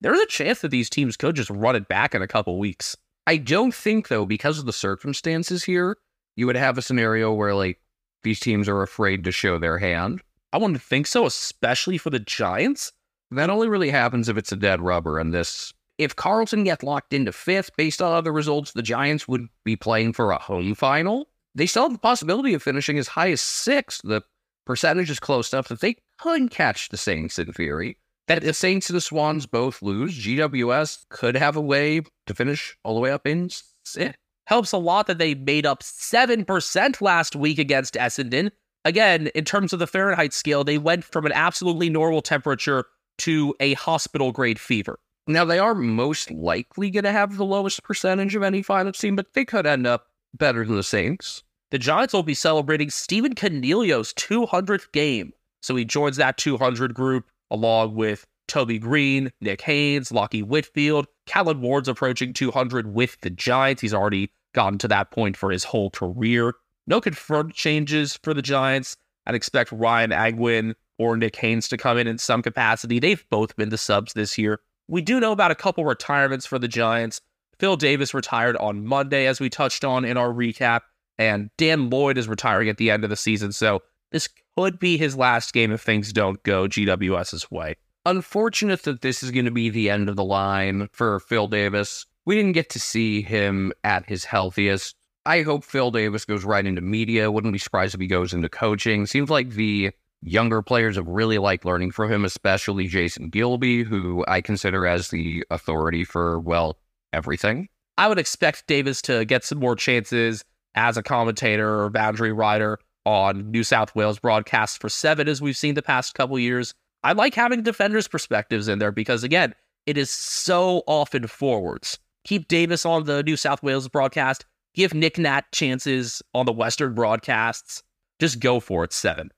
There's 0.04 0.20
a 0.20 0.26
chance 0.26 0.60
that 0.60 0.70
these 0.70 0.90
teams 0.90 1.16
could 1.16 1.34
just 1.34 1.48
run 1.48 1.76
it 1.76 1.88
back 1.88 2.14
in 2.14 2.20
a 2.20 2.28
couple 2.28 2.58
weeks. 2.58 2.94
I 3.26 3.38
don't 3.38 3.74
think 3.74 4.08
though, 4.08 4.26
because 4.26 4.58
of 4.58 4.66
the 4.66 4.72
circumstances 4.74 5.64
here, 5.64 5.96
you 6.36 6.44
would 6.44 6.56
have 6.56 6.76
a 6.76 6.82
scenario 6.82 7.32
where 7.32 7.54
like 7.54 7.80
these 8.22 8.38
teams 8.38 8.68
are 8.68 8.82
afraid 8.82 9.24
to 9.24 9.32
show 9.32 9.58
their 9.58 9.78
hand. 9.78 10.20
I 10.52 10.58
wouldn't 10.58 10.82
think 10.82 11.06
so, 11.06 11.24
especially 11.24 11.96
for 11.96 12.10
the 12.10 12.18
Giants. 12.18 12.92
That 13.30 13.48
only 13.48 13.66
really 13.66 13.88
happens 13.88 14.28
if 14.28 14.36
it's 14.36 14.52
a 14.52 14.56
dead 14.56 14.82
rubber, 14.82 15.18
and 15.18 15.32
this 15.32 15.72
if 15.96 16.14
Carlton 16.14 16.64
gets 16.64 16.82
locked 16.82 17.14
into 17.14 17.32
fifth 17.32 17.74
based 17.74 18.02
on 18.02 18.12
other 18.12 18.30
results, 18.30 18.72
the 18.72 18.82
Giants 18.82 19.26
would 19.26 19.46
be 19.64 19.74
playing 19.74 20.12
for 20.12 20.32
a 20.32 20.38
home 20.38 20.74
final. 20.74 21.30
They 21.54 21.64
still 21.64 21.84
have 21.84 21.92
the 21.94 21.98
possibility 21.98 22.52
of 22.52 22.62
finishing 22.62 22.98
as 22.98 23.08
high 23.08 23.30
as 23.30 23.40
sixth. 23.40 24.02
The 24.04 24.20
percentage 24.66 25.08
is 25.08 25.18
close 25.18 25.50
enough 25.50 25.68
that 25.68 25.80
they 25.80 25.96
could 26.18 26.50
catch 26.50 26.90
the 26.90 26.98
Saints 26.98 27.38
in 27.38 27.54
theory. 27.54 27.96
That 28.26 28.38
if 28.38 28.44
the 28.44 28.54
Saints 28.54 28.88
and 28.88 28.96
the 28.96 29.00
Swans 29.00 29.46
both 29.46 29.82
lose, 29.82 30.18
GWS 30.18 31.06
could 31.10 31.36
have 31.36 31.56
a 31.56 31.60
way 31.60 32.02
to 32.26 32.34
finish 32.34 32.76
all 32.82 32.94
the 32.94 33.00
way 33.00 33.10
up 33.10 33.26
in 33.26 33.50
sixth. 33.50 33.98
Eh. 33.98 34.12
Helps 34.46 34.72
a 34.72 34.78
lot 34.78 35.06
that 35.06 35.18
they 35.18 35.34
made 35.34 35.66
up 35.66 35.82
7% 35.82 37.00
last 37.00 37.34
week 37.36 37.58
against 37.58 37.94
Essendon. 37.94 38.50
Again, 38.84 39.28
in 39.28 39.44
terms 39.44 39.72
of 39.72 39.78
the 39.78 39.86
Fahrenheit 39.86 40.34
scale, 40.34 40.64
they 40.64 40.76
went 40.76 41.04
from 41.04 41.24
an 41.24 41.32
absolutely 41.32 41.88
normal 41.88 42.20
temperature 42.20 42.84
to 43.18 43.54
a 43.60 43.74
hospital 43.74 44.32
grade 44.32 44.58
fever. 44.58 44.98
Now, 45.26 45.46
they 45.46 45.58
are 45.58 45.74
most 45.74 46.30
likely 46.30 46.90
going 46.90 47.04
to 47.04 47.12
have 47.12 47.36
the 47.36 47.44
lowest 47.44 47.82
percentage 47.82 48.34
of 48.34 48.42
any 48.42 48.60
final 48.60 48.92
team, 48.92 49.16
but 49.16 49.32
they 49.32 49.46
could 49.46 49.66
end 49.66 49.86
up 49.86 50.08
better 50.34 50.66
than 50.66 50.76
the 50.76 50.82
Saints. 50.82 51.42
The 51.70 51.78
Giants 51.78 52.12
will 52.12 52.22
be 52.22 52.34
celebrating 52.34 52.90
Stephen 52.90 53.34
Coniglio's 53.34 54.12
200th 54.14 54.92
game. 54.92 55.32
So 55.62 55.74
he 55.76 55.86
joins 55.86 56.18
that 56.18 56.36
200 56.36 56.92
group 56.92 57.24
along 57.50 57.94
with 57.94 58.26
Toby 58.48 58.78
Greene, 58.78 59.30
Nick 59.40 59.62
Haynes, 59.62 60.10
Lachie 60.10 60.42
Whitfield. 60.42 61.06
Callan 61.26 61.60
Ward's 61.60 61.88
approaching 61.88 62.32
200 62.32 62.94
with 62.94 63.20
the 63.22 63.30
Giants. 63.30 63.80
He's 63.80 63.94
already 63.94 64.30
gotten 64.52 64.78
to 64.78 64.88
that 64.88 65.10
point 65.10 65.36
for 65.36 65.50
his 65.50 65.64
whole 65.64 65.90
career. 65.90 66.54
No 66.86 67.00
confirmed 67.00 67.54
changes 67.54 68.18
for 68.22 68.34
the 68.34 68.42
Giants. 68.42 68.96
I'd 69.26 69.34
expect 69.34 69.72
Ryan 69.72 70.10
Angwin 70.12 70.74
or 70.98 71.16
Nick 71.16 71.36
Haynes 71.36 71.68
to 71.68 71.76
come 71.76 71.96
in 71.98 72.06
in 72.06 72.18
some 72.18 72.42
capacity. 72.42 72.98
They've 72.98 73.24
both 73.30 73.56
been 73.56 73.70
the 73.70 73.78
subs 73.78 74.12
this 74.12 74.36
year. 74.36 74.60
We 74.86 75.00
do 75.00 75.18
know 75.18 75.32
about 75.32 75.50
a 75.50 75.56
couple 75.56 75.84
retirements 75.84 76.44
for 76.44 76.58
the 76.58 76.68
Giants. 76.68 77.20
Phil 77.58 77.76
Davis 77.76 78.12
retired 78.12 78.56
on 78.58 78.84
Monday, 78.84 79.26
as 79.26 79.40
we 79.40 79.48
touched 79.48 79.84
on 79.84 80.04
in 80.04 80.16
our 80.16 80.28
recap, 80.28 80.82
and 81.16 81.50
Dan 81.56 81.88
Lloyd 81.88 82.18
is 82.18 82.28
retiring 82.28 82.68
at 82.68 82.76
the 82.76 82.90
end 82.90 83.04
of 83.04 83.10
the 83.10 83.16
season. 83.16 83.52
So 83.52 83.82
this 84.12 84.28
could 84.56 84.78
be 84.78 84.96
his 84.96 85.16
last 85.16 85.52
game 85.52 85.72
if 85.72 85.82
things 85.82 86.12
don't 86.12 86.42
go 86.42 86.66
GWS's 86.68 87.50
way. 87.50 87.76
Unfortunate 88.06 88.82
that 88.82 89.00
this 89.00 89.22
is 89.22 89.30
going 89.30 89.46
to 89.46 89.50
be 89.50 89.70
the 89.70 89.90
end 89.90 90.08
of 90.08 90.16
the 90.16 90.24
line 90.24 90.88
for 90.92 91.20
Phil 91.20 91.48
Davis. 91.48 92.06
We 92.26 92.34
didn't 92.34 92.52
get 92.52 92.70
to 92.70 92.80
see 92.80 93.22
him 93.22 93.72
at 93.82 94.08
his 94.08 94.24
healthiest. 94.24 94.94
I 95.26 95.42
hope 95.42 95.64
Phil 95.64 95.90
Davis 95.90 96.24
goes 96.24 96.44
right 96.44 96.64
into 96.64 96.82
media. 96.82 97.30
Wouldn't 97.30 97.52
be 97.52 97.58
surprised 97.58 97.94
if 97.94 98.00
he 98.00 98.06
goes 98.06 98.34
into 98.34 98.48
coaching. 98.48 99.06
Seems 99.06 99.30
like 99.30 99.50
the 99.50 99.90
younger 100.20 100.60
players 100.62 100.96
have 100.96 101.08
really 101.08 101.38
liked 101.38 101.64
learning 101.64 101.92
from 101.92 102.12
him, 102.12 102.24
especially 102.24 102.88
Jason 102.88 103.30
Gilby, 103.30 103.84
who 103.84 104.24
I 104.28 104.40
consider 104.40 104.86
as 104.86 105.08
the 105.08 105.44
authority 105.50 106.04
for, 106.04 106.38
well, 106.40 106.78
everything. 107.12 107.68
I 107.96 108.08
would 108.08 108.18
expect 108.18 108.66
Davis 108.66 109.00
to 109.02 109.24
get 109.24 109.44
some 109.44 109.58
more 109.58 109.76
chances 109.76 110.44
as 110.74 110.96
a 110.96 111.02
commentator 111.02 111.80
or 111.80 111.90
boundary 111.90 112.32
rider 112.32 112.78
on 113.04 113.50
New 113.50 113.64
South 113.64 113.94
Wales 113.94 114.18
broadcasts 114.18 114.76
for 114.76 114.88
seven, 114.88 115.28
as 115.28 115.42
we've 115.42 115.56
seen 115.56 115.74
the 115.74 115.82
past 115.82 116.14
couple 116.14 116.38
years. 116.38 116.74
I 117.02 117.12
like 117.12 117.34
having 117.34 117.62
defenders' 117.62 118.08
perspectives 118.08 118.68
in 118.68 118.78
there 118.78 118.92
because, 118.92 119.24
again, 119.24 119.54
it 119.86 119.98
is 119.98 120.10
so 120.10 120.82
often 120.86 121.26
forwards. 121.26 121.98
Keep 122.24 122.48
Davis 122.48 122.86
on 122.86 123.04
the 123.04 123.22
New 123.22 123.36
South 123.36 123.62
Wales 123.62 123.88
broadcast. 123.88 124.46
Give 124.74 124.94
Nick 124.94 125.18
Nat 125.18 125.42
chances 125.52 126.22
on 126.32 126.46
the 126.46 126.52
Western 126.52 126.94
broadcasts. 126.94 127.82
Just 128.18 128.40
go 128.40 128.60
for 128.60 128.84
it, 128.84 128.92
seven. 128.92 129.30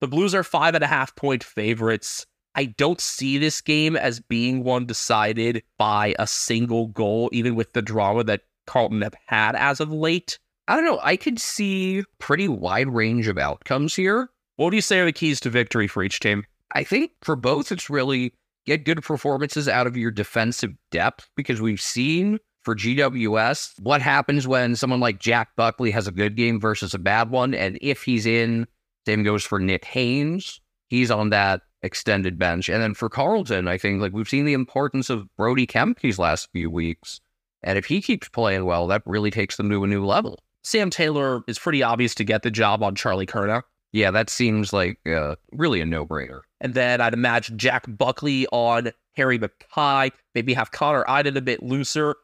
The 0.00 0.06
Blues 0.06 0.34
are 0.34 0.44
five 0.44 0.74
and 0.74 0.84
a 0.84 0.88
half 0.88 1.16
point 1.16 1.42
favorites. 1.42 2.26
I 2.54 2.66
don't 2.66 3.00
see 3.00 3.38
this 3.38 3.60
game 3.60 3.96
as 3.96 4.20
being 4.20 4.62
one 4.62 4.86
decided 4.86 5.62
by 5.78 6.14
a 6.18 6.26
single 6.26 6.88
goal, 6.88 7.30
even 7.32 7.54
with 7.54 7.72
the 7.72 7.82
drama 7.82 8.24
that 8.24 8.42
Carlton 8.66 9.02
have 9.02 9.14
had 9.26 9.56
as 9.56 9.80
of 9.80 9.92
late. 9.92 10.38
I 10.68 10.74
don't 10.74 10.84
know. 10.84 11.00
I 11.02 11.16
could 11.16 11.38
see 11.38 12.02
pretty 12.18 12.48
wide 12.48 12.88
range 12.88 13.28
of 13.28 13.38
outcomes 13.38 13.94
here. 13.94 14.30
What 14.56 14.70
do 14.70 14.76
you 14.76 14.82
say 14.82 15.00
are 15.00 15.04
the 15.04 15.12
keys 15.12 15.38
to 15.40 15.50
victory 15.50 15.86
for 15.86 16.02
each 16.02 16.20
team? 16.20 16.44
I 16.74 16.82
think 16.82 17.12
for 17.22 17.36
both, 17.36 17.70
it's 17.70 17.88
really 17.88 18.32
get 18.66 18.84
good 18.84 19.02
performances 19.02 19.68
out 19.68 19.86
of 19.86 19.96
your 19.96 20.10
defensive 20.10 20.72
depth 20.90 21.28
because 21.36 21.60
we've 21.60 21.80
seen 21.80 22.38
for 22.64 22.74
GWS 22.74 23.80
what 23.80 24.02
happens 24.02 24.48
when 24.48 24.74
someone 24.74 24.98
like 24.98 25.20
Jack 25.20 25.50
Buckley 25.56 25.92
has 25.92 26.08
a 26.08 26.12
good 26.12 26.34
game 26.34 26.58
versus 26.58 26.94
a 26.94 26.98
bad 26.98 27.30
one. 27.30 27.54
And 27.54 27.78
if 27.80 28.02
he's 28.02 28.26
in, 28.26 28.66
same 29.06 29.22
goes 29.22 29.44
for 29.44 29.60
Nick 29.60 29.84
Haynes. 29.84 30.60
He's 30.88 31.12
on 31.12 31.30
that 31.30 31.62
extended 31.82 32.38
bench. 32.38 32.68
And 32.68 32.82
then 32.82 32.94
for 32.94 33.08
Carlton, 33.08 33.68
I 33.68 33.78
think 33.78 34.00
like 34.00 34.12
we've 34.12 34.28
seen 34.28 34.46
the 34.46 34.52
importance 34.52 35.10
of 35.10 35.28
Brodie 35.36 35.66
Kemp 35.66 36.00
these 36.00 36.18
last 36.18 36.48
few 36.50 36.68
weeks. 36.68 37.20
And 37.62 37.78
if 37.78 37.86
he 37.86 38.02
keeps 38.02 38.28
playing 38.28 38.64
well, 38.64 38.88
that 38.88 39.02
really 39.06 39.30
takes 39.30 39.56
them 39.56 39.70
to 39.70 39.84
a 39.84 39.86
new 39.86 40.04
level. 40.04 40.40
Sam 40.66 40.90
Taylor 40.90 41.42
is 41.46 41.60
pretty 41.60 41.84
obvious 41.84 42.12
to 42.16 42.24
get 42.24 42.42
the 42.42 42.50
job 42.50 42.82
on 42.82 42.96
Charlie 42.96 43.24
Curnow. 43.24 43.62
Yeah, 43.92 44.10
that 44.10 44.28
seems 44.28 44.72
like 44.72 44.98
uh, 45.06 45.36
really 45.52 45.80
a 45.80 45.86
no 45.86 46.04
brainer. 46.04 46.40
And 46.60 46.74
then 46.74 47.00
I'd 47.00 47.14
imagine 47.14 47.56
Jack 47.56 47.84
Buckley 47.86 48.48
on 48.48 48.90
Harry 49.14 49.38
McKay, 49.38 50.10
maybe 50.34 50.54
have 50.54 50.72
Connor 50.72 51.04
Idun 51.08 51.36
a 51.36 51.40
bit 51.40 51.62
looser. 51.62 52.16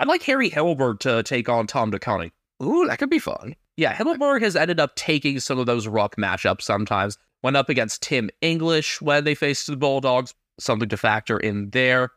I'd 0.00 0.08
like 0.08 0.24
Harry 0.24 0.50
Hellberg 0.50 0.98
to 1.00 1.22
take 1.22 1.48
on 1.48 1.68
Tom 1.68 1.92
De 1.92 2.00
Koning. 2.00 2.32
Ooh, 2.60 2.84
that 2.88 2.98
could 2.98 3.10
be 3.10 3.20
fun. 3.20 3.54
Yeah, 3.76 3.94
Hellberg 3.94 4.42
has 4.42 4.56
ended 4.56 4.80
up 4.80 4.96
taking 4.96 5.38
some 5.38 5.60
of 5.60 5.66
those 5.66 5.86
rough 5.86 6.16
matchups 6.18 6.62
sometimes. 6.62 7.16
Went 7.44 7.56
up 7.56 7.68
against 7.68 8.02
Tim 8.02 8.28
English 8.40 9.00
when 9.00 9.22
they 9.22 9.36
faced 9.36 9.68
the 9.68 9.76
Bulldogs, 9.76 10.34
something 10.58 10.88
to 10.88 10.96
factor 10.96 11.38
in 11.38 11.70
there. 11.70 12.10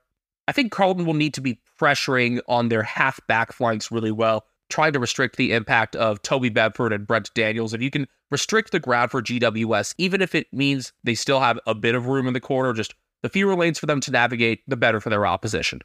I 0.47 0.53
think 0.53 0.71
Carlton 0.71 1.05
will 1.05 1.13
need 1.13 1.35
to 1.35 1.41
be 1.41 1.59
pressuring 1.79 2.39
on 2.47 2.69
their 2.69 2.81
half 2.81 3.19
back 3.27 3.51
flanks 3.51 3.91
really 3.91 4.11
well, 4.11 4.43
trying 4.69 4.93
to 4.93 4.99
restrict 4.99 5.35
the 5.35 5.53
impact 5.53 5.95
of 5.95 6.21
Toby 6.21 6.49
Bedford 6.49 6.93
and 6.93 7.07
Brent 7.07 7.33
Daniels. 7.33 7.73
If 7.73 7.81
you 7.81 7.89
can 7.89 8.07
restrict 8.31 8.71
the 8.71 8.79
ground 8.79 9.11
for 9.11 9.21
GWS, 9.21 9.95
even 9.97 10.21
if 10.21 10.35
it 10.35 10.47
means 10.51 10.93
they 11.03 11.15
still 11.15 11.39
have 11.39 11.59
a 11.65 11.75
bit 11.75 11.95
of 11.95 12.07
room 12.07 12.27
in 12.27 12.33
the 12.33 12.39
corner, 12.39 12.73
just 12.73 12.95
the 13.21 13.29
fewer 13.29 13.55
lanes 13.55 13.79
for 13.79 13.85
them 13.85 14.01
to 14.01 14.11
navigate, 14.11 14.61
the 14.67 14.77
better 14.77 14.99
for 14.99 15.09
their 15.09 15.25
opposition. 15.25 15.81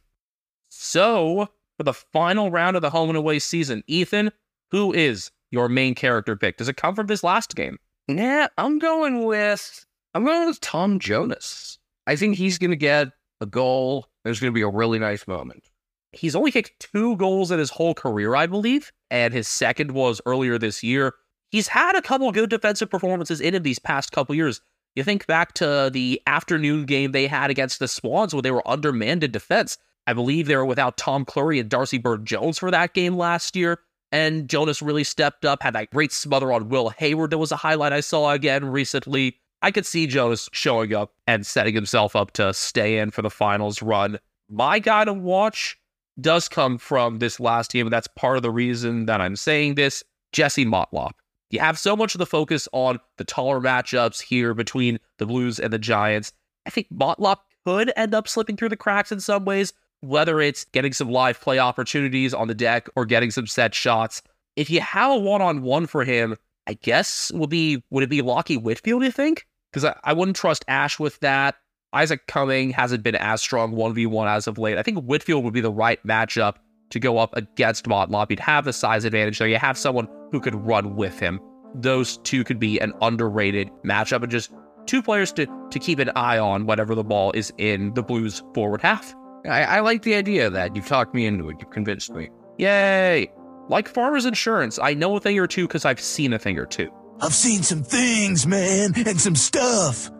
So, 0.69 1.49
for 1.77 1.85
the 1.85 1.93
final 1.93 2.51
round 2.51 2.77
of 2.77 2.83
the 2.83 2.91
home 2.91 3.11
and 3.11 3.17
away 3.17 3.39
season, 3.39 3.83
Ethan, 3.87 4.33
who 4.71 4.93
is 4.93 5.31
your 5.51 5.69
main 5.69 5.95
character 5.95 6.37
pick? 6.37 6.57
Does 6.57 6.69
it 6.69 6.77
come 6.77 6.95
from 6.95 7.07
this 7.07 7.23
last 7.23 7.55
game? 7.55 7.79
Nah, 8.09 8.49
I'm 8.59 8.79
going 8.79 9.25
with 9.25 9.87
I'm 10.15 10.25
going 10.25 10.47
with 10.47 10.61
Tom 10.61 10.99
Jonas. 10.99 11.79
I 12.07 12.17
think 12.17 12.37
he's 12.37 12.59
going 12.59 12.71
to 12.71 12.77
get 12.77 13.09
a 13.41 13.47
goal. 13.47 14.07
There's 14.25 14.41
going 14.41 14.53
to 14.53 14.55
be 14.55 14.63
a 14.63 14.69
really 14.69 14.99
nice 14.99 15.27
moment. 15.27 15.71
He's 16.13 16.37
only 16.37 16.51
kicked 16.51 16.79
two 16.79 17.17
goals 17.17 17.51
in 17.51 17.59
his 17.59 17.71
whole 17.71 17.95
career, 17.95 18.37
I 18.37 18.47
believe, 18.47 18.93
and 19.11 19.33
his 19.33 19.49
second 19.49 19.93
was 19.93 20.21
earlier 20.27 20.59
this 20.59 20.83
year. 20.83 21.15
He's 21.51 21.69
had 21.69 21.97
a 21.97 22.03
couple 22.03 22.31
good 22.33 22.51
defensive 22.51 22.91
performances 22.91 23.41
in 23.41 23.55
him 23.55 23.63
these 23.63 23.79
past 23.79 24.13
couple 24.13 24.35
years. 24.35 24.61
You 24.95 25.05
think 25.05 25.27
back 25.27 25.55
to 25.55 25.91
the 25.93 26.21
afternoon 26.27 26.85
game 26.85 27.13
they 27.13 27.27
had 27.27 27.51
against 27.51 27.79
the 27.79 27.89
Swans 27.89 28.35
where 28.35 28.43
they 28.43 28.51
were 28.51 28.67
undermanned 28.69 29.25
in 29.25 29.31
defense. 29.31 29.79
I 30.07 30.13
believe 30.13 30.47
they 30.47 30.57
were 30.57 30.67
without 30.67 30.99
Tom 30.99 31.25
Clurey 31.25 31.61
and 31.61 31.71
Darcy 31.71 31.99
Byrne-Jones 31.99 32.59
for 32.59 32.71
that 32.71 32.93
game 32.93 33.17
last 33.17 33.57
year. 33.57 33.79
And 34.11 34.49
Jonas 34.49 34.83
really 34.83 35.05
stepped 35.05 35.47
up, 35.47 35.63
had 35.63 35.75
that 35.75 35.91
great 35.91 36.13
smother 36.13 36.53
on 36.53 36.69
Will 36.69 36.91
Hayward 36.91 37.31
that 37.31 37.39
was 37.39 37.53
a 37.53 37.57
highlight 37.57 37.95
I 37.95 38.01
saw 38.01 38.33
again 38.33 38.67
recently. 38.67 39.39
I 39.63 39.71
could 39.71 39.87
see 39.87 40.07
Jonas 40.07 40.51
showing 40.53 40.93
up 40.93 41.13
and 41.27 41.47
setting 41.47 41.75
himself 41.75 42.15
up 42.15 42.33
to 42.33 42.53
stay 42.53 42.99
in 42.99 43.11
for 43.11 43.23
the 43.23 43.31
finals 43.31 43.81
run. 43.81 44.19
My 44.51 44.79
guy 44.79 45.07
to 45.07 45.15
watch 45.15 45.79
does 46.21 46.49
come 46.49 46.79
from 46.79 47.19
this 47.19 47.41
last 47.41 47.75
and 47.75 47.91
that's 47.91 48.09
part 48.09 48.37
of 48.37 48.43
the 48.43 48.51
reason 48.51 49.07
that 49.07 49.21
I'm 49.21 49.37
saying 49.37 49.75
this. 49.75 50.05
Jesse 50.33 50.65
Motlop. 50.65 51.13
You 51.51 51.61
have 51.61 51.79
so 51.79 51.95
much 51.95 52.15
of 52.15 52.19
the 52.19 52.27
focus 52.27 52.67
on 52.73 52.99
the 53.19 53.25
taller 53.25 53.61
matchups 53.61 54.23
here 54.23 54.55
between 54.55 54.99
the 55.19 55.27
Blues 55.27 55.61
and 55.61 55.73
the 55.73 55.79
Giants. 55.79 56.33
I 56.67 56.71
think 56.71 56.89
Motlop 56.91 57.39
could 57.67 57.93
end 57.97 58.15
up 58.15 58.27
slipping 58.27 58.57
through 58.57 58.71
the 58.71 58.77
cracks 58.77 59.13
in 59.13 59.21
some 59.21 59.45
ways, 59.45 59.75
whether 60.01 60.41
it's 60.41 60.65
getting 60.65 60.95
some 60.95 61.11
live 61.11 61.41
play 61.41 61.59
opportunities 61.59 62.33
on 62.33 62.49
the 62.49 62.55
deck 62.55 62.89
or 62.97 63.05
getting 63.05 63.31
some 63.31 63.47
set 63.47 63.75
shots. 63.75 64.23
If 64.57 64.71
you 64.71 64.81
have 64.81 65.11
a 65.13 65.19
one 65.19 65.43
on 65.43 65.63
one 65.63 65.87
for 65.87 66.05
him, 66.05 66.37
I 66.67 66.75
guess 66.75 67.31
would 67.33 67.51
be 67.51 67.83
would 67.91 68.03
it 68.05 68.11
be 68.11 68.23
Lachie 68.23 68.61
Whitfield, 68.61 69.03
you 69.03 69.11
think? 69.11 69.47
Because 69.71 69.85
I, 69.85 69.99
I 70.05 70.13
wouldn't 70.13 70.37
trust 70.37 70.65
Ash 70.69 70.99
with 70.99 71.21
that. 71.21 71.57
Isaac 71.93 72.27
Cumming 72.27 72.71
hasn't 72.71 73.03
been 73.03 73.17
as 73.17 73.43
strong 73.43 73.75
1v1 73.75 74.27
as 74.27 74.47
of 74.47 74.59
late. 74.59 74.79
I 74.79 74.83
think 74.83 75.03
Whitfield 75.05 75.45
would 75.45 75.53
be 75.53 75.61
the 75.61 75.71
right 75.71 76.05
matchup 76.07 76.57
to 76.91 76.99
go 76.99 77.19
up 77.19 77.37
against 77.37 77.87
Motlop. 77.87 78.31
You'd 78.31 78.41
have 78.41 78.65
the 78.65 78.73
size 78.73 79.05
advantage 79.05 79.39
there. 79.39 79.49
You 79.49 79.59
have 79.59 79.77
someone 79.77 80.09
who 80.31 80.41
could 80.41 80.55
run 80.55 80.97
with 80.97 81.19
him. 81.19 81.41
Those 81.75 82.19
two 82.19 82.45
could 82.45 82.59
be 82.59 82.79
an 82.79 82.93
underrated 83.03 83.71
matchup 83.85 84.23
and 84.23 84.31
just 84.31 84.53
two 84.87 85.03
players 85.03 85.33
to, 85.33 85.47
to 85.71 85.79
keep 85.79 85.99
an 85.99 86.11
eye 86.17 86.39
on 86.39 86.67
whenever 86.67 86.95
the 86.95 87.05
ball 87.05 87.33
is 87.33 87.53
in 87.59 87.93
the 87.95 88.03
Blues 88.03 88.43
forward 88.55 88.81
half. 88.83 89.15
I, 89.47 89.63
I 89.65 89.81
like 89.81 90.03
the 90.03 90.15
idea 90.15 90.47
of 90.47 90.53
that. 90.55 90.75
You've 90.77 90.87
talked 90.87 91.15
me 91.15 91.27
into 91.27 91.49
it. 91.51 91.57
You've 91.61 91.71
convinced 91.71 92.11
me. 92.11 92.31
Yay! 92.59 93.33
Like 93.69 93.89
Farmers 93.89 94.27
Insurance, 94.27 94.79
I 94.79 94.95
know 94.95 95.17
a 95.17 95.21
thing 95.21 95.39
or 95.39 95.47
two 95.47 95.67
because 95.67 95.85
I've 95.85 96.01
seen 96.01 96.33
a 96.33 96.39
thing 96.39 96.59
or 96.59 96.67
two. 96.67 96.91
I've 97.21 97.35
seen 97.35 97.63
some 97.63 97.83
things, 97.83 98.47
man, 98.47 98.93
and 98.97 99.21
some 99.21 99.37
stuff. 99.37 100.11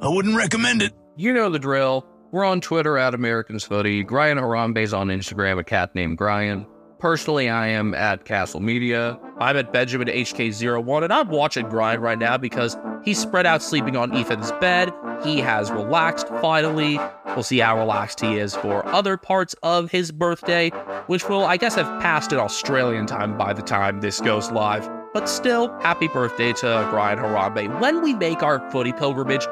I 0.00 0.08
wouldn't 0.08 0.36
recommend 0.36 0.82
it. 0.82 0.92
You 1.14 1.34
know 1.34 1.50
the 1.50 1.58
drill. 1.58 2.06
We're 2.30 2.46
on 2.46 2.62
Twitter 2.62 2.96
at 2.96 3.12
Americans 3.12 3.64
Footy. 3.64 4.02
Brian 4.02 4.38
Harambe's 4.38 4.94
on 4.94 5.08
Instagram, 5.08 5.58
a 5.58 5.64
cat 5.64 5.94
named 5.94 6.16
Brian. 6.16 6.66
Personally, 6.98 7.50
I 7.50 7.66
am 7.66 7.92
at 7.92 8.24
Castle 8.24 8.60
Media. 8.60 9.20
I'm 9.38 9.58
at 9.58 9.74
Benjamin 9.74 10.08
HK01, 10.08 11.04
and 11.04 11.12
I'm 11.12 11.28
watching 11.28 11.68
Brian 11.68 12.00
right 12.00 12.18
now 12.18 12.38
because 12.38 12.78
he's 13.04 13.18
spread 13.18 13.44
out 13.44 13.62
sleeping 13.62 13.94
on 13.94 14.16
Ethan's 14.16 14.52
bed. 14.52 14.90
He 15.22 15.40
has 15.40 15.70
relaxed 15.70 16.28
finally. 16.40 16.98
We'll 17.26 17.42
see 17.42 17.58
how 17.58 17.78
relaxed 17.78 18.20
he 18.20 18.38
is 18.38 18.56
for 18.56 18.86
other 18.86 19.18
parts 19.18 19.54
of 19.62 19.90
his 19.90 20.12
birthday, 20.12 20.70
which 21.08 21.28
will, 21.28 21.44
I 21.44 21.58
guess, 21.58 21.74
have 21.74 22.00
passed 22.00 22.32
in 22.32 22.38
Australian 22.38 23.04
time 23.04 23.36
by 23.36 23.52
the 23.52 23.62
time 23.62 24.00
this 24.00 24.18
goes 24.18 24.50
live. 24.50 24.88
But 25.12 25.28
still, 25.28 25.78
happy 25.80 26.08
birthday 26.08 26.54
to 26.54 26.88
Brian 26.90 27.18
Harambe. 27.18 27.80
When 27.80 28.00
we 28.00 28.14
make 28.14 28.42
our 28.42 28.70
footy 28.70 28.92
pilgrimage, 28.94 29.46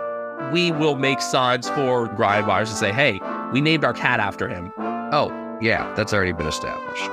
we 0.52 0.72
will 0.72 0.96
make 0.96 1.20
signs 1.20 1.68
for 1.70 2.08
Brian 2.08 2.46
Myers 2.46 2.70
to 2.70 2.76
say, 2.76 2.92
hey, 2.92 3.20
we 3.52 3.60
named 3.60 3.84
our 3.84 3.94
cat 3.94 4.20
after 4.20 4.48
him. 4.48 4.72
Oh, 5.12 5.58
yeah, 5.60 5.92
that's 5.94 6.12
already 6.12 6.32
been 6.32 6.46
established. 6.46 7.08